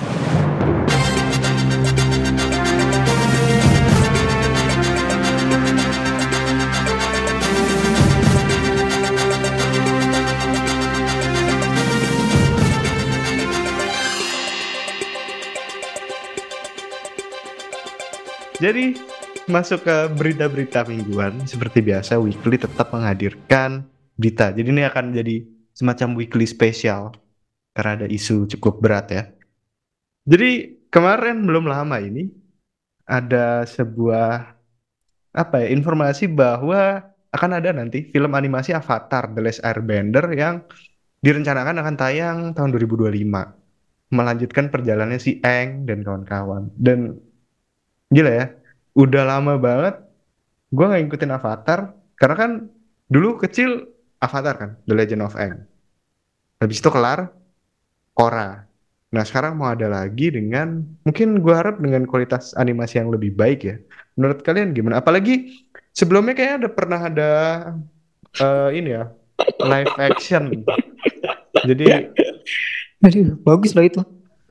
Jadi 18.64 18.96
masuk 19.44 19.84
ke 19.84 19.96
berita-berita 20.16 20.88
mingguan 20.88 21.44
seperti 21.44 21.84
biasa 21.84 22.16
weekly 22.16 22.56
tetap 22.56 22.88
menghadirkan 22.96 23.84
berita. 24.16 24.56
Jadi 24.56 24.72
ini 24.72 24.88
akan 24.88 25.12
jadi 25.12 25.44
semacam 25.76 26.16
weekly 26.16 26.48
spesial 26.48 27.12
karena 27.76 28.00
ada 28.00 28.06
isu 28.08 28.48
cukup 28.56 28.80
berat 28.80 29.06
ya. 29.12 29.28
Jadi 30.24 30.80
kemarin 30.88 31.44
belum 31.44 31.68
lama 31.68 32.00
ini 32.00 32.32
ada 33.04 33.68
sebuah 33.68 34.56
apa 35.36 35.56
ya 35.60 35.68
informasi 35.68 36.32
bahwa 36.32 37.04
akan 37.36 37.50
ada 37.60 37.68
nanti 37.76 38.08
film 38.16 38.32
animasi 38.32 38.72
Avatar 38.72 39.28
The 39.36 39.44
Last 39.44 39.60
Airbender 39.60 40.24
yang 40.32 40.64
direncanakan 41.20 41.84
akan 41.84 41.94
tayang 42.00 42.38
tahun 42.56 42.72
2025 42.72 43.12
melanjutkan 44.08 44.72
perjalanannya 44.72 45.20
si 45.20 45.36
Aang 45.44 45.84
dan 45.84 46.00
kawan-kawan 46.00 46.72
dan 46.80 47.20
gila 48.14 48.30
ya 48.30 48.46
udah 48.94 49.22
lama 49.26 49.58
banget 49.58 49.98
gue 50.70 50.84
nggak 50.86 51.00
ngikutin 51.06 51.32
Avatar 51.34 51.78
karena 52.14 52.36
kan 52.38 52.50
dulu 53.10 53.42
kecil 53.42 53.90
Avatar 54.22 54.54
kan 54.54 54.70
The 54.86 54.94
Legend 54.94 55.26
of 55.26 55.34
Aang 55.34 55.66
habis 56.62 56.78
itu 56.78 56.88
kelar 56.94 57.34
Korra 58.14 58.70
nah 59.10 59.22
sekarang 59.22 59.58
mau 59.58 59.70
ada 59.70 59.90
lagi 59.90 60.30
dengan 60.30 60.82
mungkin 61.02 61.42
gue 61.42 61.54
harap 61.54 61.78
dengan 61.82 62.06
kualitas 62.06 62.54
animasi 62.54 63.02
yang 63.02 63.10
lebih 63.10 63.34
baik 63.34 63.60
ya 63.66 63.76
menurut 64.14 64.42
kalian 64.46 64.70
gimana 64.74 65.02
apalagi 65.02 65.66
sebelumnya 65.94 66.34
kayaknya 66.34 66.66
ada 66.66 66.70
pernah 66.70 67.00
ada 67.02 67.30
eh, 68.38 68.70
ini 68.78 68.90
ya 68.94 69.10
live 69.62 69.94
action 69.98 70.62
jadi 71.66 72.14
Aduh, 73.04 73.36
bagus 73.44 73.76
lah 73.76 73.84
itu. 73.84 74.00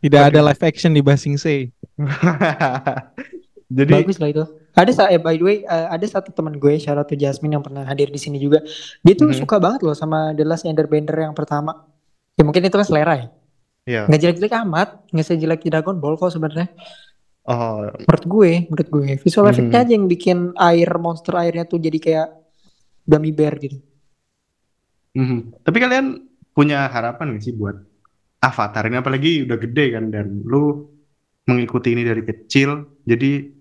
Tidak 0.06 0.22
Waduh. 0.22 0.30
ada 0.30 0.40
live 0.54 0.62
action 0.62 0.94
di 0.94 1.02
Basing 1.02 1.42
Say. 1.42 1.74
jadi 3.74 3.92
Bagus 4.06 4.18
lah 4.22 4.30
itu. 4.30 4.44
Ada 4.74 5.10
eh, 5.10 5.22
by 5.22 5.36
the 5.38 5.46
way, 5.46 5.58
eh, 5.66 5.88
ada 5.90 6.06
satu 6.06 6.30
teman 6.30 6.58
gue, 6.58 6.78
Charlotte 6.78 7.14
Jasmine 7.14 7.58
yang 7.58 7.64
pernah 7.66 7.82
hadir 7.86 8.10
di 8.10 8.18
sini 8.22 8.38
juga. 8.38 8.62
Dia 9.02 9.14
tuh 9.18 9.34
Mhm. 9.34 9.38
suka 9.42 9.58
banget 9.58 9.82
loh 9.82 9.98
sama 9.98 10.34
The 10.38 10.46
Last 10.46 10.66
Airbender 10.66 11.18
yang 11.18 11.34
pertama. 11.34 11.90
Ya 12.38 12.46
mungkin 12.46 12.62
itu 12.62 12.74
kan 12.74 12.86
selera 12.86 13.14
ya. 13.18 13.28
ya 13.84 14.02
Nggak 14.08 14.20
jelek-jelek 14.22 14.54
amat, 14.64 14.90
nggak 15.12 15.26
sejelek 15.28 15.62
Dragon 15.68 15.98
Ball 15.98 16.16
kok 16.16 16.32
sebenarnya. 16.32 16.70
oh 17.44 17.92
Menurut 18.08 18.26
gue, 18.26 18.52
menurut 18.72 18.90
gue, 18.90 19.10
visual 19.20 19.46
Mhm. 19.46 19.52
efeknya 19.52 19.80
aja 19.84 19.92
yang 19.92 20.06
bikin 20.08 20.38
air 20.56 20.90
monster 20.96 21.36
airnya 21.36 21.68
tuh 21.68 21.76
jadi 21.78 22.00
kayak 22.00 22.28
gummy 23.04 23.36
bear 23.36 23.60
gitu. 23.60 23.84
Mhm. 25.14 25.62
Tapi 25.62 25.78
kalian 25.78 26.06
punya 26.56 26.88
harapan 26.88 27.36
gak 27.36 27.44
sih 27.44 27.54
buat 27.54 27.76
Avatar 28.40 28.88
ini 28.88 28.98
apalagi 29.00 29.44
udah 29.48 29.58
gede 29.60 29.86
kan 29.94 30.06
dan 30.10 30.44
lu 30.44 30.88
mengikuti 31.44 31.92
ini 31.92 32.04
dari 32.04 32.24
kecil 32.24 33.00
jadi 33.04 33.52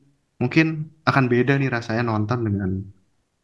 mungkin 0.42 0.90
akan 1.06 1.24
beda 1.30 1.54
nih 1.62 1.70
rasanya 1.70 2.02
nonton 2.02 2.42
dengan 2.42 2.70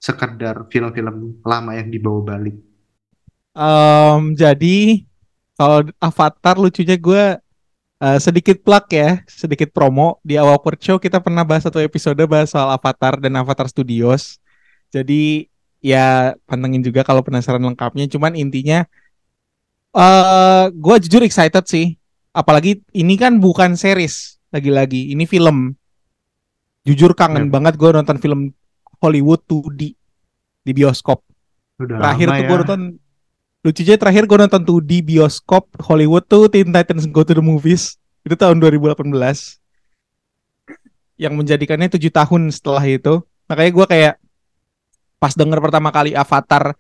sekedar 0.02 0.66
film-film 0.66 1.38
lama 1.46 1.78
yang 1.78 1.94
dibawa 1.94 2.34
balik. 2.34 2.58
Em, 3.54 4.34
jadi 4.34 5.06
kalau 5.54 5.86
Avatar 5.98 6.58
lucunya 6.58 6.98
gue 6.98 7.38
eh, 8.02 8.18
sedikit 8.22 8.58
plug 8.62 8.86
ya, 8.90 9.22
sedikit 9.26 9.70
promo 9.70 10.18
di 10.26 10.34
awal 10.38 10.58
Show 10.82 10.98
kita 10.98 11.18
pernah 11.22 11.42
bahas 11.46 11.66
satu 11.66 11.78
episode 11.82 12.18
bahas 12.26 12.50
soal 12.50 12.70
Avatar 12.70 13.18
dan 13.18 13.34
Avatar 13.38 13.66
Studios. 13.70 14.38
Jadi 14.90 15.46
ya 15.78 16.34
pantengin 16.46 16.82
juga 16.82 17.06
kalau 17.06 17.22
penasaran 17.22 17.62
lengkapnya. 17.62 18.06
Cuman 18.10 18.34
intinya 18.38 18.86
eh 19.94 20.64
gue 20.70 20.96
jujur 21.06 21.22
excited 21.26 21.66
sih. 21.66 21.98
Apalagi 22.30 22.82
ini 22.94 23.18
kan 23.18 23.42
bukan 23.42 23.74
series 23.74 24.38
lagi-lagi, 24.54 25.10
ini 25.10 25.26
film. 25.26 25.74
Jujur 26.88 27.12
kangen 27.12 27.44
Ya. 27.44 27.52
banget 27.52 27.76
gue 27.76 27.90
nonton 27.90 28.16
film 28.16 28.40
Hollywood 28.98 29.44
2D 29.44 29.92
di 30.64 30.72
bioskop. 30.72 31.20
Udah 31.76 32.00
Terakhir 32.00 32.26
lama 32.26 32.34
tuh 32.34 32.40
ya. 32.40 32.48
gue 32.48 32.56
nonton 32.58 32.80
lucunya 33.58 33.94
terakhir 33.94 34.24
gue 34.24 34.38
nonton 34.38 34.62
tuh 34.64 34.78
di 34.80 34.98
bioskop 34.98 35.68
Hollywood 35.78 36.24
tuh 36.24 36.48
Teen 36.48 36.70
Titans 36.70 37.04
Go 37.06 37.20
to 37.20 37.36
the 37.36 37.44
Movies 37.44 37.94
itu 38.22 38.32
tahun 38.32 38.56
2018 38.58 39.04
yang 41.18 41.34
menjadikannya 41.34 41.90
tujuh 41.90 42.08
tahun 42.08 42.48
setelah 42.48 42.82
itu 42.86 43.18
makanya 43.44 43.70
gue 43.74 43.86
kayak 43.86 44.14
pas 45.18 45.34
denger 45.34 45.58
pertama 45.58 45.90
kali 45.90 46.14
Avatar 46.14 46.78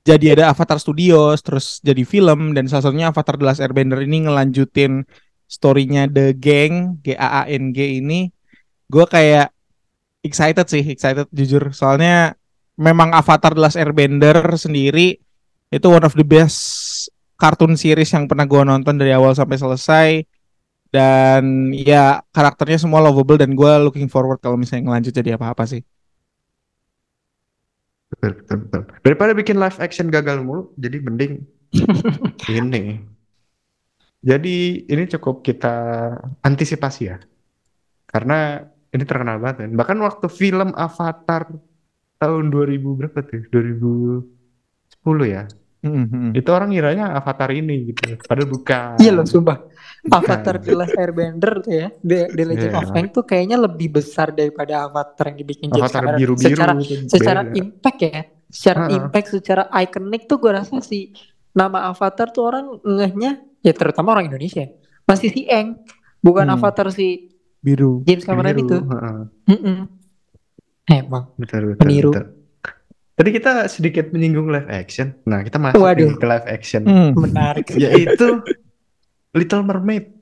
jadi 0.00 0.36
ada 0.36 0.44
Avatar 0.50 0.80
Studios 0.80 1.40
terus 1.40 1.80
jadi 1.80 2.02
film 2.02 2.52
dan 2.52 2.64
salah 2.66 2.88
satunya 2.88 3.08
Avatar 3.08 3.36
The 3.36 3.44
Last 3.44 3.60
Airbender 3.60 4.00
ini 4.00 4.24
ngelanjutin 4.24 5.04
storynya 5.44 6.08
The 6.08 6.32
Gang 6.34 7.04
G 7.04 7.12
A 7.14 7.44
A 7.44 7.48
N 7.48 7.70
G 7.70 8.00
ini 8.00 8.32
gue 8.94 9.06
kayak 9.10 9.50
excited 10.22 10.66
sih 10.70 10.84
excited 10.94 11.26
jujur 11.34 11.74
soalnya 11.74 12.38
memang 12.78 13.10
Avatar 13.10 13.58
The 13.58 13.62
Last 13.62 13.78
Airbender 13.78 14.38
sendiri 14.54 15.18
itu 15.74 15.86
one 15.90 16.06
of 16.06 16.14
the 16.14 16.22
best 16.22 16.58
kartun 17.34 17.74
series 17.74 18.14
yang 18.14 18.30
pernah 18.30 18.46
gue 18.46 18.62
nonton 18.62 18.94
dari 18.94 19.10
awal 19.10 19.34
sampai 19.34 19.58
selesai 19.58 20.08
dan 20.94 21.74
ya 21.74 22.22
karakternya 22.30 22.78
semua 22.78 23.02
lovable 23.02 23.34
dan 23.34 23.58
gue 23.58 23.72
looking 23.82 24.06
forward 24.06 24.38
kalau 24.38 24.54
misalnya 24.54 24.86
ngelanjut 24.86 25.10
jadi 25.10 25.34
apa-apa 25.34 25.66
sih 25.66 25.82
Betul, 28.14 28.30
betul, 28.38 28.58
betul. 28.70 28.82
Daripada 29.02 29.32
bikin 29.34 29.58
live 29.58 29.78
action 29.82 30.06
gagal 30.06 30.38
mulu, 30.38 30.70
jadi 30.78 31.02
mending 31.02 31.42
ini. 32.54 33.02
Jadi 34.22 34.86
ini 34.86 35.04
cukup 35.10 35.42
kita 35.42 35.76
antisipasi 36.40 37.02
ya. 37.10 37.18
Karena 38.06 38.62
ini 38.94 39.04
terkenal 39.04 39.36
banget 39.36 39.66
kan. 39.66 39.70
Bahkan 39.74 39.98
waktu 39.98 40.26
film 40.28 40.70
Avatar 40.72 41.50
tahun 42.16 42.44
2000 42.48 42.94
berapa 42.94 43.18
tuh? 43.20 43.42
2010 43.50 44.22
ya. 45.26 45.44
Mhm. 45.84 46.32
Itu 46.32 46.48
orang 46.48 46.72
ngiranya 46.72 47.12
Avatar 47.12 47.52
ini 47.52 47.92
gitu. 47.92 48.16
Padahal 48.24 48.48
bukan. 48.48 48.96
Iya 48.96 49.12
loh, 49.12 49.26
sumpah. 49.28 49.68
Bukan. 50.00 50.16
Avatar 50.16 50.56
The 50.56 50.72
Last 50.72 50.96
Airbender 50.96 51.60
tuh 51.60 51.74
ya, 51.74 51.88
The, 52.00 52.32
The 52.32 52.44
Legend 52.44 52.72
Iya. 52.72 52.80
of 52.80 52.88
Aang 52.88 53.08
tuh 53.10 53.24
kayaknya 53.24 53.56
lebih 53.56 53.88
besar 53.92 54.32
daripada 54.32 54.84
Avatar 54.84 55.32
yang 55.32 55.38
dibikin 55.38 55.68
James 55.68 55.84
Avatar 55.84 56.00
Cameron. 56.02 56.18
biru-biru 56.20 56.48
Secara 56.56 56.72
tuh 56.72 57.08
secara 57.08 57.40
beda. 57.42 57.52
impact 57.56 57.98
ya, 58.00 58.20
secara 58.48 58.80
Ha-ha. 58.80 58.96
impact, 58.96 59.26
secara 59.28 59.62
ikonik 59.74 60.22
tuh 60.24 60.36
gue 60.38 60.52
rasa 60.52 60.76
sih 60.80 61.12
nama 61.52 61.88
Avatar 61.88 62.28
tuh 62.30 62.44
orang 62.44 62.66
ngehnya 62.80 63.32
ya 63.60 63.72
terutama 63.72 64.12
orang 64.12 64.28
Indonesia 64.28 64.64
masih 65.04 65.28
si 65.30 65.44
Aang, 65.48 65.84
bukan 66.20 66.48
Hmm. 66.48 66.56
Avatar 66.56 66.88
si 66.88 67.33
biru 67.64 68.04
James 68.04 68.22
Cameron 68.22 68.52
Biru, 68.52 68.62
itu. 68.62 68.76
heeh. 69.48 69.80
Emang 70.84 71.32
Betul, 71.34 71.72
betul, 71.72 71.80
Peniru. 71.80 72.10
betul. 72.12 72.26
Tadi 73.14 73.30
kita 73.30 73.52
sedikit 73.66 74.10
menyinggung 74.10 74.50
live 74.50 74.68
action. 74.68 75.14
Nah, 75.24 75.40
kita 75.40 75.56
masuk 75.56 75.78
Waduh. 75.78 76.12
ke 76.12 76.26
live 76.26 76.46
action. 76.46 76.82
Hmm. 76.82 77.10
menarik. 77.24 77.64
Yaitu 77.72 78.42
Little 79.32 79.62
Mermaid. 79.62 80.12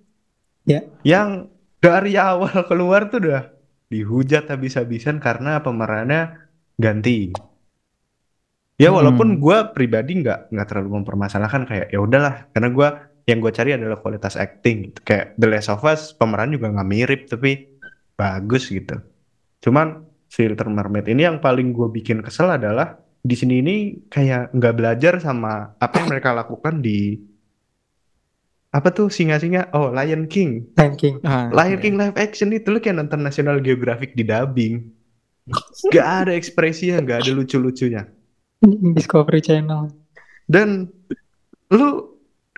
Ya. 0.63 0.87
Yang 1.03 1.51
dari 1.81 2.15
awal 2.15 2.53
keluar 2.63 3.09
tuh 3.09 3.27
udah 3.27 3.51
dihujat 3.89 4.47
habis-habisan 4.47 5.19
karena 5.19 5.59
pemerannya 5.59 6.37
ganti. 6.77 7.35
Ya 8.77 8.89
Hmm. 8.89 9.03
walaupun 9.03 9.37
gua 9.37 9.73
pribadi 9.73 10.21
nggak 10.21 10.49
nggak 10.49 10.67
terlalu 10.67 11.03
mempermasalahkan 11.03 11.67
kayak 11.67 11.89
ya 11.91 11.99
udahlah 11.99 12.47
karena 12.53 12.69
gua 12.71 12.89
yang 13.27 13.39
gue 13.39 13.53
cari 13.55 13.75
adalah 13.75 13.99
kualitas 13.99 14.35
acting 14.35 14.91
gitu. 14.91 15.01
Kayak 15.07 15.39
The 15.39 15.47
Last 15.47 15.71
of 15.71 15.83
Us 15.87 16.15
pemeran 16.15 16.55
juga 16.55 16.71
nggak 16.71 16.89
mirip 16.89 17.21
tapi 17.31 17.69
bagus 18.19 18.71
gitu. 18.71 18.99
Cuman 19.63 20.03
si 20.27 20.49
Little 20.49 20.73
Mermaid 20.73 21.07
ini 21.07 21.29
yang 21.29 21.39
paling 21.39 21.71
gue 21.71 21.89
bikin 21.93 22.25
kesel 22.25 22.51
adalah 22.51 22.99
di 23.23 23.39
sini 23.39 23.63
ini 23.63 23.77
kayak 24.11 24.51
nggak 24.51 24.75
belajar 24.75 25.15
sama 25.23 25.79
apa 25.79 26.03
yang 26.03 26.09
mereka 26.11 26.35
lakukan 26.35 26.83
di 26.83 27.31
apa 28.73 28.89
tuh 28.89 29.13
singa-singa? 29.13 29.69
Oh, 29.77 29.93
Lion 29.93 30.25
King. 30.27 30.73
Lion 30.81 30.97
King. 30.97 31.21
Ah, 31.29 31.53
Lion 31.53 31.77
iya. 31.77 31.83
King 31.85 31.95
live 32.01 32.17
action 32.17 32.49
itu 32.57 32.73
lu 32.73 32.81
kayak 32.81 33.05
nonton 33.05 33.21
National 33.21 33.61
Geographic 33.61 34.17
di 34.17 34.25
dubbing. 34.25 34.81
Gak 35.93 36.09
ada 36.25 36.33
ekspresinya, 36.33 37.05
gak 37.05 37.29
ada 37.29 37.31
lucu-lucunya. 37.37 38.09
Discovery 38.97 39.45
Channel. 39.45 39.93
Dan 40.49 40.89
lu 41.69 42.12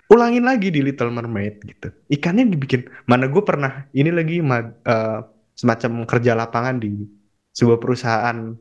ulangin 0.09 0.45
lagi 0.45 0.69
di 0.69 0.81
Little 0.85 1.11
Mermaid 1.11 1.61
gitu. 1.65 1.89
Ikannya 2.11 2.45
dibikin. 2.49 2.85
Mana 3.09 3.25
gue 3.29 3.41
pernah 3.41 3.89
ini 3.95 4.11
lagi 4.13 4.41
eh, 4.41 5.19
semacam 5.55 5.91
kerja 6.05 6.31
lapangan 6.37 6.77
di 6.77 6.93
sebuah 7.55 7.79
perusahaan 7.79 8.53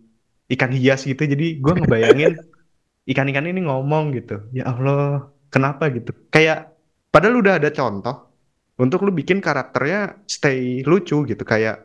ikan 0.48 0.72
hias 0.72 1.04
gitu. 1.04 1.22
Jadi 1.24 1.60
gue 1.60 1.72
ngebayangin 1.74 2.32
ikan-ikan 3.12 3.46
ini 3.48 3.66
ngomong 3.66 4.16
gitu. 4.16 4.40
Ya 4.56 4.70
Allah, 4.70 5.28
kenapa 5.52 5.90
gitu? 5.92 6.14
Kayak 6.32 6.72
padahal 7.12 7.40
udah 7.42 7.60
ada 7.60 7.70
contoh 7.74 8.32
untuk 8.80 9.06
lu 9.06 9.12
bikin 9.14 9.44
karakternya 9.44 10.24
stay 10.24 10.80
lucu 10.86 11.26
gitu. 11.28 11.42
Kayak 11.44 11.84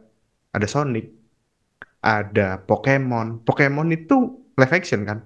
ada 0.56 0.68
Sonic, 0.70 1.12
ada 2.00 2.62
Pokemon. 2.64 3.44
Pokemon 3.44 3.92
itu 3.92 4.40
live 4.56 4.74
action 4.74 5.04
kan? 5.04 5.20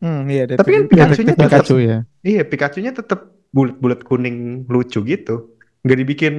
Hmm, 0.00 0.24
iya, 0.32 0.48
Tapi 0.48 0.70
kan 0.72 0.84
Pikachu-nya 0.88 1.36
tetap- 1.36 1.64
Pikachu 1.64 1.76
ya. 1.78 1.98
Iya, 2.24 2.42
Pikachu-nya 2.48 2.92
tetap 2.96 3.20
bulat-bulat 3.52 4.00
kuning 4.02 4.64
lucu 4.66 5.04
gitu. 5.04 5.52
Nggak 5.84 5.98
dibikin 6.00 6.34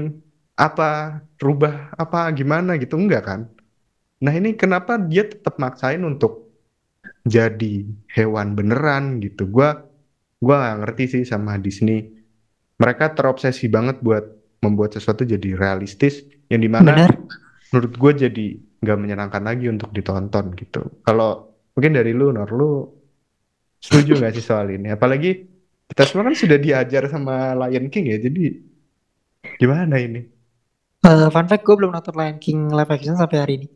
apa, 0.57 1.21
rubah 1.37 1.93
apa 1.93 2.29
gimana 2.33 2.77
gitu, 2.81 2.97
enggak 2.97 3.23
kan? 3.25 3.41
Nah 4.21 4.33
ini 4.33 4.53
kenapa 4.53 4.97
dia 4.97 5.25
tetap 5.25 5.57
maksain 5.57 6.01
untuk 6.01 6.49
jadi 7.25 7.85
hewan 8.13 8.53
beneran 8.53 9.21
gitu. 9.21 9.45
Gua 9.45 9.81
gua 10.41 10.55
nggak 10.61 10.77
ngerti 10.85 11.03
sih 11.09 11.23
sama 11.25 11.57
Disney. 11.57 12.09
Mereka 12.81 13.13
terobsesi 13.13 13.69
banget 13.69 14.01
buat 14.01 14.25
membuat 14.61 14.93
sesuatu 14.93 15.25
jadi 15.25 15.57
realistis 15.57 16.21
yang 16.49 16.61
di 16.61 16.69
mana 16.69 16.93
Benar. 16.93 17.09
menurut 17.73 17.93
gue 17.97 18.11
jadi 18.25 18.47
nggak 18.81 18.97
menyenangkan 18.97 19.41
lagi 19.41 19.69
untuk 19.69 19.89
ditonton 19.89 20.53
gitu. 20.53 20.85
Kalau 21.01 21.49
mungkin 21.73 21.93
dari 21.93 22.13
lu, 22.13 22.29
Nor, 22.29 22.49
lu 22.49 23.00
setuju 23.81 24.21
nggak 24.21 24.37
sih 24.37 24.45
soal 24.45 24.69
ini? 24.69 24.93
Apalagi 24.93 25.49
kita 25.89 26.07
semua 26.07 26.29
kan 26.29 26.37
sudah 26.37 26.55
diajar 26.61 27.09
sama 27.09 27.57
Lion 27.65 27.89
King 27.89 28.13
ya, 28.13 28.17
jadi 28.21 28.61
gimana 29.57 29.97
ini? 29.97 30.21
Eh, 31.01 31.27
fun 31.33 31.49
fact 31.49 31.65
gue 31.65 31.75
belum 31.75 31.91
nonton 31.91 32.13
Lion 32.13 32.37
King 32.37 32.69
live 32.69 32.91
action 32.93 33.17
sampai 33.17 33.37
hari 33.41 33.53
ini. 33.59 33.67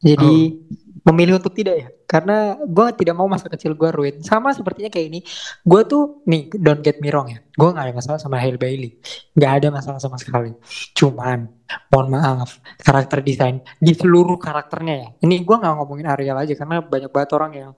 Jadi 0.00 0.56
memilih 1.00 1.36
untuk 1.40 1.52
tidak 1.52 1.76
ya, 1.76 1.88
karena 2.08 2.56
gue 2.60 2.86
tidak 2.96 3.16
mau 3.16 3.28
masa 3.28 3.52
kecil 3.52 3.76
gue 3.76 3.88
ruin. 3.92 4.16
Sama 4.24 4.52
sepertinya 4.52 4.88
kayak 4.88 5.06
ini, 5.12 5.20
gue 5.64 5.80
tuh 5.84 6.24
nih 6.24 6.48
don't 6.56 6.80
get 6.80 7.00
me 7.04 7.12
wrong 7.12 7.28
ya, 7.28 7.40
gue 7.40 7.68
gak 7.68 7.84
ada 7.88 7.94
masalah 7.96 8.20
sama 8.20 8.36
Halle 8.40 8.60
Bailey, 8.60 8.96
nggak 9.36 9.52
ada 9.60 9.68
masalah 9.72 10.00
sama 10.00 10.16
sekali. 10.16 10.56
Cuman, 10.96 11.48
mohon 11.92 12.08
maaf, 12.16 12.60
karakter 12.80 13.20
desain 13.24 13.60
di 13.80 13.92
seluruh 13.92 14.36
karakternya 14.36 14.94
ya. 14.96 15.08
Ini 15.24 15.40
gue 15.44 15.56
nggak 15.56 15.74
ngomongin 15.80 16.08
Ariel 16.08 16.36
aja, 16.36 16.52
karena 16.56 16.80
banyak 16.84 17.10
banget 17.12 17.30
orang 17.36 17.52
yang 17.52 17.70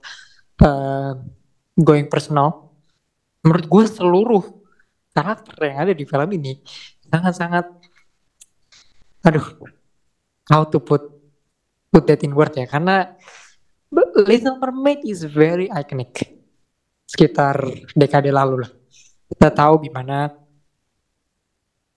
eh, 0.63 1.11
going 1.77 2.07
personal. 2.09 2.73
Menurut 3.43 3.65
gue 3.67 3.83
seluruh 3.89 4.43
karakter 5.11 5.55
yang 5.61 5.77
ada 5.87 5.93
di 5.93 6.05
film 6.07 6.29
ini 6.33 6.57
sangat-sangat, 7.11 7.65
aduh, 9.27 9.47
how 10.49 10.63
to 10.67 10.79
put 10.79 11.13
put 11.93 12.09
that 12.09 12.25
in 12.25 12.33
word 12.33 12.51
ya 12.57 12.65
karena 12.65 13.13
Little 14.17 14.57
Mermaid 14.57 15.05
is 15.05 15.21
very 15.21 15.69
iconic 15.69 16.41
sekitar 17.05 17.61
dekade 17.93 18.33
lalu 18.33 18.65
lah 18.65 18.71
kita 19.29 19.53
tahu 19.53 19.85
gimana 19.85 20.33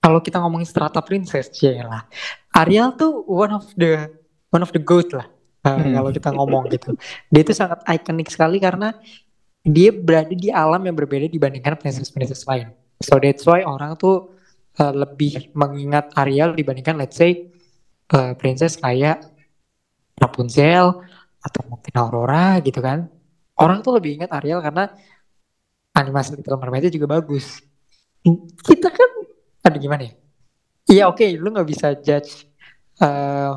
kalau 0.05 0.21
kita 0.21 0.37
ngomongin 0.45 0.69
strata 0.69 1.01
princess 1.01 1.49
ya 1.57 1.89
lah 1.89 2.05
Ariel 2.53 2.93
tuh 2.93 3.25
one 3.25 3.57
of 3.57 3.65
the 3.81 4.13
one 4.53 4.61
of 4.61 4.69
the 4.77 4.83
goat 4.85 5.09
lah 5.17 5.25
uh, 5.65 5.81
Hmm. 5.81 5.97
kalau 5.97 6.11
kita 6.13 6.29
ngomong 6.31 6.69
gitu 6.69 6.93
dia 7.33 7.41
itu 7.41 7.57
sangat 7.57 7.81
iconic 7.89 8.29
sekali 8.29 8.61
karena 8.61 8.93
dia 9.67 9.91
berada 9.91 10.31
di 10.31 10.49
alam 10.55 10.79
yang 10.87 10.95
berbeda 10.95 11.27
dibandingkan 11.27 11.75
princess-princess 11.75 12.47
lain 12.47 12.71
so 13.03 13.19
that's 13.19 13.43
why 13.43 13.67
orang 13.67 13.99
tuh 13.99 14.31
uh, 14.79 14.95
lebih 14.95 15.51
mengingat 15.53 16.15
Ariel 16.15 16.55
dibandingkan 16.55 16.97
let's 16.97 17.19
say 17.19 17.51
uh, 18.15 18.33
princess 18.39 18.79
kayak 18.79 19.27
Rapunzel 20.17 21.05
atau 21.45 21.61
mungkin 21.69 21.93
Aurora 21.95 22.59
gitu 22.65 22.81
kan. 22.81 23.07
Orang 23.57 23.81
tuh 23.81 23.97
lebih 24.01 24.21
ingat 24.21 24.33
Ariel 24.33 24.61
karena 24.61 24.93
animasi 25.97 26.37
Little 26.37 26.61
Mermaid 26.61 26.93
juga 26.93 27.09
bagus. 27.09 27.61
Kita 28.65 28.91
kan, 28.91 29.11
ada 29.65 29.77
gimana 29.79 30.03
ya? 30.09 30.15
Iya 30.87 31.05
oke, 31.11 31.25
lu 31.39 31.51
nggak 31.51 31.69
bisa 31.69 31.95
judge 31.99 32.47
eh 32.97 33.53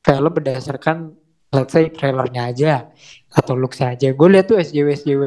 film 0.00 0.32
berdasarkan 0.32 1.12
let's 1.52 1.72
say 1.72 1.88
trailernya 1.88 2.52
aja 2.52 2.72
atau 3.32 3.56
looksnya 3.56 3.96
aja. 3.96 4.08
Gue 4.12 4.28
lihat 4.32 4.48
tuh 4.48 4.60
SJW 4.60 4.88
SJW 4.94 5.22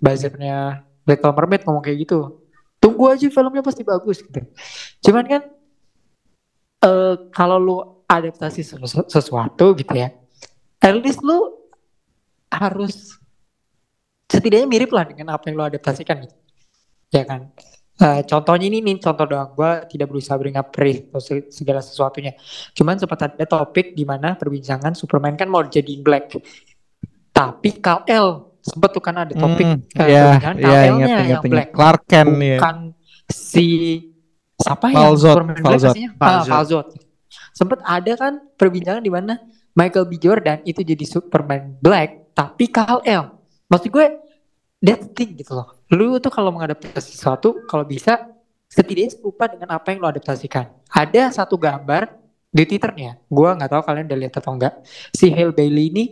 buzzernya 0.00 0.84
Little 1.04 1.34
Mermaid 1.36 1.62
ngomong 1.64 1.84
kayak 1.84 1.98
gitu. 2.08 2.40
Tunggu 2.80 3.12
aja 3.12 3.26
filmnya 3.28 3.64
pasti 3.64 3.82
bagus 3.84 4.20
gitu. 4.20 4.40
Cuman 5.04 5.24
kan 5.24 5.42
eh 6.84 7.14
kalau 7.32 7.56
lu 7.56 7.76
adaptasi 8.04 8.60
sesu- 8.60 9.08
sesuatu 9.08 9.72
gitu 9.72 9.94
ya, 9.96 10.12
at 10.84 10.94
least 11.00 11.24
lu 11.24 11.56
harus 12.52 13.16
setidaknya 14.28 14.68
mirip 14.68 14.92
lah 14.92 15.08
dengan 15.08 15.32
apa 15.32 15.48
yang 15.48 15.56
lu 15.56 15.64
adaptasikan 15.64 16.28
gitu. 16.28 16.36
Ya 17.08 17.24
kan? 17.24 17.52
Eh, 17.94 18.26
contohnya 18.26 18.66
ini 18.66 18.82
nih 18.82 18.98
contoh 18.98 19.22
doang 19.22 19.54
gue 19.54 19.70
tidak 19.86 20.10
berusaha 20.10 20.34
bring 20.34 20.58
up 20.58 20.74
praise 20.74 21.06
atau 21.06 21.22
se- 21.22 21.46
segala 21.46 21.78
sesuatunya 21.78 22.34
cuman 22.74 22.98
sempat 22.98 23.30
ada 23.30 23.46
topik 23.46 23.94
di 23.94 24.02
mana 24.02 24.34
perbincangan 24.34 24.98
Superman 24.98 25.38
kan 25.38 25.46
mau 25.46 25.62
jadi 25.62 26.02
Black 26.02 26.34
tapi 27.30 27.78
Kal-El 27.78 28.58
sempat 28.58 28.90
tuh 28.90 28.98
kan 28.98 29.14
ada 29.22 29.30
topik 29.30 29.62
Hmm, 29.62 29.78
ya, 29.94 30.26
perbincangan 30.26 30.56
ya, 30.58 30.66
Kal-El-nya 30.66 30.90
ingat, 30.90 31.06
ingat, 31.06 31.14
yang 31.14 31.22
ingat. 31.38 31.52
Black 31.54 31.68
Clark 31.70 32.02
Kent 32.06 32.26
ya. 32.34 32.58
bukan 32.58 32.76
si 33.30 33.66
siapa 34.54 34.86
ya 34.90 34.94
Falzot, 34.98 35.34
Superman 35.34 35.54
Black 35.54 35.64
Falzot. 35.78 35.94
Ah, 35.94 36.10
Falzot. 36.18 36.50
Falzot. 36.50 36.86
Sempat 37.54 37.78
ada 37.86 38.12
kan 38.14 38.32
perbincangan 38.58 39.02
di 39.02 39.12
mana 39.12 39.38
Michael 39.70 40.06
B 40.06 40.18
Jordan 40.18 40.58
itu 40.62 40.82
jadi 40.82 41.04
Superman 41.06 41.78
Black 41.78 42.34
tapi 42.34 42.66
Kal-El. 42.66 43.22
Maksud 43.66 43.90
gue 43.90 44.06
that 44.82 45.14
thing 45.14 45.34
gitu 45.34 45.54
loh. 45.54 45.73
Lu 45.92 46.16
tuh 46.22 46.32
kalau 46.32 46.48
mengadaptasi 46.54 47.12
sesuatu 47.12 47.60
kalau 47.68 47.84
bisa 47.84 48.30
setidaknya 48.70 49.12
serupa 49.14 49.44
dengan 49.50 49.76
apa 49.76 49.92
yang 49.92 50.00
lo 50.00 50.08
adaptasikan. 50.08 50.72
Ada 50.88 51.34
satu 51.34 51.60
gambar 51.60 52.08
di 52.54 52.62
Twitternya, 52.64 53.18
gua 53.26 53.58
nggak 53.58 53.70
tahu 53.70 53.82
kalian 53.82 54.06
udah 54.06 54.18
lihat 54.24 54.34
atau 54.38 54.54
enggak. 54.54 54.74
Si 55.10 55.26
Halle 55.34 55.50
Bailey 55.50 55.90
ini 55.90 56.04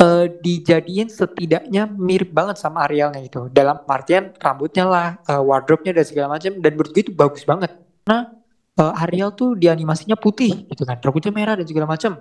eh, 0.00 0.26
dijadiin 0.28 1.08
setidaknya 1.08 1.88
mirip 1.88 2.32
banget 2.32 2.56
sama 2.60 2.84
Arielnya 2.88 3.20
gitu. 3.24 3.48
Dalam 3.52 3.80
artian 3.88 4.32
rambutnya 4.36 4.84
lah, 4.84 5.06
eh, 5.24 5.40
wardrobe-nya 5.40 5.92
dan 5.96 6.04
segala 6.08 6.26
macam. 6.36 6.52
Dan 6.60 6.70
menurut 6.76 6.90
gue 6.92 7.02
itu 7.04 7.12
bagus 7.12 7.44
banget. 7.44 7.72
Nah, 8.08 8.32
eh, 8.80 9.02
Ariel 9.04 9.32
tuh 9.32 9.56
di 9.56 9.68
animasinya 9.68 10.16
putih 10.16 10.68
gitu 10.68 10.84
kan, 10.84 11.00
rambutnya 11.00 11.32
merah 11.32 11.54
dan 11.56 11.66
segala 11.68 11.88
macam. 11.88 12.20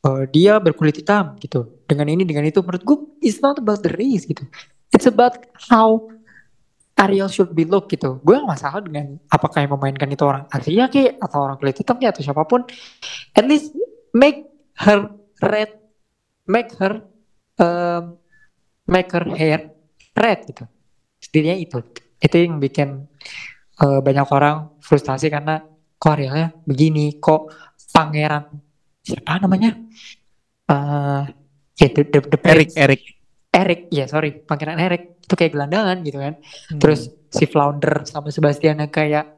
Eh, 0.00 0.22
dia 0.32 0.56
berkulit 0.62 0.96
hitam 0.96 1.36
gitu. 1.42 1.68
Dengan 1.84 2.08
ini, 2.08 2.22
dengan 2.24 2.46
itu, 2.48 2.64
menurut 2.64 2.82
gue 2.82 2.98
it's 3.20 3.38
not 3.44 3.58
about 3.60 3.84
the 3.84 3.92
race 3.92 4.24
gitu. 4.24 4.46
It's 4.90 5.06
about 5.06 5.38
how 5.70 6.10
Ariel 7.00 7.30
should 7.32 7.56
be 7.56 7.64
look 7.64 7.88
gitu. 7.88 8.20
Gue 8.20 8.36
gak 8.36 8.50
masalah 8.50 8.80
dengan 8.84 9.16
apakah 9.32 9.64
yang 9.64 9.72
memainkan 9.72 10.10
itu 10.12 10.20
orang 10.26 10.44
Asia 10.52 10.90
ke 10.92 11.16
atau 11.16 11.38
orang 11.48 11.56
kulit 11.56 11.80
hitam 11.80 11.96
ke 11.96 12.04
atau 12.10 12.20
siapa 12.20 12.44
pun. 12.44 12.66
At 13.32 13.48
least 13.48 13.72
make 14.12 14.44
her 14.84 15.08
red, 15.40 15.70
make 16.44 16.76
her 16.76 17.06
um, 17.56 18.20
make 18.84 19.08
her 19.16 19.24
hair 19.32 19.72
red 20.12 20.44
gitu. 20.44 20.68
Setidaknya 21.22 21.56
itu. 21.56 21.78
Itu 22.20 22.36
yang 22.36 22.60
bikin 22.60 23.08
uh, 23.80 24.04
banyak 24.04 24.28
orang 24.28 24.76
frustasi 24.84 25.32
karena 25.32 25.64
kok 25.96 26.12
Arielnya 26.12 26.52
begini, 26.68 27.16
kok 27.16 27.48
pangeran 27.94 28.44
siapa 29.00 29.40
namanya? 29.40 29.72
Uh, 30.68 31.24
ya 31.80 31.88
the, 31.90 32.02
the, 32.06 32.20
the 32.20 32.38
Eric. 32.44 32.68
Eric. 32.76 33.19
Eric, 33.60 33.92
ya 33.92 34.04
sorry, 34.08 34.40
pangeran 34.40 34.80
Eric 34.80 35.20
itu 35.20 35.34
kayak 35.36 35.52
gelandangan 35.54 35.96
gitu 36.02 36.18
kan. 36.18 36.34
Hmm. 36.40 36.80
Terus 36.80 37.00
si 37.30 37.44
Flounder 37.46 38.02
sama 38.08 38.32
Sebastian 38.32 38.82
yang 38.82 38.90
kayak 38.90 39.36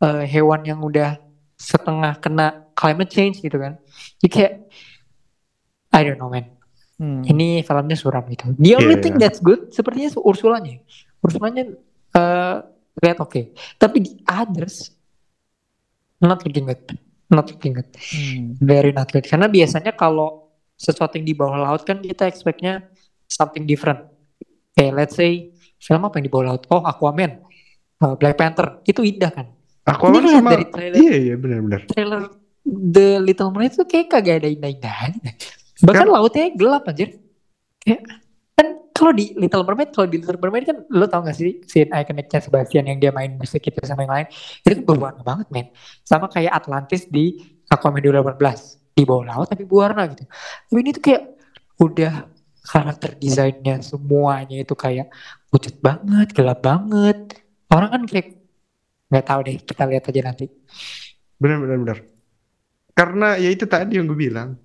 eh, 0.00 0.24
hewan 0.30 0.62
yang 0.64 0.80
udah 0.80 1.18
setengah 1.58 2.18
kena 2.18 2.70
climate 2.72 3.10
change 3.10 3.42
gitu 3.42 3.58
kan. 3.58 3.78
Jadi 4.22 4.30
kayak 4.30 4.52
I 5.94 6.00
don't 6.02 6.18
know 6.18 6.30
man. 6.30 6.50
Hmm. 6.98 7.26
Ini 7.26 7.66
filmnya 7.66 7.98
suram 7.98 8.22
gitu. 8.30 8.54
The 8.54 8.78
only 8.78 8.98
Iya, 8.98 9.02
thing 9.02 9.14
iya. 9.18 9.22
that's 9.26 9.42
good 9.42 9.74
sepertinya 9.74 10.14
Ursulanya. 10.22 10.78
Ursulanya 11.22 11.74
eh 12.14 12.56
lihat 13.02 13.18
oke. 13.18 13.54
Tapi 13.78 13.96
the 14.02 14.14
others 14.30 14.94
not 16.22 16.42
looking 16.46 16.70
good. 16.70 16.82
Not 17.30 17.50
looking 17.50 17.74
good. 17.74 17.90
Hmm. 17.90 18.54
Very 18.62 18.94
not 18.94 19.10
good. 19.10 19.26
Karena 19.26 19.50
biasanya 19.50 19.92
kalau 19.94 20.54
sesuatu 20.74 21.18
yang 21.18 21.26
di 21.26 21.34
bawah 21.34 21.58
laut 21.58 21.82
kan 21.86 22.02
kita 22.02 22.26
expectnya 22.26 22.82
something 23.34 23.66
different. 23.66 23.98
Kayak 24.72 24.92
let's 24.94 25.14
say 25.14 25.50
film 25.76 26.02
apa 26.02 26.18
yang 26.18 26.26
di 26.26 26.32
bawah 26.32 26.54
laut? 26.54 26.62
Oh 26.70 26.82
Aquaman. 26.82 27.42
uh, 27.98 28.14
Black 28.14 28.38
Panther 28.38 28.82
itu 28.84 29.02
indah 29.02 29.30
kan. 29.30 29.46
Aquaman 29.84 30.22
Ini 30.22 30.30
sama 30.32 30.50
dari 30.52 30.66
trailer 30.66 30.96
iya 30.96 31.14
iya 31.20 31.34
benar-benar. 31.34 31.80
trailer 31.86 32.20
The 32.64 33.20
Little 33.20 33.50
Mermaid 33.50 33.76
tuh 33.76 33.84
kayak 33.84 34.08
kagak 34.08 34.40
ada 34.40 34.48
indah-indahnya. 34.48 35.30
Bahkan 35.82 36.06
Kan- 36.06 36.10
lautnya 36.10 36.48
gelap 36.54 36.88
anjir. 36.88 37.20
Kayak 37.78 38.00
kan 38.54 38.66
kalau 38.96 39.12
di 39.12 39.36
Little 39.36 39.60
Mermaid, 39.62 39.92
kalau 39.92 40.08
di 40.08 40.16
Little 40.16 40.40
Mermaid 40.40 40.64
kan 40.64 40.76
lo 40.88 41.04
tau 41.04 41.20
gak 41.20 41.36
sih 41.36 41.60
scene 41.66 41.92
iconicnya 41.92 42.40
Sebastian 42.40 42.88
yang 42.88 42.96
dia 42.96 43.12
main 43.12 43.36
musik 43.36 43.60
itu 43.60 43.76
sama 43.84 44.06
yang 44.06 44.14
lain 44.16 44.26
itu 44.64 44.72
kan 44.72 44.82
berwarna 44.82 45.20
banget 45.20 45.46
men. 45.52 45.66
Sama 46.02 46.26
kayak 46.26 46.54
Atlantis 46.54 47.04
di 47.06 47.36
Aquaman 47.68 48.00
2018 48.00 48.40
di 48.94 49.02
bawah 49.04 49.24
laut 49.26 49.46
tapi 49.50 49.68
berwarna 49.68 50.08
gitu. 50.08 50.24
Tapi 50.24 50.78
ini 50.80 50.90
tuh 50.96 51.02
kayak 51.04 51.22
udah 51.76 52.14
karakter 52.64 53.20
desainnya 53.20 53.78
semuanya 53.84 54.64
itu 54.64 54.72
kayak 54.72 55.12
pucat 55.52 55.76
banget, 55.84 56.32
gelap 56.32 56.64
banget. 56.64 57.44
Orang 57.68 57.90
kan 57.92 58.02
kayak 58.08 58.40
nggak 59.12 59.26
tahu 59.28 59.40
deh, 59.44 59.56
kita 59.60 59.82
lihat 59.84 60.04
aja 60.08 60.20
nanti. 60.24 60.46
Benar-benar 61.38 61.78
benar. 61.84 61.98
Karena 62.94 63.28
ya 63.36 63.50
itu 63.52 63.68
tadi 63.68 64.00
yang 64.00 64.08
gue 64.08 64.16
bilang 64.16 64.56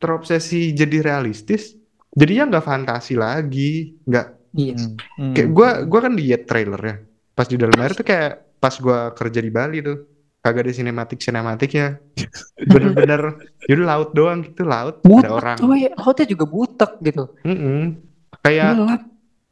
terobsesi 0.00 0.72
jadi 0.72 1.04
realistis, 1.04 1.76
jadinya 2.10 2.56
nggak 2.56 2.66
fantasi 2.66 3.14
lagi, 3.14 3.98
nggak 4.08 4.44
Iya. 4.54 4.78
Hmm. 5.18 5.34
kayak 5.34 5.50
gue 5.50 5.68
gua 5.90 6.00
kan 6.06 6.14
lihat 6.14 6.46
trailernya 6.46 7.02
pas 7.34 7.50
di 7.50 7.58
dalam 7.58 7.74
air 7.74 7.92
tuh 7.98 8.06
kayak 8.06 8.62
pas 8.62 8.70
gue 8.70 8.98
kerja 9.18 9.40
di 9.42 9.50
Bali 9.50 9.82
tuh 9.82 9.98
kagak 10.44 10.68
ada 10.68 10.72
sinematik 10.72 11.18
sinematiknya 11.18 11.96
bener-bener 12.70 13.40
jadi 13.64 13.80
laut 13.80 14.12
doang 14.12 14.44
gitu 14.44 14.62
laut 14.62 15.00
Butek 15.00 15.24
ada 15.24 15.30
orang 15.32 15.56
coy, 15.56 15.88
lautnya 15.90 16.26
juga 16.28 16.44
butek 16.44 16.92
gitu. 17.00 17.24
Mm-mm. 17.42 17.96
kayak 18.38 18.70
Gelap. 18.76 19.00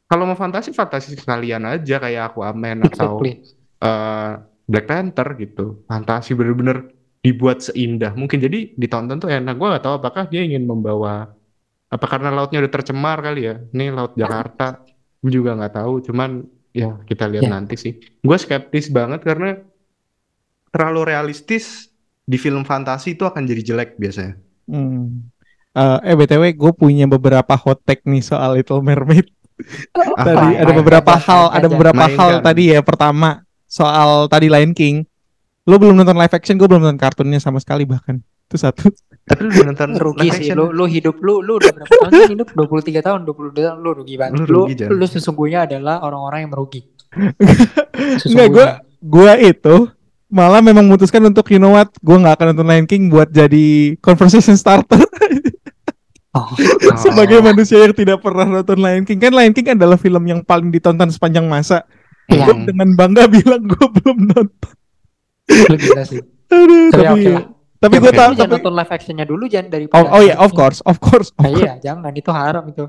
kalau 0.05 0.23
mau 0.29 0.37
fantasi 0.37 0.69
fantasi 0.69 1.17
sekalian 1.17 1.65
aja 1.65 1.97
kayak 1.97 2.31
Aquaman 2.31 2.85
atau 2.85 3.17
Exactly. 3.17 3.31
eh, 3.81 4.31
Black 4.63 4.85
Panther 4.85 5.27
gitu 5.35 5.65
fantasi 5.83 6.31
bener-bener 6.31 6.93
dibuat 7.19 7.59
seindah 7.59 8.13
mungkin 8.13 8.37
jadi 8.37 8.75
ditonton 8.75 9.17
tuh 9.17 9.27
enak 9.27 9.55
gue 9.55 9.67
gak 9.69 9.81
tahu 9.81 9.95
apakah 9.97 10.23
dia 10.27 10.43
ingin 10.43 10.63
membawa 10.63 11.33
apa 11.87 12.05
karena 12.05 12.29
lautnya 12.29 12.59
udah 12.59 12.71
tercemar 12.71 13.17
kali 13.17 13.41
ya 13.43 13.55
ini 13.69 13.89
laut 13.89 14.13
Jakarta 14.13 14.81
gue 15.19 15.31
juga 15.31 15.55
nggak 15.55 15.73
tahu 15.73 16.03
cuman 16.03 16.43
ya 16.69 16.99
kita 17.01 17.25
lihat 17.25 17.43
Ya. 17.43 17.51
nanti 17.53 17.75
sih 17.75 17.93
gue 17.97 18.37
skeptis 18.37 18.89
banget 18.89 19.21
karena 19.21 19.55
terlalu 20.73 21.05
realistis 21.07 21.93
di 22.19 22.35
film 22.35 22.63
fantasi 22.63 23.13
itu 23.13 23.23
akan 23.23 23.43
jadi 23.43 23.61
jelek 23.63 23.95
biasanya 23.95 24.33
Hmm. 24.63 25.27
Eh, 25.71 25.99
eh 26.05 26.15
btw 26.15 26.51
gue 26.51 26.71
punya 26.71 27.03
beberapa 27.03 27.51
hot 27.53 27.83
take 27.83 28.01
nih 28.03 28.21
soal 28.21 28.55
Little 28.55 28.79
Mermaid. 28.79 29.27
Apa? 29.91 30.23
Tadi 30.27 30.47
Main 30.49 30.57
ada 30.57 30.71
beberapa 30.73 31.11
aja, 31.11 31.19
hal, 31.19 31.43
main 31.43 31.53
ada 31.53 31.59
aja. 31.59 31.73
beberapa 31.73 32.03
hal 32.05 32.31
Mainkan. 32.31 32.39
tadi 32.41 32.63
ya. 32.69 32.79
Pertama 32.79 33.29
soal 33.65 34.25
tadi 34.25 34.47
Lion 34.47 34.71
King. 34.71 35.03
Lo 35.63 35.75
belum 35.75 35.95
nonton 35.95 36.15
live 36.15 36.31
action, 36.31 36.55
gue 36.55 36.65
belum 36.65 36.79
nonton 36.79 36.95
kartunnya 36.95 37.37
sama 37.37 37.59
sekali 37.59 37.83
bahkan. 37.83 38.19
Itu 38.45 38.55
satu. 38.55 38.87
tapi 39.23 39.43
lu 39.43 39.51
udah 39.51 39.65
nonton 39.67 39.89
Rugi 39.95 40.19
live 40.21 40.31
sih, 40.33 40.47
action? 40.47 40.55
lu, 40.57 40.65
lu 40.71 40.85
hidup 40.85 41.15
lu, 41.19 41.39
lu 41.39 41.55
udah 41.55 41.71
berapa 41.71 41.91
tahun 41.91 42.11
sih 42.13 42.33
hidup? 42.33 42.47
23 42.51 42.99
tahun, 42.99 43.19
22 43.23 43.51
tahun, 43.57 43.77
lu 43.79 43.91
rugi 43.93 44.15
banget. 44.15 44.35
Lu 44.35 44.43
Lu, 44.45 44.59
rugi, 44.63 44.73
Jan. 44.75 44.89
lu 44.91 45.05
sesungguhnya 45.05 45.59
adalah 45.65 45.99
orang-orang 46.01 46.47
yang 46.47 46.51
merugi. 46.51 46.81
Enggak, 48.23 48.47
gue 48.49 48.67
gue 49.01 49.33
itu 49.43 49.75
malah 50.33 50.59
memang 50.59 50.83
memutuskan 50.83 51.21
untuk 51.23 51.45
you 51.47 51.61
know 51.61 51.71
what, 51.71 51.93
gue 51.93 52.17
nggak 52.17 52.33
akan 52.33 52.45
nonton 52.51 52.67
Lion 52.67 52.87
King 52.89 53.07
buat 53.07 53.29
jadi 53.29 53.93
conversation 54.01 54.57
starter 54.57 54.97
Oh, 56.33 56.49
Oh. 56.49 56.97
sebagai 57.05 57.45
manusia 57.45 57.77
yang 57.77 57.93
tidak 57.93 58.17
pernah 58.17 58.41
nonton 58.43 58.81
Lion 58.81 59.05
King. 59.05 59.21
Kan 59.21 59.31
Lion 59.31 59.53
King 59.53 59.77
adalah 59.77 60.01
film 60.01 60.25
yang 60.25 60.41
paling 60.41 60.73
ditonton 60.73 61.05
sepanjang 61.07 61.45
masa. 61.45 61.85
iya, 62.25 62.49
Gue 62.49 62.65
dengan 62.65 62.89
bangga 62.97 63.29
bilang 63.37 63.61
gue 63.61 63.87
belum 64.01 64.17
nonton. 64.33 64.73
lu 65.69 65.77
gila 65.77 66.01
sih. 66.03 66.25
Aduh, 66.49 66.89
Tapi 66.89 67.05
tapi 67.05 67.21
oke 67.21 67.29
lah. 67.29 67.43
tapi 67.77 67.95
Oke, 67.95 68.01
gue 68.01 68.11
tahu 68.11 68.29
Lu 68.33 68.33
jangan 68.33 68.49
tapi 68.49 68.53
nonton 68.57 68.73
live 68.73 68.91
actionnya 68.91 69.25
dulu, 69.29 69.43
jangan 69.45 69.67
dari 69.69 69.85
oh, 69.85 70.05
oh 70.09 70.21
ya 70.25 70.35
of 70.41 70.51
course 70.51 70.81
of 70.89 70.97
course 70.97 71.29
of 71.29 71.37
Nah, 71.37 71.53
course. 71.53 71.61
iya, 71.61 71.71
jangan, 71.77 72.09
itu 72.11 72.31
haram 72.33 72.65
itu. 72.65 72.85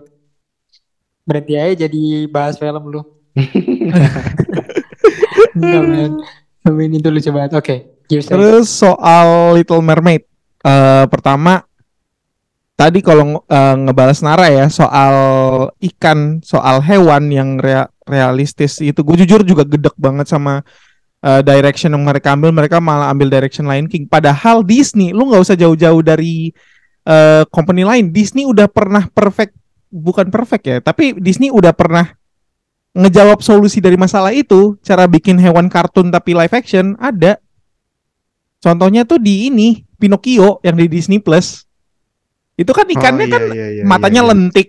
Berhenti 1.24 1.55
aja 1.61 1.74
jadi 1.84 2.03
bahas 2.28 2.57
film 2.57 2.84
lu. 2.88 3.01
Enggak, 5.55 6.11
ini 6.87 6.97
tuh 7.01 7.12
lucu 7.12 7.31
banget. 7.31 7.53
Oke, 7.57 7.77
you 8.09 8.21
say. 8.25 8.33
Terus 8.33 8.73
soal 8.73 9.57
Little 9.57 9.85
Mermaid, 9.85 10.25
Eh 10.65 11.05
pertama 11.12 11.61
tadi 12.75 13.05
kalau 13.05 13.37
nge- 13.37 13.45
eh, 13.53 13.77
ngebales 13.85 14.21
Nara 14.25 14.49
ya 14.49 14.67
soal 14.73 15.15
ikan, 15.79 16.41
soal 16.41 16.81
hewan 16.81 17.29
yang 17.29 17.61
rea- 17.61 17.93
realistis 18.09 18.81
itu, 18.81 18.97
gue 19.05 19.17
jujur 19.25 19.45
juga 19.45 19.69
gedek 19.69 19.95
banget 20.01 20.27
sama 20.29 20.65
eh, 21.21 21.41
direction 21.45 21.93
yang 21.93 22.05
mereka 22.05 22.33
ambil. 22.33 22.51
Mereka 22.53 22.81
malah 22.81 23.12
ambil 23.12 23.29
direction 23.29 23.69
Lion 23.69 23.89
King. 23.89 24.09
Padahal 24.09 24.65
Disney, 24.65 25.12
lu 25.12 25.29
nggak 25.29 25.45
usah 25.45 25.57
jauh-jauh 25.57 26.01
dari 26.01 26.49
eh, 27.05 27.45
company 27.53 27.85
lain. 27.85 28.09
Disney 28.09 28.49
udah 28.49 28.69
pernah 28.73 29.05
perfect, 29.12 29.53
bukan 29.93 30.33
perfect 30.33 30.65
ya, 30.65 30.77
tapi 30.81 31.12
Disney 31.21 31.53
udah 31.53 31.77
pernah 31.77 32.09
ngejawab 32.95 33.42
solusi 33.42 33.82
dari 33.82 33.99
masalah 33.99 34.30
itu. 34.30 34.78
Cara 34.80 35.05
bikin 35.11 35.36
hewan 35.36 35.66
kartun 35.66 36.09
tapi 36.14 36.32
live 36.32 36.55
action 36.55 36.95
ada. 37.03 37.36
Contohnya 38.62 39.05
tuh 39.05 39.20
di 39.20 39.53
ini 39.53 39.84
Pinocchio 40.01 40.62
yang 40.64 40.78
di 40.78 40.88
Disney 40.88 41.20
Plus. 41.20 41.68
Itu 42.55 42.70
kan 42.70 42.86
ikannya 42.86 43.26
Oh, 43.28 43.32
kan 43.34 43.42
iya, 43.51 43.53
iya, 43.53 43.66
iya, 43.80 43.82
matanya 43.84 44.22
iya, 44.22 44.26
iya. 44.30 44.30
lentik 44.32 44.68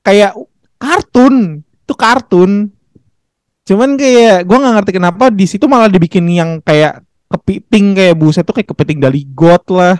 kayak 0.00 0.32
kartun. 0.80 1.60
Itu 1.84 1.94
kartun. 1.98 2.72
Cuman 3.68 4.00
kayak 4.00 4.48
gua 4.48 4.58
nggak 4.62 4.74
ngerti 4.80 4.92
kenapa 4.96 5.24
di 5.28 5.44
situ 5.44 5.68
malah 5.68 5.90
dibikin 5.90 6.24
yang 6.30 6.62
kayak 6.64 7.04
kepiting 7.28 7.96
kayak 7.96 8.14
buset 8.16 8.44
tuh 8.46 8.54
kayak 8.54 8.70
kepiting 8.70 9.02
dari 9.02 9.26
got 9.34 9.66
lah. 9.68 9.98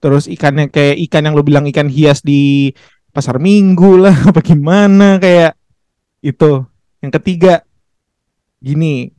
Terus 0.00 0.26
ikannya 0.26 0.72
kayak 0.72 0.98
ikan 1.08 1.30
yang 1.30 1.34
lo 1.36 1.44
bilang 1.44 1.68
ikan 1.68 1.86
hias 1.86 2.24
di 2.24 2.72
pasar 3.14 3.38
minggu 3.38 4.02
lah 4.02 4.16
apa 4.34 4.40
gimana 4.42 5.22
kayak 5.22 5.54
itu. 6.24 6.73
Yang 7.04 7.12
ketiga 7.14 7.54
gini 8.58 9.12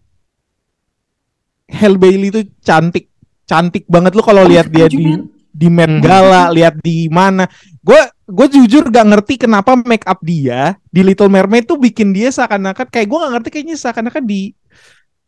Halle 1.65 1.97
Bailey 1.97 2.29
itu 2.29 2.41
cantik 2.61 3.09
cantik 3.45 3.85
banget 3.85 4.13
lu 4.13 4.21
kalau 4.21 4.41
lihat 4.41 4.69
dia 4.69 4.85
di 4.85 5.17
di 5.49 5.67
Met 5.71 5.87
Hmm. 5.87 6.03
Gala, 6.03 6.51
lihat 6.51 6.83
di 6.83 7.07
mana. 7.07 7.47
Gue 7.79 7.95
gue 8.27 8.47
jujur 8.51 8.89
gak 8.89 9.07
ngerti 9.07 9.39
kenapa 9.39 9.77
make 9.77 10.03
up 10.03 10.19
dia 10.19 10.75
di 10.85 10.99
Little 10.99 11.31
Mermaid 11.31 11.63
tuh 11.63 11.79
bikin 11.79 12.11
dia 12.11 12.27
seakan-akan 12.27 12.89
kayak 12.89 13.07
gue 13.07 13.17
gak 13.17 13.33
ngerti 13.37 13.49
kayaknya 13.49 13.77
seakan-akan 13.77 14.25
di 14.25 14.51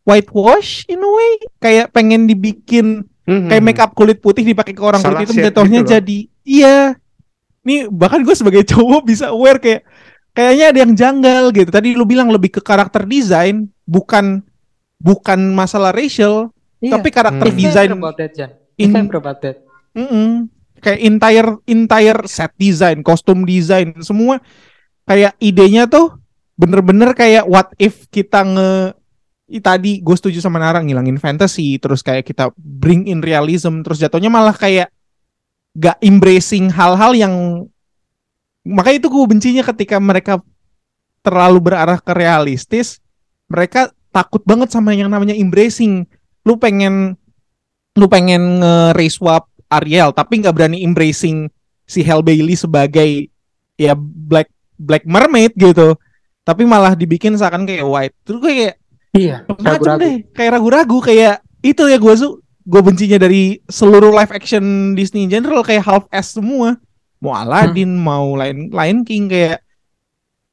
whitewash 0.02 0.84
in 0.86 0.98
a 0.98 1.08
way 1.08 1.32
kayak 1.58 1.86
pengen 1.90 2.24
dibikin 2.24 3.06
Mhm. 3.24 3.48
kayak 3.48 3.62
make 3.62 3.76
up 3.78 3.92
kulit 3.92 4.18
putih 4.18 4.40
dipakai 4.42 4.72
ke 4.72 4.80
orang 4.80 5.00
Salah 5.00 5.20
kulit 5.20 5.30
hitam 5.30 5.44
jatuhnya 5.44 5.80
gitu 5.80 5.84
loh. 5.84 5.92
jadi 5.94 6.18
iya 6.42 6.76
nih 7.60 7.88
bahkan 7.88 8.24
gue 8.24 8.32
sebagai 8.32 8.64
cowok 8.72 9.02
bisa 9.04 9.28
aware 9.28 9.60
kayak 9.60 9.84
kayaknya 10.38 10.66
ada 10.70 10.78
yang 10.86 10.94
janggal 10.94 11.42
gitu 11.50 11.70
tadi 11.74 11.98
lu 11.98 12.06
bilang 12.06 12.30
lebih 12.30 12.54
ke 12.54 12.62
karakter 12.62 13.02
desain 13.02 13.66
bukan 13.82 14.38
bukan 14.96 15.50
masalah 15.50 15.90
racial 15.90 16.54
Iya. 16.78 16.94
tapi 16.94 17.10
karakter 17.10 17.50
Hmm. 17.50 17.98
About 17.98 18.14
that, 18.14 18.32
Jan. 18.38 18.50
It's 18.78 18.94
in 18.94 19.10
about 19.10 19.42
that. 19.42 19.66
Mm-mm. 19.98 20.46
Kayak 20.78 21.00
entire 21.02 21.48
entire 21.66 22.18
set 22.30 22.54
design, 22.54 23.02
kostum 23.02 23.42
design, 23.42 23.98
semua 23.98 24.38
kayak 25.02 25.34
idenya 25.42 25.90
tuh 25.90 26.14
bener-bener 26.54 27.18
kayak 27.18 27.50
what 27.50 27.74
if 27.82 28.06
kita 28.14 28.46
nge 28.46 28.94
i- 29.50 29.58
tadi 29.58 29.98
gue 29.98 30.14
setuju 30.14 30.38
sama 30.38 30.62
Nara 30.62 30.78
ngilangin 30.78 31.18
fantasy, 31.18 31.82
terus 31.82 31.98
kayak 31.98 32.22
kita 32.22 32.54
bring 32.54 33.10
in 33.10 33.18
realism, 33.18 33.82
terus 33.82 33.98
jatuhnya 33.98 34.30
malah 34.30 34.54
kayak 34.54 34.86
gak 35.74 35.98
embracing 35.98 36.70
hal-hal 36.70 37.10
yang 37.10 37.34
makanya 38.68 39.00
itu 39.00 39.08
gue 39.08 39.24
bencinya 39.24 39.62
ketika 39.64 39.96
mereka 39.96 40.44
terlalu 41.24 41.72
berarah 41.72 41.96
ke 41.98 42.12
realistis, 42.12 43.00
mereka 43.48 43.88
takut 44.12 44.44
banget 44.44 44.68
sama 44.68 44.92
yang 44.92 45.08
namanya 45.08 45.32
embracing. 45.32 46.04
Lu 46.44 46.60
pengen 46.60 47.16
lu 47.96 48.06
pengen 48.06 48.62
nge-race 48.62 49.18
swap 49.18 49.50
Ariel 49.66 50.14
tapi 50.14 50.38
nggak 50.38 50.54
berani 50.54 50.86
embracing 50.86 51.50
si 51.82 52.06
Halle 52.06 52.22
Bailey 52.22 52.54
sebagai 52.54 53.26
ya 53.74 53.98
black 53.98 54.46
black 54.78 55.02
mermaid 55.02 55.50
gitu 55.58 55.98
tapi 56.46 56.62
malah 56.62 56.94
dibikin 56.94 57.34
seakan 57.34 57.66
kayak 57.66 57.82
white 57.82 58.14
terus 58.22 58.38
kayak 58.38 58.74
Iya, 59.18 59.42
macam 59.50 59.66
ragu-ragu. 59.66 59.98
deh 59.98 60.16
kayak 60.30 60.50
ragu-ragu 60.54 60.98
kayak 61.02 61.34
itu 61.58 61.82
ya 61.90 61.98
gue 61.98 62.14
su 62.14 62.38
gue 62.62 62.80
bencinya 62.86 63.18
dari 63.18 63.58
seluruh 63.66 64.14
live 64.14 64.30
action 64.30 64.94
Disney 64.94 65.26
in 65.26 65.32
general 65.34 65.66
kayak 65.66 65.82
half 65.82 66.04
ass 66.14 66.38
semua 66.38 66.78
mau 67.18 67.34
Aladdin 67.34 67.90
mau 67.92 68.34
Lion 68.34 68.70
Lion 68.70 69.00
King 69.02 69.26
kayak 69.26 69.58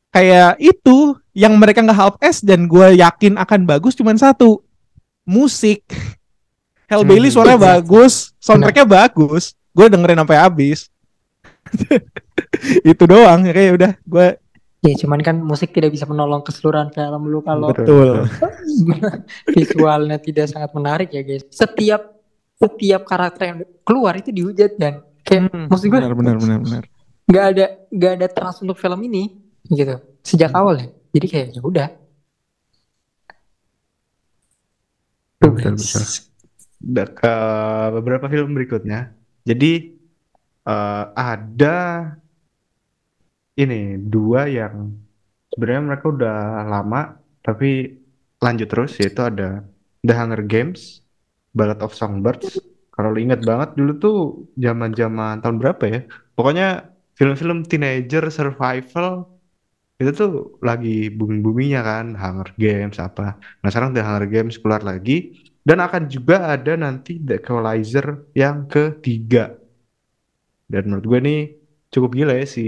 kayak 0.09 0.57
itu 0.57 0.97
yang 1.35 1.53
mereka 1.55 1.83
nggak 1.83 1.95
half 1.97 2.15
ass 2.19 2.39
dan 2.39 2.65
gue 2.65 2.97
yakin 2.97 3.35
akan 3.35 3.67
bagus 3.67 3.93
cuman 3.93 4.15
satu 4.15 4.63
musik 5.23 5.83
Halle 6.85 7.01
Hmm. 7.01 7.09
Bailey 7.09 7.29
suaranya 7.29 7.57
Exactly. 7.57 7.73
bagus 7.81 8.13
soundtracknya 8.37 8.85
bagus 8.85 9.43
gue 9.71 9.85
dengerin 9.85 10.21
sampai 10.21 10.37
habis 10.37 10.79
itu 12.91 13.03
doang 13.03 13.41
ya 13.43 13.51
kayak 13.51 13.71
udah 13.75 13.93
gue 14.01 14.27
Ya 14.85 14.93
cuman 15.01 15.17
kan 15.17 15.41
musik 15.41 15.73
tidak 15.73 15.97
bisa 15.97 16.05
menolong 16.05 16.45
keseluruhan 16.45 16.93
film 16.93 17.25
lu 17.25 17.41
kalau 17.41 17.73
Betul. 17.73 18.29
visualnya 19.57 20.21
tidak 20.21 20.45
sangat 20.45 20.69
menarik 20.77 21.09
ya 21.09 21.25
guys. 21.25 21.41
Setiap 21.49 22.05
setiap 22.61 23.01
karakter 23.01 23.43
yang 23.49 23.59
keluar 23.81 24.13
itu 24.13 24.29
dihujat 24.29 24.77
dan 24.77 25.01
kayak 25.25 25.41
Hmm, 25.49 25.65
maksud 25.67 25.89
gue 25.89 25.99
benar 25.99 26.13
benar 26.13 26.35
benar 26.37 26.59
benar. 26.61 26.83
nggak 27.25 27.45
ada 27.51 27.65
nggak 27.89 28.11
ada 28.21 28.27
trust 28.29 28.61
untuk 28.61 28.77
film 28.77 29.01
ini 29.03 29.33
gitu 29.67 29.97
sejak 30.21 30.53
awal 30.53 30.77
ya. 30.77 30.87
Jadi 31.15 31.25
kayak 31.31 31.47
ya 31.57 31.61
udah. 31.65 31.87
Betul, 35.41 35.73
betul. 35.77 36.03
Ke 37.17 37.33
beberapa 37.97 38.25
film 38.29 38.53
berikutnya. 38.53 39.13
Jadi 39.45 39.93
eh, 40.65 41.05
ada 41.13 41.77
ini 43.55 43.95
dua 43.97 44.51
yang 44.51 44.91
sebenarnya 45.53 45.83
mereka 45.87 46.05
udah 46.11 46.37
lama 46.67 47.01
tapi 47.39 47.95
lanjut 48.43 48.67
terus 48.67 48.91
yaitu 48.99 49.21
ada 49.23 49.63
The 50.03 50.13
Hunger 50.13 50.43
Games, 50.43 51.01
Ballad 51.55 51.79
of 51.81 51.95
Songbirds. 51.95 52.59
Kalau 52.95 53.09
lu 53.13 53.19
ingat 53.25 53.41
banget 53.49 53.69
dulu 53.79 53.91
tuh 54.03 54.15
zaman-zaman 54.65 55.33
tahun 55.43 55.57
berapa 55.61 55.83
ya? 55.93 55.99
Pokoknya 56.35 56.65
film-film 57.19 57.57
teenager 57.69 58.23
survival 58.37 59.07
itu 60.01 60.11
tuh 60.19 60.31
lagi 60.69 60.89
booming-boomingnya 61.17 61.81
kan, 61.89 62.05
Hunger 62.21 62.49
Games 62.63 62.97
apa. 63.07 63.23
Nah 63.61 63.69
sekarang 63.71 63.91
The 63.95 64.01
Hunger 64.07 64.25
Games 64.33 64.55
keluar 64.61 64.81
lagi 64.91 65.13
dan 65.67 65.79
akan 65.85 66.03
juga 66.15 66.35
ada 66.55 66.73
nanti 66.75 67.11
The 67.27 67.39
Equalizer 67.39 68.05
yang 68.35 68.67
ketiga. 68.73 69.55
Dan 70.71 70.81
menurut 70.89 71.05
gue 71.11 71.19
nih 71.27 71.39
cukup 71.93 72.11
gila 72.17 72.33
ya 72.41 72.45
si 72.55 72.61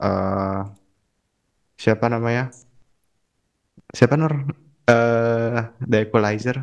eh 0.00 0.76
siapa 1.82 2.06
namanya? 2.12 2.50
Siapa 3.96 4.14
Nur? 4.20 4.34
eh 4.88 5.58
The 5.90 5.96
Equalizer. 6.06 6.56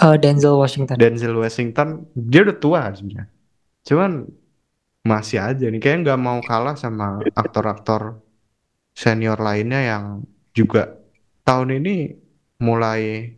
Eh, 0.00 0.16
Denzel 0.16 0.56
Washington. 0.56 0.96
Denzel 0.96 1.36
Washington 1.36 2.08
dia 2.16 2.40
udah 2.40 2.56
tua 2.56 2.88
sebenarnya. 2.96 3.28
Cuman 3.84 4.24
masih 5.04 5.40
aja 5.40 5.64
nih 5.68 5.80
kayaknya 5.80 6.12
nggak 6.12 6.20
mau 6.20 6.40
kalah 6.44 6.76
sama 6.76 7.20
aktor-aktor 7.36 8.20
senior 8.96 9.40
lainnya 9.40 9.80
yang 9.80 10.04
juga 10.52 11.00
tahun 11.44 11.80
ini 11.80 12.16
mulai 12.60 13.32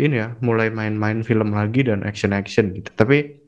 ini 0.00 0.16
ya, 0.16 0.34
mulai 0.40 0.72
main-main 0.72 1.22
film 1.22 1.54
lagi 1.54 1.86
dan 1.86 2.02
action-action 2.02 2.72
gitu. 2.74 2.90
Tapi 2.96 3.38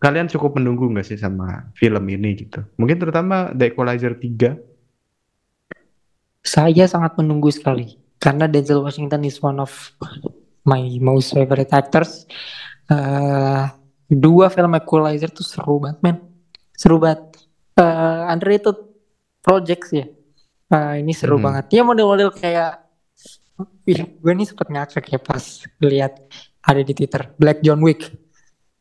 kalian 0.00 0.30
cukup 0.32 0.56
menunggu 0.56 0.88
nggak 0.88 1.12
sih 1.12 1.20
sama 1.20 1.68
film 1.76 2.04
ini 2.08 2.40
gitu? 2.40 2.64
Mungkin 2.80 2.96
terutama 2.96 3.52
The 3.52 3.74
Equalizer 3.74 4.16
3. 4.16 4.56
Saya 6.44 6.84
sangat 6.88 7.16
menunggu 7.20 7.52
sekali 7.52 8.00
karena 8.16 8.48
Denzel 8.48 8.80
Washington 8.80 9.28
is 9.28 9.40
one 9.42 9.58
of 9.60 9.72
my 10.64 10.80
most 10.98 11.32
favorite 11.32 11.70
actors. 11.70 12.24
Eh, 12.84 13.64
dua 14.06 14.48
film 14.48 14.72
Equalizer 14.74 15.28
tuh 15.28 15.44
seru 15.44 15.80
banget, 15.80 15.98
men. 16.00 16.16
Seru 16.72 16.96
banget. 16.96 17.20
Eh, 17.74 18.22
underrated 18.28 18.76
projects 19.40 19.90
ya. 19.90 20.06
Eh, 20.66 20.94
ini 21.00 21.12
seru 21.12 21.36
Mhm. 21.36 21.44
banget. 21.44 21.64
Ya 21.70 21.82
model-model 21.82 22.32
kayak, 22.32 22.80
Ih, 23.86 24.18
gue 24.18 24.32
nih 24.34 24.50
sempet 24.50 24.66
ngakak 24.66 25.06
ya 25.06 25.20
pas 25.22 25.44
lihat 25.78 26.26
ada 26.58 26.80
di 26.82 26.90
Twitter 26.90 27.30
Black 27.38 27.62
John 27.62 27.78
Wick. 27.78 28.02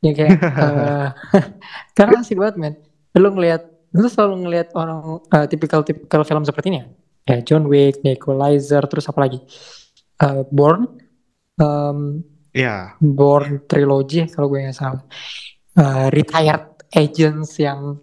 Ya 0.01 0.11
kayak, 0.11 0.39
eh, 0.41 1.07
karena 1.97 2.17
asik 2.19 2.41
banget, 2.41 2.55
men. 2.57 2.73
Lu 3.13 3.29
ngelihat, 3.29 3.61
lu 3.93 4.09
selalu 4.09 4.41
ngelihat 4.41 4.73
orang 4.73 5.21
eh, 5.29 5.45
tipikal-tipikal 5.45 6.25
film 6.25 6.41
seperti 6.41 6.73
ini 6.73 6.77
ya. 6.81 6.86
Ya 7.23 7.38
John 7.45 7.69
Wick, 7.69 8.01
The 8.01 8.17
Equalizer, 8.17 8.81
terus 8.89 9.05
apa 9.05 9.19
lagi? 9.21 9.39
Eh, 10.17 10.41
Born, 10.49 10.97
em, 11.57 12.23
Ya, 12.53 12.93
Born 13.01 13.65
Trilogy 13.65 14.29
kalau 14.29 14.45
gue 14.53 14.61
nggak 14.61 14.77
salah. 14.77 15.01
Eh, 15.73 16.07
retired 16.13 16.85
agents 16.93 17.57
yang 17.57 17.97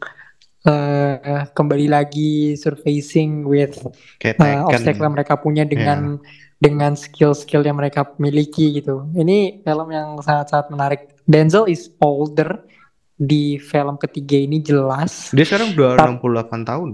eh, 0.67 1.47
kembali 1.55 1.87
lagi 1.87 2.59
surfacing 2.59 3.47
with 3.47 3.79
Tekken. 4.19 4.67
obstacle 4.67 5.07
yang 5.07 5.15
mereka 5.15 5.39
punya 5.39 5.63
dengan 5.63 6.19
dengan 6.59 6.99
skill-skill 6.99 7.63
yang 7.63 7.79
mereka 7.79 8.11
miliki 8.19 8.75
gitu. 8.75 9.07
Ini 9.15 9.63
film 9.63 9.89
yang 9.95 10.19
sangat-sangat 10.19 10.67
menarik. 10.75 11.01
Denzel 11.25 11.71
is 11.71 11.87
older 12.03 12.67
di 13.15 13.55
film 13.57 14.03
ketiga 14.03 14.35
ini 14.35 14.59
jelas. 14.59 15.31
Dia 15.31 15.47
sekarang 15.47 15.79
udah 15.79 15.95
Tap- 15.95 16.19
68 16.19 16.67
tahun. 16.67 16.91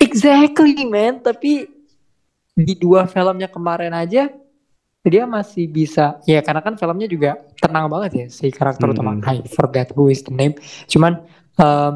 Exactly 0.00 0.88
man, 0.88 1.20
tapi 1.20 1.68
di 2.56 2.74
dua 2.74 3.04
filmnya 3.04 3.52
kemarin 3.52 3.92
aja 3.92 4.32
dia 5.02 5.24
masih 5.24 5.64
bisa 5.64 6.20
ya 6.28 6.44
karena 6.44 6.60
kan 6.60 6.76
filmnya 6.76 7.08
juga 7.08 7.40
tenang 7.56 7.88
banget 7.88 8.10
ya 8.12 8.26
si 8.28 8.52
karakter 8.52 8.84
Hmm. 8.84 8.92
utama 8.92 9.10
I 9.24 9.40
forgot 9.48 9.96
who 9.96 10.12
is 10.12 10.20
the 10.20 10.32
name 10.32 10.60
cuman 10.84 11.24
em, 11.56 11.94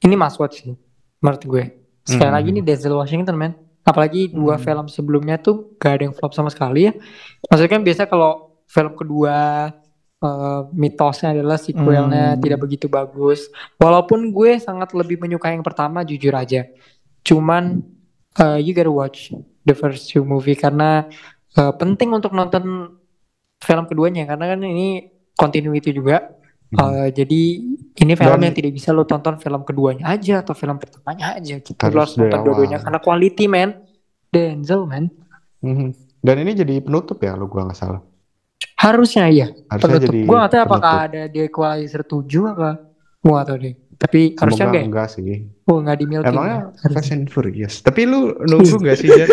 ini 0.00 0.14
must 0.14 0.38
watch 0.38 0.62
sih 0.62 0.78
menurut 1.18 1.42
gue 1.42 1.64
sekali 2.06 2.30
Hmm. 2.30 2.36
lagi 2.38 2.48
ini 2.54 2.62
Denzel 2.62 2.94
Washington 2.94 3.34
man 3.34 3.52
apalagi 3.82 4.30
dua 4.30 4.54
Hmm. 4.54 4.62
film 4.62 4.86
sebelumnya 4.86 5.42
tuh 5.42 5.74
gak 5.74 5.92
ada 5.98 6.02
yang 6.06 6.14
flop 6.14 6.30
sama 6.32 6.54
sekali 6.54 6.86
ya 6.86 6.92
maksudnya 7.50 7.70
kan 7.72 7.82
biasa 7.82 8.02
kalau 8.06 8.62
film 8.66 8.94
kedua 8.94 9.34
eh, 10.16 10.60
mitosnya 10.72 11.34
adalah 11.34 11.58
sequelnya 11.58 12.34
Hmm. 12.34 12.40
tidak 12.40 12.62
begitu 12.62 12.86
bagus 12.86 13.50
walaupun 13.76 14.30
gue 14.30 14.56
sangat 14.56 14.94
lebih 14.94 15.18
menyukai 15.18 15.52
yang 15.52 15.66
pertama 15.66 16.06
jujur 16.06 16.30
aja 16.30 16.62
cuman 17.20 17.82
eh, 18.38 18.58
you 18.62 18.70
gotta 18.70 18.86
watch 18.88 19.34
the 19.66 19.74
first 19.74 20.06
two 20.08 20.22
movie 20.22 20.54
karena 20.54 21.10
eh, 21.56 21.72
penting 21.74 22.08
untuk 22.10 22.30
nonton 22.30 22.96
film 23.56 23.84
keduanya 23.84 24.26
karena 24.26 24.52
kan 24.52 24.60
ini 24.60 24.88
continuity 25.32 25.92
juga 25.92 26.36
Hmm. 26.66 26.82
Eh, 26.98 27.14
jadi 27.14 27.42
ini 27.94 28.12
film 28.18 28.36
Dan- 28.36 28.42
yang 28.42 28.50
tidak 28.50 28.74
bisa 28.74 28.90
lo 28.90 29.06
tonton 29.06 29.38
film 29.38 29.62
keduanya 29.62 30.10
aja 30.10 30.42
atau 30.42 30.50
film 30.50 30.82
pertamanya 30.82 31.38
aja 31.38 31.62
gitu. 31.62 31.78
Lo 31.78 32.02
Harus 32.02 32.18
nonton 32.18 32.42
dua-duanya 32.42 32.82
karena 32.82 32.98
quality 32.98 33.46
man. 33.46 33.86
Denzel 34.26 34.82
man. 34.82 35.06
Mhm. 35.62 35.94
Dan 36.18 36.36
ini 36.42 36.52
jadi 36.52 36.82
penutup 36.82 37.22
ya, 37.22 37.38
lo 37.38 37.46
gua 37.46 37.70
nggak 37.70 37.78
salah. 37.78 38.02
Harusnya 38.74 39.30
iya 39.30 39.46
Harusnya 39.70 39.78
penutup. 39.94 40.10
jadi 40.10 40.18
Gue 40.26 40.36
gak 40.36 40.50
tahu 40.50 40.62
apakah 40.66 40.82
penutup. 40.98 41.06
ada 41.06 41.22
di 41.30 41.38
Equalizer 41.40 42.02
7 42.02 42.42
apa. 42.50 42.70
Gue 43.16 43.32
gak 43.32 43.46
tahu 43.46 43.56
deh. 43.56 43.74
Tapi 43.96 44.20
harusnya 44.34 44.42
Semoga 44.58 44.66
enggak 44.66 44.82
ya? 44.82 44.86
enggak 44.90 45.08
sih. 45.08 45.24
Oh 45.64 45.76
gak 45.78 45.96
di 45.96 46.04
Emangnya 46.04 46.26
ya? 46.26 46.58
Harusnya. 46.82 46.90
Fast 46.92 47.12
and 47.14 47.26
Furious. 47.30 47.74
Tapi 47.80 48.00
lu 48.04 48.20
nunggu 48.42 48.74
nggak 48.82 48.96
sih 48.98 49.08
Jan? 49.08 49.28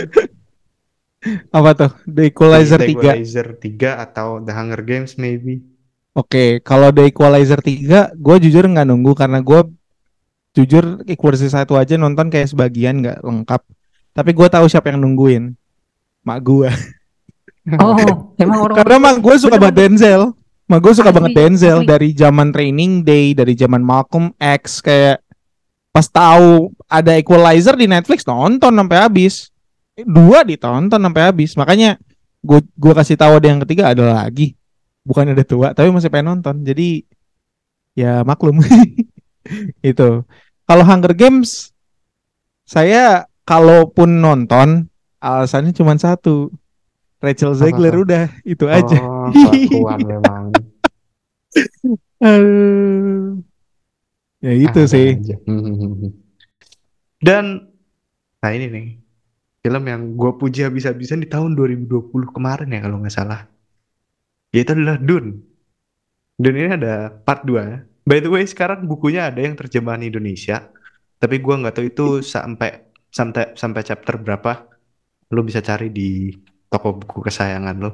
Apa 1.51 1.71
tuh? 1.75 1.91
The 2.07 2.29
Equalizer 2.29 2.79
The 2.79 2.91
3. 2.91 2.99
Equalizer 2.99 3.47
3 3.55 4.03
atau 4.09 4.43
The 4.43 4.51
Hunger 4.51 4.81
Games 4.83 5.15
maybe? 5.15 5.63
Oke, 6.13 6.61
kalau 6.61 6.93
The 6.93 7.09
Equalizer 7.09 7.57
3, 7.57 8.13
gue 8.13 8.35
jujur 8.43 8.63
nggak 8.69 8.85
nunggu 8.85 9.17
karena 9.17 9.41
gue 9.41 9.65
jujur 10.53 11.01
Equalizer 11.09 11.49
satu 11.49 11.73
aja 11.79 11.97
nonton 11.97 12.29
kayak 12.29 12.51
sebagian 12.53 13.01
nggak 13.01 13.25
lengkap. 13.25 13.61
Tapi 14.13 14.31
gue 14.35 14.47
tahu 14.47 14.65
siapa 14.69 14.93
yang 14.93 15.01
nungguin. 15.01 15.57
Mak 16.21 16.39
gue. 16.45 16.69
Oh 17.79 17.95
emang 18.35 18.59
orang 18.67 18.75
Karena 18.75 18.97
mak 18.99 19.17
gue 19.23 19.35
suka 19.39 19.55
banget 19.55 19.87
Denzel. 19.87 20.35
Mak 20.67 20.79
gue 20.83 20.93
suka 20.95 21.09
Asli, 21.09 21.17
banget 21.17 21.33
Denzel 21.33 21.79
asli. 21.81 21.87
dari 21.87 22.09
zaman 22.11 22.47
Training 22.51 23.07
Day, 23.07 23.31
dari 23.31 23.55
zaman 23.55 23.79
Malcolm 23.79 24.35
X 24.35 24.83
kayak 24.83 25.23
pas 25.95 26.05
tahu 26.09 26.75
ada 26.91 27.15
Equalizer 27.15 27.79
di 27.79 27.87
Netflix 27.87 28.27
nonton 28.27 28.73
sampai 28.75 28.97
habis. 28.99 29.52
Dua 29.93 30.41
ditonton 30.41 30.97
sampai 30.97 31.21
habis. 31.29 31.53
Makanya 31.53 32.01
gue 32.41 32.59
gue 32.65 32.93
kasih 32.97 33.15
tahu 33.15 33.37
ada 33.37 33.47
yang 33.47 33.61
ketiga 33.61 33.93
ada 33.93 34.09
lagi. 34.25 34.57
Bukan 35.03 35.35
ada 35.35 35.43
tua, 35.43 35.75
tapi 35.75 35.91
masih 35.91 36.07
pengen 36.07 36.39
nonton. 36.39 36.63
Jadi 36.63 37.03
ya 37.93 38.23
maklum. 38.23 38.57
Itu. 39.83 40.23
Kalau 40.63 40.83
Hunger 40.87 41.11
Games 41.13 41.75
saya 42.63 43.27
kalaupun 43.43 44.23
nonton 44.23 44.87
alasannya 45.19 45.75
cuma 45.75 45.93
satu. 45.99 46.49
Rachel 47.23 47.55
Zegler 47.55 47.95
Apa? 47.95 48.03
udah 48.03 48.23
itu 48.43 48.65
aja. 48.67 48.99
Oh, 48.99 49.31
memang. 50.03 50.51
Aduh. 52.19 53.39
Ya 54.43 54.51
itu 54.51 54.79
Ada 54.83 54.91
sih. 54.91 55.07
aja. 55.15 55.35
Dan 57.23 57.71
nah 58.43 58.51
ini 58.51 58.67
nih 58.67 58.87
film 59.63 59.83
yang 59.87 60.19
gue 60.19 60.31
puji 60.35 60.67
habis-habisan 60.67 61.23
di 61.23 61.27
tahun 61.31 61.55
2020 61.55 62.11
kemarin 62.35 62.67
ya 62.67 62.79
kalau 62.83 62.99
nggak 62.99 63.15
salah. 63.15 63.47
Yaitu 64.51 64.75
adalah 64.75 64.99
Dune. 64.99 65.39
Dune 66.35 66.57
ini 66.59 66.69
ada 66.75 67.09
part 67.09 67.47
2. 67.47 68.03
By 68.03 68.19
the 68.19 68.27
way 68.27 68.43
sekarang 68.43 68.83
bukunya 68.85 69.31
ada 69.31 69.39
yang 69.39 69.55
terjemahan 69.55 70.03
Indonesia. 70.03 70.67
Tapi 71.17 71.39
gua 71.39 71.63
nggak 71.63 71.79
tahu 71.79 71.85
itu 71.87 72.07
sampai 72.19 72.91
sampai 73.07 73.55
sampai 73.55 73.81
chapter 73.87 74.19
berapa. 74.19 74.67
Lo 75.31 75.41
bisa 75.47 75.63
cari 75.63 75.87
di 75.87 76.35
toko 76.67 76.99
buku 76.99 77.23
kesayangan 77.23 77.75
lo. 77.79 77.91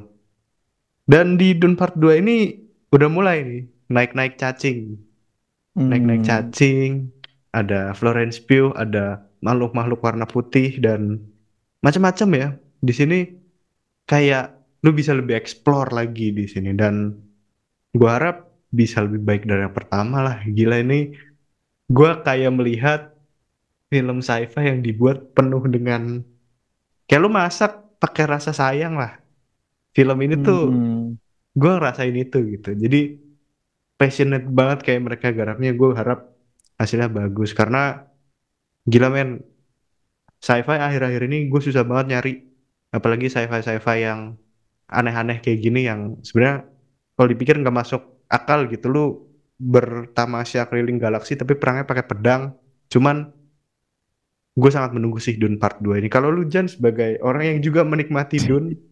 Dan 1.06 1.38
di 1.38 1.54
Dune 1.54 1.78
part 1.78 1.94
2 1.94 2.18
ini 2.18 2.58
udah 2.90 3.08
mulai 3.08 3.46
nih 3.46 3.62
naik-naik 3.86 4.34
cacing 4.34 4.98
naik-naik 5.74 6.26
Hmm. 6.26 6.28
cacing 6.28 6.90
ada 7.50 7.94
Florence 7.94 8.38
Pugh, 8.38 8.70
ada 8.78 9.26
makhluk-makhluk 9.42 10.02
warna 10.02 10.26
putih 10.26 10.78
dan 10.78 11.18
macam-macam 11.80 12.28
ya. 12.36 12.48
Di 12.80 12.92
sini 12.96 13.18
kayak 14.08 14.56
lu 14.80 14.90
bisa 14.96 15.12
lebih 15.12 15.36
explore 15.36 15.92
lagi 15.92 16.32
di 16.32 16.48
sini 16.48 16.72
dan 16.72 17.12
gua 17.92 18.16
harap 18.16 18.36
bisa 18.70 19.02
lebih 19.04 19.20
baik 19.20 19.42
dari 19.44 19.66
yang 19.66 19.76
pertama 19.76 20.24
lah. 20.24 20.36
Gila 20.46 20.80
ini 20.80 21.12
gua 21.90 22.22
kayak 22.22 22.52
melihat 22.54 23.00
film 23.90 24.22
sci-fi 24.22 24.70
yang 24.70 24.80
dibuat 24.80 25.34
penuh 25.34 25.66
dengan 25.66 26.22
kayak 27.10 27.20
lu 27.20 27.28
masak 27.28 27.98
pakai 27.98 28.24
rasa 28.30 28.54
sayang 28.54 28.94
lah. 28.94 29.18
Film 29.90 30.16
ini 30.22 30.38
tuh 30.38 30.70
Hmm. 30.70 31.18
gue 31.50 31.66
ngerasain 31.66 32.14
itu 32.14 32.38
gitu. 32.54 32.70
Jadi 32.78 33.18
passionate 33.98 34.46
banget 34.46 34.86
kayak 34.86 35.02
mereka 35.02 35.34
garapnya. 35.34 35.74
Gue 35.74 35.90
harap 35.98 36.30
hasilnya 36.78 37.10
bagus 37.10 37.50
karena 37.52 38.06
gila 38.86 39.10
men 39.10 39.42
sci-fi 40.40 40.76
akhir-akhir 40.80 41.22
ini 41.28 41.52
gue 41.52 41.60
susah 41.60 41.84
banget 41.84 42.06
nyari. 42.16 42.34
Apalagi 42.90 43.30
sci-fi 43.30 43.60
sci-fi 43.60 44.02
yang 44.02 44.34
aneh-aneh 44.90 45.38
kayak 45.38 45.60
gini 45.62 45.86
yang 45.86 46.18
sebenarnya 46.24 46.66
kalau 47.14 47.28
dipikir 47.30 47.54
nggak 47.60 47.76
masuk 47.76 48.02
akal 48.26 48.66
gitu. 48.66 48.88
Lu 48.90 49.04
bertamasya 49.60 50.64
keliling 50.72 50.96
galaksi 50.96 51.36
tapi 51.36 51.54
perangnya 51.54 51.84
pakai 51.84 52.04
pedang. 52.08 52.56
Cuman 52.88 53.30
gue 54.56 54.70
sangat 54.72 54.96
menunggu 54.96 55.22
sih 55.22 55.38
Dune 55.38 55.60
Part 55.60 55.78
2 55.78 56.00
ini. 56.02 56.08
Kalau 56.10 56.32
lu 56.32 56.48
Jan 56.48 56.66
sebagai 56.66 57.20
orang 57.22 57.56
yang 57.56 57.58
juga 57.62 57.84
menikmati 57.86 58.40
Dune. 58.42 58.74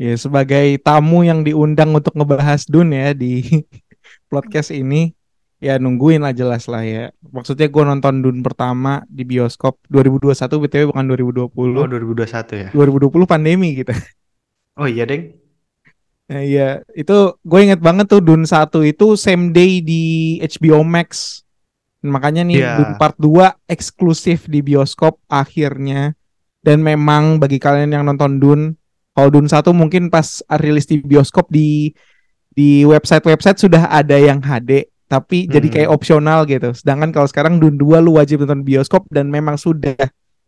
Ya, 0.00 0.16
sebagai 0.16 0.80
tamu 0.80 1.28
yang 1.28 1.44
diundang 1.44 1.92
untuk 1.92 2.16
ngebahas 2.16 2.64
Dun 2.64 2.96
ya 2.96 3.12
di 3.12 3.44
podcast 4.32 4.72
ini, 4.72 5.12
ya 5.60 5.76
nungguin 5.76 6.24
lah 6.24 6.32
jelas 6.32 6.66
lah 6.66 6.82
ya. 6.82 7.12
Maksudnya 7.20 7.68
gue 7.68 7.82
nonton 7.84 8.24
Dun 8.24 8.40
pertama 8.40 9.04
di 9.06 9.28
bioskop 9.28 9.76
2021 9.92 10.48
BTW 10.56 10.82
bukan 10.90 11.04
2020. 11.04 11.52
oh 11.76 11.86
2021 11.86 12.64
ya 12.64 12.68
2020 12.72 13.28
pandemi 13.28 13.76
gitu. 13.76 13.92
oh 14.80 14.88
iya 14.88 15.04
deng 15.04 15.36
Nah, 16.30 16.46
iya, 16.46 16.78
itu 16.94 17.34
gue 17.42 17.58
inget 17.58 17.82
banget 17.82 18.06
tuh 18.06 18.22
Dun 18.22 18.46
1 18.46 18.70
itu 18.86 19.18
same 19.18 19.50
day 19.50 19.82
di 19.82 20.38
HBO 20.38 20.86
Max. 20.86 21.42
Makanya 22.06 22.46
nih 22.46 22.62
Iya. 22.62 22.78
Dun 22.78 22.90
Part 23.02 23.18
2 23.18 23.66
eksklusif 23.66 24.46
di 24.46 24.62
bioskop 24.62 25.18
akhirnya. 25.26 26.14
Dan 26.62 26.86
memang 26.86 27.42
bagi 27.42 27.58
kalian 27.58 27.90
yang 27.90 28.06
nonton 28.06 28.38
Dun, 28.38 28.78
kalau 29.10 29.26
Dun 29.34 29.50
1 29.50 29.74
mungkin 29.74 30.06
pas 30.06 30.38
rilis 30.62 30.86
di 30.86 31.02
bioskop 31.02 31.50
di 31.50 31.90
di 32.54 32.86
website-website 32.86 33.58
sudah 33.58 33.90
ada 33.90 34.14
yang 34.14 34.38
HD, 34.38 34.86
tapi 35.10 35.50
jadi 35.50 35.66
Hmm. 35.66 35.74
kayak 35.74 35.90
opsional 35.90 36.46
gitu. 36.46 36.70
Sedangkan 36.70 37.10
kalau 37.10 37.26
sekarang 37.26 37.58
Dun 37.58 37.74
2 37.74 37.98
lu 37.98 38.14
wajib 38.14 38.46
nonton 38.46 38.62
bioskop 38.62 39.10
dan 39.10 39.26
memang 39.26 39.58
sudah 39.58 39.98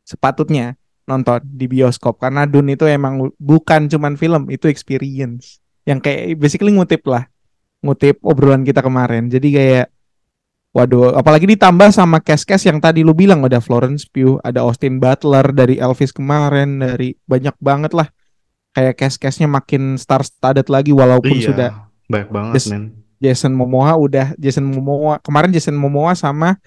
sepatutnya 0.07 0.79
nonton 1.11 1.43
di 1.43 1.67
bioskop. 1.67 2.23
Karena 2.23 2.47
Dun 2.47 2.71
itu 2.71 2.87
emang 2.87 3.35
bukan 3.43 3.91
cuman 3.91 4.15
film, 4.15 4.47
itu 4.55 4.71
experience. 4.71 5.59
Yang 5.83 6.07
kayak 6.07 6.23
basically 6.39 6.71
ngutip 6.71 7.03
lah. 7.11 7.27
Ngutip 7.83 8.23
obrolan 8.23 8.63
kita 8.63 8.87
kemarin. 8.87 9.27
Jadi 9.27 9.51
kayak 9.51 9.91
waduh 10.73 11.19
apalagi 11.19 11.45
ditambah 11.51 11.91
sama 11.91 12.23
cast-cast 12.23 12.71
yang 12.71 12.79
tadi 12.79 13.03
lu 13.03 13.19
bilang. 13.19 13.43
Ada 13.43 13.59
Florence 13.59 14.07
Pugh 14.07 14.39
ada 14.47 14.63
Austin 14.63 15.03
Butler 15.03 15.51
dari 15.51 15.83
Elvis 15.83 16.15
kemarin 16.15 16.79
dari 16.79 17.19
banyak 17.27 17.59
banget 17.59 17.99
lah. 17.99 18.07
Kayak 18.79 18.95
cast-castnya 18.95 19.51
makin 19.51 19.99
star-studded 19.99 20.71
lagi 20.71 20.95
walaupun 20.95 21.35
iya 21.35 21.47
sudah 21.51 21.71
banyak 22.07 22.31
banget 22.31 22.63
men 22.71 23.02
Jason 23.23 23.55
Momoa 23.55 23.95
udah 23.95 24.35
Jason 24.35 24.67
Momoa 24.67 25.23
kemarin 25.23 25.55
Jason 25.55 25.79
Momoa 25.79 26.19
sama 26.19 26.59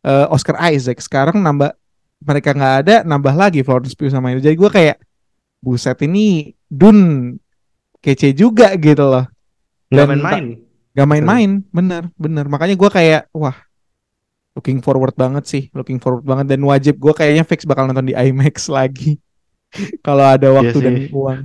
eh, 0.00 0.26
Oscar 0.32 0.56
Isaac 0.72 1.04
sekarang 1.04 1.36
nambah 1.44 1.76
mereka 2.24 2.56
nggak 2.56 2.74
ada 2.82 2.96
nambah 3.04 3.36
lagi 3.36 3.60
Florence 3.60 3.92
Pugh 3.92 4.08
sama 4.08 4.32
itu 4.32 4.40
jadi 4.40 4.56
gue 4.56 4.70
kayak 4.72 4.96
buset 5.60 6.00
ini 6.02 6.56
Dun 6.66 7.36
kece 8.00 8.32
juga 8.32 8.72
gitu 8.80 9.04
loh 9.04 9.28
nggak 9.92 10.06
Dan 10.08 10.10
main-main 10.16 10.46
Gak 10.98 11.06
main-main, 11.06 11.62
bener, 11.70 12.10
bener. 12.18 12.50
Makanya 12.50 12.74
gua 12.74 12.90
kayak, 12.90 13.30
wah, 13.30 13.54
looking 14.58 14.82
forward 14.82 15.14
banget 15.14 15.46
sih, 15.46 15.62
looking 15.70 16.02
forward 16.02 16.26
banget. 16.26 16.58
Dan 16.58 16.66
wajib 16.66 16.98
gue 16.98 17.14
kayaknya 17.14 17.46
fix 17.46 17.62
bakal 17.62 17.86
nonton 17.86 18.10
di 18.10 18.18
IMAX 18.18 18.66
lagi. 18.82 19.14
Kalau 20.02 20.26
ada 20.26 20.50
waktu 20.50 20.74
Iya 20.74 20.86
dan 20.90 20.96
uang. 21.14 21.40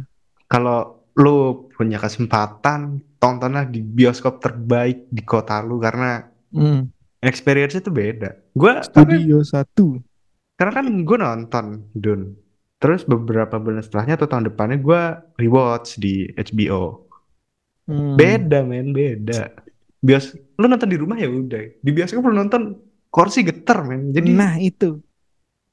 kalau 0.49 1.05
lu 1.14 1.70
punya 1.70 2.01
kesempatan 2.01 2.97
tontonlah 3.24 3.63
di 3.63 3.80
bioskop 3.80 4.43
terbaik 4.43 5.07
di 5.07 5.24
kota 5.24 5.63
lu 5.63 5.80
karena 5.80 6.28
Hmm. 6.51 6.91
experience 7.17 7.74
itu 7.74 7.88
beda. 7.88 8.36
Gua 8.51 8.84
tapi 8.84 9.15
Studio 9.17 9.39
satu. 9.41 9.97
karena 10.53 10.71
kan 10.76 10.86
gue 10.86 11.17
nonton 11.17 11.65
Dune. 11.89 12.36
Terus 12.78 13.01
beberapa 13.03 13.57
bulan 13.57 13.80
setelahnya 13.80 14.19
atau 14.19 14.28
tahun 14.28 14.51
depannya 14.51 14.78
gua 14.78 15.01
rewatch 15.34 15.97
di 15.97 16.28
HBO. 16.30 17.07
Hmm. 17.84 18.13
Beda 18.13 18.61
men, 18.61 18.91
beda. 18.91 19.49
Bios 19.97 20.30
lu 20.53 20.67
nonton 20.67 20.86
di 20.86 20.99
rumah 20.99 21.15
ya 21.15 21.26
udah. 21.26 21.80
Di 21.80 21.89
bioskop 21.89 22.21
lu 22.21 22.36
nonton 22.36 22.76
kursi 23.07 23.41
getar 23.41 23.82
men. 23.82 24.11
Jadi 24.11 24.30
Nah 24.30 24.59
itu. 24.59 24.99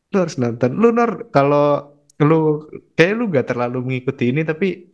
lu 0.09 0.17
harus 0.17 0.39
nonton. 0.39 0.75
Lu 0.75 0.91
Nor 0.91 1.29
kalau 1.29 1.93
lu 2.19 2.67
kayak 2.95 3.15
lu 3.15 3.29
gak 3.29 3.47
terlalu 3.47 3.79
mengikuti 3.81 4.29
ini 4.29 4.43
tapi 4.43 4.90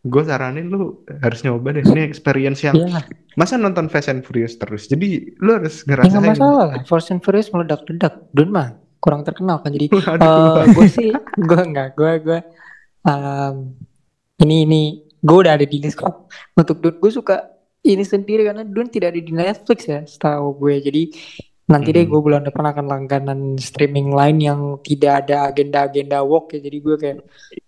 gue 0.00 0.22
saranin 0.24 0.72
lu 0.72 1.04
harus 1.20 1.44
nyoba 1.44 1.76
deh. 1.76 1.84
Ini 1.84 2.08
experience 2.08 2.64
yang 2.64 2.72
lah, 2.88 3.04
masa 3.36 3.60
nonton 3.60 3.92
Fast 3.92 4.08
and 4.08 4.24
Furious 4.24 4.56
terus. 4.56 4.88
Jadi 4.88 5.36
lu 5.44 5.60
harus 5.60 5.84
ya 5.84 5.92
nggak 5.92 6.08
ngerasain. 6.08 6.30
masalah 6.40 6.64
lah. 6.72 6.80
Fast 6.88 7.12
and 7.12 7.20
Furious 7.20 7.52
meledak-ledak. 7.52 8.14
Dun 8.32 8.48
mah 8.48 8.80
kurang 8.96 9.28
terkenal 9.28 9.60
kan. 9.60 9.72
Jadi 9.76 9.92
Waduh. 9.96 10.72
gue 10.72 10.86
sih, 10.88 11.12
gue 11.36 11.60
enggak, 11.60 11.92
gue 12.00 12.12
gue 12.24 12.38
ini 14.40 14.56
ini 14.64 14.82
gue 15.20 15.36
udah 15.36 15.52
ada 15.60 15.66
di 15.68 15.76
list 15.84 16.00
kok 16.00 16.32
untuk 16.56 16.80
Dun. 16.80 16.96
Gue 16.96 17.12
suka 17.12 17.44
ini 17.84 18.00
sendiri 18.00 18.48
karena 18.48 18.64
Dun 18.64 18.88
tidak 18.88 19.12
ada 19.12 19.20
di 19.20 19.32
Netflix 19.36 19.84
ya, 19.84 20.00
setahu 20.08 20.56
gue. 20.64 20.74
Jadi 20.80 21.02
nanti 21.70 21.88
deh 21.94 22.04
gue 22.04 22.20
bulan 22.20 22.42
depan 22.42 22.74
akan 22.74 22.86
langganan 22.90 23.40
streaming 23.56 24.10
lain 24.10 24.36
yang 24.42 24.60
tidak 24.82 25.24
ada 25.24 25.48
agenda-agenda 25.54 26.18
walk 26.26 26.52
ya. 26.54 26.60
Jadi 26.66 26.78
gue 26.82 26.96
kayak 26.98 27.18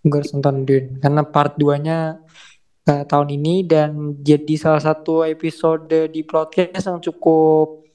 gue 0.03 0.17
harus 0.19 0.31
nonton 0.35 0.67
Dun 0.67 0.85
karena 0.99 1.21
part 1.23 1.55
2-nya 1.55 2.19
eh, 2.91 3.03
tahun 3.07 3.29
ini 3.39 3.55
dan 3.63 4.19
jadi 4.19 4.53
salah 4.59 4.83
satu 4.83 5.23
episode 5.23 6.11
di 6.11 6.21
podcast 6.27 6.91
yang 6.91 6.99
cukup 6.99 7.87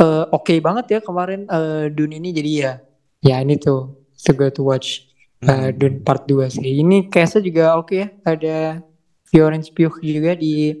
eh, 0.00 0.24
oke 0.32 0.54
banget 0.64 0.86
ya 0.98 1.00
kemarin 1.04 1.44
eh, 1.46 1.92
Dune 1.92 2.16
ini. 2.16 2.32
Jadi 2.32 2.50
ya 2.64 2.72
ya 3.20 3.36
ini 3.44 3.60
tuh 3.60 4.08
to 4.24 4.32
go 4.32 4.48
to 4.48 4.64
watch 4.64 5.14
Hmm. 5.44 5.76
Dune 5.76 6.00
part 6.00 6.24
2 6.24 6.48
sih. 6.48 6.80
Ini 6.80 7.12
case 7.12 7.36
juga 7.44 7.76
oke 7.76 7.92
ya. 7.92 8.08
Ada 8.24 8.80
Florence 9.28 9.68
Pugh 9.68 10.00
juga 10.00 10.32
di 10.32 10.72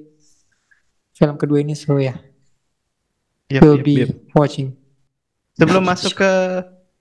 film 1.12 1.36
kedua 1.36 1.60
ini 1.60 1.76
so 1.76 1.94
ya 2.00 2.16
Yap, 3.46 3.62
will 3.62 3.76
yap, 3.76 3.84
be 3.84 3.94
yap. 4.00 4.10
watching 4.32 4.72
Sebelum 5.54 5.84
masuk 5.84 6.16
ke 6.16 6.30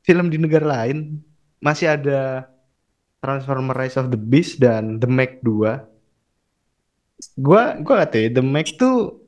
film 0.02 0.28
di 0.28 0.38
negara 0.38 0.86
lain, 0.86 1.18
masih 1.58 1.90
ada 1.90 2.46
Transformer 3.18 3.74
Rise 3.74 3.98
of 3.98 4.08
the 4.08 4.20
Beast 4.20 4.60
dan 4.60 5.00
The 5.00 5.08
Meg 5.08 5.42
2. 5.42 5.80
Gua 7.36 7.64
gua 7.80 7.94
gak 8.00 8.12
tahu 8.12 8.22
ya, 8.22 8.30
The 8.30 8.44
Meg 8.44 8.68
tuh 8.76 9.24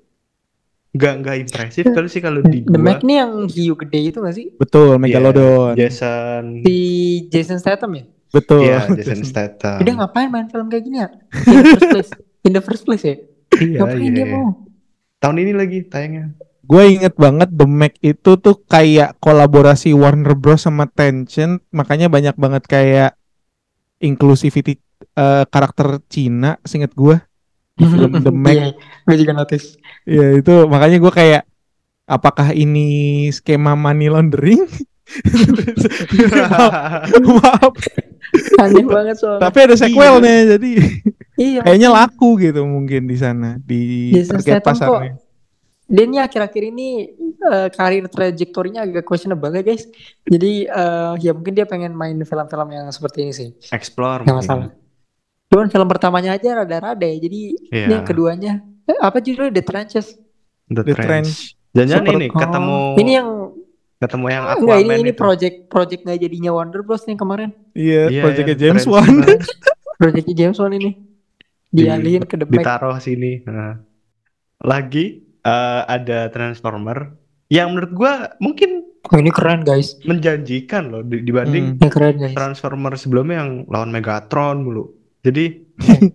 nggak 0.91 1.13
nggak 1.19 1.35
impresif 1.41 1.83
kali 1.85 2.07
sih 2.07 2.19
kalau 2.19 2.39
di 2.41 2.61
The. 2.61 2.77
Meg 2.77 3.01
nih 3.01 3.17
yang 3.17 3.33
hiu 3.47 3.73
gede 3.75 3.99
itu 4.05 4.19
gak 4.19 4.31
sih 4.31 4.47
Betul, 4.53 4.95
Iya, 4.95 5.01
Megalodon. 5.01 5.73
Jason 5.75 6.61
si 6.61 6.77
Jason 7.27 7.57
Statham 7.57 7.91
ya 7.93 8.03
Betul. 8.29 8.63
Iya, 8.63 8.79
Jason 8.93 9.23
Statham. 9.27 9.79
dia 9.81 9.91
ngapain 9.91 10.27
main 10.27 10.47
film 10.47 10.67
kayak 10.67 10.83
gini 10.83 10.97
ya 10.99 11.09
in 11.43 11.51
the 11.57 11.73
first 11.73 11.89
place 11.89 12.11
in 12.41 12.51
the 12.53 12.63
first 12.63 12.83
place 12.85 13.03
ya 13.03 13.15
Iya, 13.55 13.79
ngapain 13.81 14.03
iya. 14.03 14.11
dia 14.13 14.25
mau 14.29 14.47
Tahun 15.17 15.37
ini 15.37 15.51
lagi 15.51 15.79
tayangnya. 15.83 16.31
Gue 16.65 16.97
inget 16.97 17.13
banget 17.13 17.49
The 17.53 17.67
Meg 17.69 17.93
itu 18.01 18.31
tuh 18.41 18.65
kayak 18.65 19.21
kolaborasi 19.21 19.93
Warner 19.93 20.33
Bros. 20.33 20.65
sama 20.65 20.89
Tencent, 20.89 21.61
makanya 21.69 22.09
banyak 22.09 22.33
banget 22.35 22.65
kayak 22.65 23.11
inclusivity 24.01 24.81
eh, 25.13 25.45
karakter 25.45 26.01
Cina, 26.09 26.57
seinget 26.65 26.97
gue 26.97 27.21
di 27.77 27.85
film 27.85 28.11
The 28.25 28.33
Meg. 28.33 28.57
Iya, 28.65 28.67
gue 29.05 29.15
juga 29.21 29.33
notice. 29.37 29.77
Ya 30.09 30.33
itu 30.33 30.65
makanya 30.65 30.97
gue 30.97 31.13
kayak 31.13 31.43
apakah 32.09 32.53
ini 32.57 33.29
skema 33.29 33.77
money 33.77 34.09
laundering? 34.09 34.65
Maaf, 37.29 37.77
aneh 38.57 38.85
banget 38.89 39.15
soalnya. 39.21 39.41
Tapi 39.45 39.57
ada 39.69 39.75
sequelnya 39.77 40.57
jadi 40.57 40.71
iya. 41.37 41.61
kayaknya 41.61 41.89
laku 41.93 42.41
gitu 42.41 42.65
mungkin 42.65 43.05
di 43.05 43.13
sana 43.13 43.61
di 43.61 44.09
Jason 44.17 44.41
target 44.41 44.65
Statham 44.65 44.77
kok 44.81 45.01
dia 45.85 46.03
ini 46.03 46.17
akhir-akhir 46.17 46.63
ini 46.65 46.87
eh, 47.39 47.67
karir 47.69 48.05
trajektorinya 48.05 48.83
agak 48.83 49.03
questionable 49.03 49.51
ya 49.51 49.61
guys 49.61 49.85
jadi 50.23 50.51
eh, 50.65 51.13
ya 51.19 51.31
mungkin 51.31 51.53
dia 51.53 51.63
pengen 51.63 51.91
main 51.91 52.17
film-film 52.17 52.67
yang 52.69 52.89
seperti 52.89 53.17
ini 53.21 53.31
sih 53.31 53.49
Explore 53.69 54.21
nggak 54.21 54.31
mungkin. 54.31 54.49
masalah 54.65 54.67
cuman 55.45 55.67
film 55.67 55.87
pertamanya 55.87 56.33
aja 56.33 56.57
rada-rada 56.57 57.05
ya 57.05 57.17
jadi 57.19 57.39
Iya. 57.67 57.85
ini 57.85 57.93
yang 57.93 58.03
keduanya 58.03 58.53
eh, 58.83 58.97
apa 58.99 59.17
judulnya 59.19 59.53
The 59.53 59.63
Trenches 59.63 60.07
The, 60.65 60.81
The 60.81 60.95
Trench. 60.95 61.53
Super- 61.71 62.15
ini 62.15 62.27
ketemu 62.27 62.73
Oh, 62.73 62.95
ini 62.95 63.11
yang 63.13 63.29
ketemu 63.97 64.25
yang 64.27 64.43
Enggak 64.47 64.57
Aquaman 64.57 64.79
ini 64.81 64.93
ini 64.97 65.11
itu. 65.11 65.19
project 65.19 65.55
project 65.67 66.01
nggak 66.01 66.19
jadinya 66.19 66.51
Wonder 66.51 66.81
Bros 66.81 67.03
nih 67.03 67.13
kemarin. 67.13 67.49
Iya, 67.71 68.01
Iya, 68.07 68.21
projectnya 68.21 68.55
yang 68.55 68.61
James 68.63 68.85
Wan. 68.85 69.11
Projectnya 69.99 70.35
James 70.35 70.57
Wan 70.57 70.73
ini 70.73 70.89
Di- 71.67 71.83
dialihin 71.83 72.23
ke 72.23 72.35
The 72.35 72.45
Mac. 72.45 72.55
ditaruh 72.57 72.97
sini. 72.97 73.43
Nah. 73.43 73.75
Lagi 74.57 75.24
eh, 75.45 75.81
ada 75.85 76.27
Transformer 76.27 77.13
yang 77.47 77.71
menurut 77.71 77.91
gua 77.91 78.13
mungkin 78.37 78.81
Oh, 79.05 79.21
ini 79.21 79.29
keren 79.29 79.61
guys. 79.61 80.01
menjanjikan 80.01 80.89
loh 80.89 81.01
di- 81.01 81.21
dibanding 81.21 81.77
Hmm. 81.77 81.87
Keren 81.87 82.17
guys. 82.17 82.33
Transformer 82.33 82.97
sebelumnya 82.97 83.37
yang 83.39 83.51
lawan 83.65 83.89
Megatron 83.89 84.59
mulu. 84.59 84.89
Jadi 85.21 85.61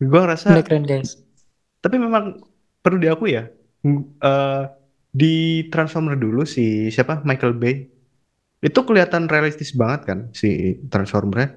gua 0.00 0.20
ngerasa 0.24 0.54
Ini 0.54 0.62
keren 0.62 0.84
guys. 0.84 1.18
tapi 1.76 1.96
memang 1.96 2.38
perlu 2.80 2.98
diakui 2.98 3.30
ya 3.32 3.50
eh, 4.20 4.62
di 5.08 5.34
Transformer 5.66 6.14
dulu 6.14 6.42
si 6.42 6.86
siapa 6.86 7.22
Michael 7.22 7.54
Bay 7.54 7.86
itu 8.58 8.78
kelihatan 8.80 9.26
realistis 9.26 9.70
banget 9.70 10.00
kan 10.04 10.18
si 10.30 10.48
Transformernya 10.84 11.54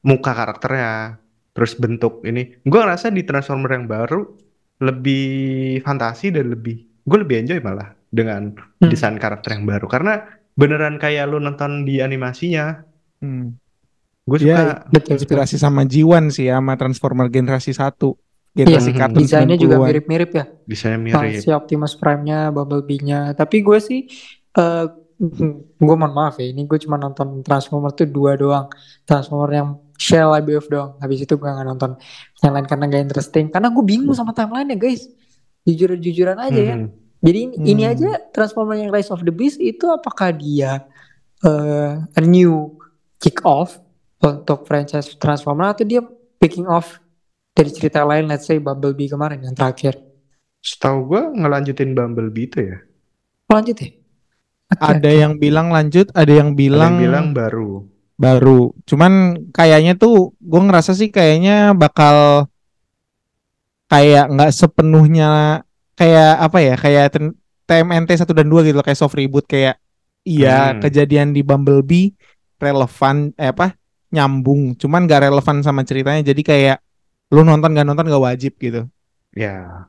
muka 0.00 0.32
karakternya 0.32 1.18
terus 1.50 1.74
bentuk 1.74 2.22
ini 2.22 2.58
gue 2.58 2.74
ngerasa 2.76 3.08
di 3.08 3.22
Transformer 3.22 3.70
yang 3.72 3.86
baru 3.86 4.20
lebih 4.80 5.24
fantasi 5.80 6.32
dan 6.32 6.48
lebih 6.48 6.76
gue 7.04 7.18
lebih 7.20 7.44
enjoy 7.44 7.60
malah 7.60 7.92
dengan 8.08 8.52
Hmm. 8.80 8.88
desain 8.88 9.16
karakter 9.20 9.54
yang 9.60 9.68
baru 9.68 9.86
karena 9.86 10.24
beneran 10.56 10.96
kayak 10.96 11.28
lu 11.28 11.38
nonton 11.38 11.84
di 11.84 12.00
animasinya 12.00 12.82
Hmm. 13.20 13.60
gue 14.24 14.38
Iya, 14.40 14.56
suka 14.56 14.88
betul. 14.88 15.12
Inspirasi 15.20 15.56
sama 15.60 15.84
Jiwan 15.84 16.32
sih 16.32 16.48
sama 16.48 16.80
Transformer 16.80 17.28
generasi 17.28 17.76
1. 17.76 18.16
Generasi 18.50 18.90
Iya, 18.90 18.98
kartun 18.98 19.22
Desainnya 19.22 19.54
juga 19.54 19.76
90-an. 19.78 19.88
mirip-mirip 19.94 20.30
ya. 20.34 20.44
desainnya 20.66 21.12
Nah, 21.14 21.22
mirip 21.22 21.38
si 21.38 21.48
Optimus 21.52 21.94
Prime-nya, 21.94 22.50
Bumblebee-nya. 22.50 23.36
Tapi 23.36 23.56
gue 23.60 23.78
sih, 23.78 24.00
eh 24.56 24.84
gue 25.20 25.96
mohon 26.00 26.14
maaf 26.16 26.40
ya, 26.40 26.48
ini 26.48 26.64
gue 26.64 26.80
cuma 26.80 26.96
nonton 26.96 27.44
Transformer 27.44 27.92
tuh 27.92 28.08
dua 28.08 28.40
doang. 28.40 28.72
Transformer 29.04 29.50
yang 29.52 29.68
Shell 30.00 30.32
IBF 30.40 30.72
doang. 30.72 30.96
Habis 30.96 31.28
itu 31.28 31.36
gue 31.36 31.44
gak 31.44 31.60
nonton 31.60 32.00
yang 32.40 32.56
lain 32.56 32.64
karena 32.64 32.88
gak 32.88 33.04
interesting. 33.04 33.52
Karena 33.52 33.68
gue 33.68 33.84
bingung 33.84 34.16
sama 34.16 34.32
timeline-nya 34.32 34.80
guys. 34.80 35.12
Jujur-jujuran 35.68 36.40
aja 36.40 36.56
ya. 36.56 36.76
Mhm. 36.80 36.88
Jadi 37.20 37.38
ini, 37.44 37.54
ini 37.68 37.82
Hmm. 37.84 37.92
aja 37.92 38.10
Transformer 38.32 38.80
yang 38.80 38.88
Rise 38.88 39.12
of 39.12 39.20
the 39.20 39.28
Beast 39.28 39.60
itu 39.60 39.84
apakah 39.86 40.32
dia 40.32 40.88
eh, 41.40 41.92
a 42.00 42.22
new 42.24 42.80
kick 43.16 43.44
off 43.44 43.76
untuk 44.20 44.64
franchise 44.64 45.16
Transformer 45.16 45.72
atau 45.72 45.84
dia 45.84 46.00
picking 46.36 46.64
off 46.64 46.96
dari 47.52 47.68
cerita 47.68 48.00
lain, 48.04 48.24
let's 48.24 48.44
say 48.44 48.56
Bumblebee 48.56 49.08
kemarin 49.08 49.44
yang 49.44 49.52
terakhir. 49.52 50.00
setahu 50.60 51.08
gue 51.08 51.22
ngelanjutin 51.40 51.96
Bumblebee 51.96 52.44
itu 52.44 52.58
ya 52.60 52.76
Lanjut 53.48 53.76
ya. 53.80 53.88
Oke, 54.70 54.78
Ada 54.80 55.10
yang 55.10 55.32
bilang 55.36 55.68
lanjut, 55.68 56.14
ada 56.14 56.30
yang 56.30 56.54
Ada 56.54 56.58
bilang, 56.58 56.92
yang 56.94 57.02
bilang 57.02 57.26
baru. 57.34 57.70
baru. 58.14 58.70
Cuman 58.86 59.12
kayaknya 59.50 59.98
tuh 59.98 60.30
gue 60.38 60.60
ngerasa 60.62 60.94
sih 60.94 61.10
kayaknya 61.10 61.74
bakal 61.74 62.46
kayak 63.90 64.30
nggak 64.30 64.52
sepenuhnya 64.54 65.62
kayak 65.98 66.32
apa 66.38 66.58
ya 66.62 66.74
kayak 66.78 67.06
ten- 67.10 67.36
TMNT 67.66 68.10
1 68.14 68.30
dan 68.34 68.46
2 68.46 68.62
gitu 68.62 68.74
loh 68.74 68.86
kayak 68.86 68.98
soft 68.98 69.14
reboot 69.14 69.46
kayak 69.46 69.78
iya 70.22 70.74
Hmm. 70.74 70.82
kejadian 70.82 71.30
di 71.30 71.42
Bumblebee 71.42 72.14
relevan 72.58 73.34
eh 73.34 73.50
apa 73.50 73.74
nyambung. 74.10 74.74
Cuman 74.74 75.06
gak 75.06 75.26
relevan 75.26 75.62
sama 75.62 75.82
ceritanya 75.82 76.22
jadi 76.24 76.42
kayak 76.42 76.76
lu 77.30 77.42
nonton 77.42 77.70
gak 77.72 77.86
nonton 77.86 78.06
gak 78.06 78.22
wajib 78.22 78.58
gitu. 78.58 78.86
Ya. 79.34 79.86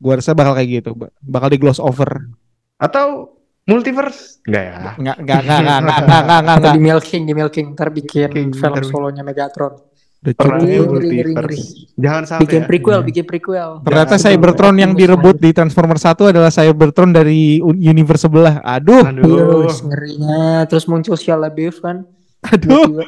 Gua 0.00 0.16
rasa 0.16 0.32
bakal 0.32 0.56
kayak 0.56 0.80
gitu 0.80 0.90
ba- 0.96 1.12
bakal 1.20 1.48
di 1.48 1.60
gloss 1.60 1.76
over. 1.76 2.28
Atau 2.76 3.36
multiverse? 3.70 4.42
Enggak 4.42 4.62
ya? 4.62 4.72
Nggak 4.74 4.94
nggak 4.98 5.16
nggak 5.20 5.40
nggak 5.40 5.60
nggak 5.60 5.80
nggak 5.80 6.00
nggak 6.02 6.40
nggak 6.40 6.40
Atau 6.50 6.58
nggak. 6.60 6.74
Di 6.74 6.80
milking, 6.80 7.22
di 7.22 7.32
milking, 7.32 7.66
ntar 7.72 7.88
bikin 7.90 8.26
Milking, 8.26 8.48
film 8.52 8.72
ntar- 8.74 8.84
solonya 8.84 9.22
Megatron. 9.22 9.74
cukup 10.20 10.36
Ngeri, 10.52 10.76
ngeri, 10.76 11.32
ngeri, 11.32 11.58
jangan 11.96 12.22
sampai 12.28 12.44
Bikin 12.44 12.60
ya. 12.60 12.66
prequel, 12.68 12.92
Iya. 12.94 13.06
bikin 13.08 13.24
prequel. 13.24 13.70
ternyata 13.80 14.14
Jangan 14.14 14.24
Cybertron 14.26 14.76
yang 14.76 14.92
direbut 14.92 15.36
di 15.38 15.50
Transformer 15.50 15.96
1 15.96 16.28
adalah 16.28 16.52
Cybertron 16.52 17.08
dari 17.08 17.56
un- 17.58 17.80
universe 17.80 18.28
sebelah. 18.28 18.60
Aduh. 18.60 19.00
Aduh. 19.00 19.64
Yes, 19.64 19.80
ngerinya. 19.80 20.40
Terus 20.66 20.84
muncul 20.84 21.16
Shia 21.16 21.40
LaBeouf 21.40 21.80
kan. 21.80 22.04
aduh. 22.42 23.00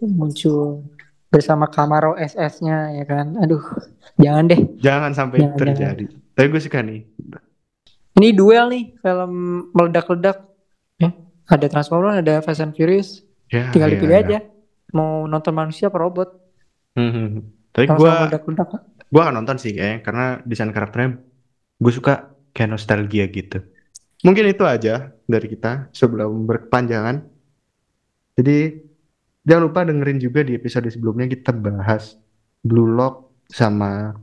Muncul 0.00 0.88
bersama 1.26 1.66
Camaro 1.66 2.16
SS-nya 2.16 2.94
ya 2.94 3.04
kan. 3.04 3.36
Aduh, 3.36 3.60
jangan 4.16 4.44
deh. 4.46 4.60
jangan 4.78 5.12
sampai 5.12 5.42
Jangan, 5.42 5.58
terjadi. 5.58 6.04
tapi 6.32 6.46
gue 6.48 6.62
suka 6.62 6.80
nih 6.80 7.04
Ini 8.14 8.30
duel 8.30 8.70
nih, 8.70 8.84
film 9.02 9.32
meledak-ledak. 9.74 10.46
Ya, 11.02 11.10
ada 11.50 11.66
Transformer, 11.66 12.22
ada 12.22 12.38
Fast 12.40 12.62
and 12.62 12.74
Furious. 12.74 13.26
ya 13.50 13.70
Tinggal 13.74 13.90
ya, 13.90 13.94
dipilih 13.98 14.16
ya. 14.16 14.22
aja. 14.22 14.38
Mau 14.94 15.26
nonton 15.26 15.50
manusia 15.50 15.90
apa 15.90 15.98
robot? 15.98 16.44
Hmm, 16.94 17.10
hmm, 17.10 17.26
hmm. 17.26 17.42
tapi 17.74 17.86
gue 17.90 18.12
gue 19.10 19.20
akan 19.22 19.34
nonton 19.42 19.58
sih 19.58 19.74
kayaknya 19.74 19.98
karena 20.06 20.26
desain 20.46 20.70
karakternya 20.70 21.18
gue 21.78 21.92
suka 21.94 22.34
kayak 22.54 22.70
nostalgia 22.70 23.26
gitu 23.26 23.66
mungkin 24.22 24.46
itu 24.46 24.62
aja 24.62 25.10
dari 25.26 25.46
kita 25.50 25.90
sebelum 25.90 26.46
berkepanjangan 26.46 27.26
jadi 28.38 28.78
jangan 29.42 29.62
lupa 29.70 29.80
dengerin 29.86 30.18
juga 30.22 30.46
di 30.46 30.54
episode 30.54 30.86
sebelumnya 30.86 31.26
kita 31.30 31.50
bahas 31.50 32.14
Blue 32.62 32.90
Lock 32.94 33.42
sama 33.50 34.14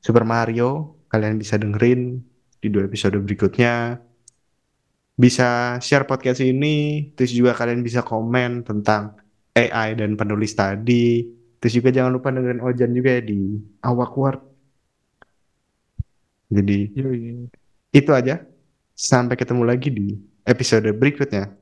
Super 0.00 0.28
Mario 0.28 1.00
kalian 1.08 1.40
bisa 1.40 1.56
dengerin 1.56 2.20
di 2.60 2.68
dua 2.68 2.84
episode 2.86 3.16
berikutnya. 3.18 3.98
Bisa 5.20 5.76
share 5.84 6.08
podcast 6.08 6.40
ini 6.40 7.10
terus 7.12 7.32
juga 7.32 7.52
kalian 7.52 7.84
bisa 7.84 8.00
komen 8.00 8.64
tentang 8.64 9.16
AI 9.56 9.96
dan 9.96 10.16
penulis 10.16 10.52
tadi. 10.56 11.24
Terus 11.60 11.76
juga 11.76 11.92
jangan 11.92 12.12
lupa 12.16 12.32
dengerin 12.32 12.64
Ojan 12.64 12.92
juga 12.96 13.20
ya 13.20 13.22
di 13.24 13.60
Awak 13.84 14.12
Word. 14.16 14.40
Jadi 16.50 16.78
Yoi. 16.96 17.48
itu 17.92 18.10
aja. 18.12 18.44
Sampai 18.96 19.36
ketemu 19.36 19.64
lagi 19.64 19.88
di 19.88 20.16
episode 20.44 20.88
berikutnya. 20.92 21.52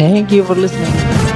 Thank 0.00 0.32
you 0.32 0.40
for 0.44 0.56
listening. 0.56 1.29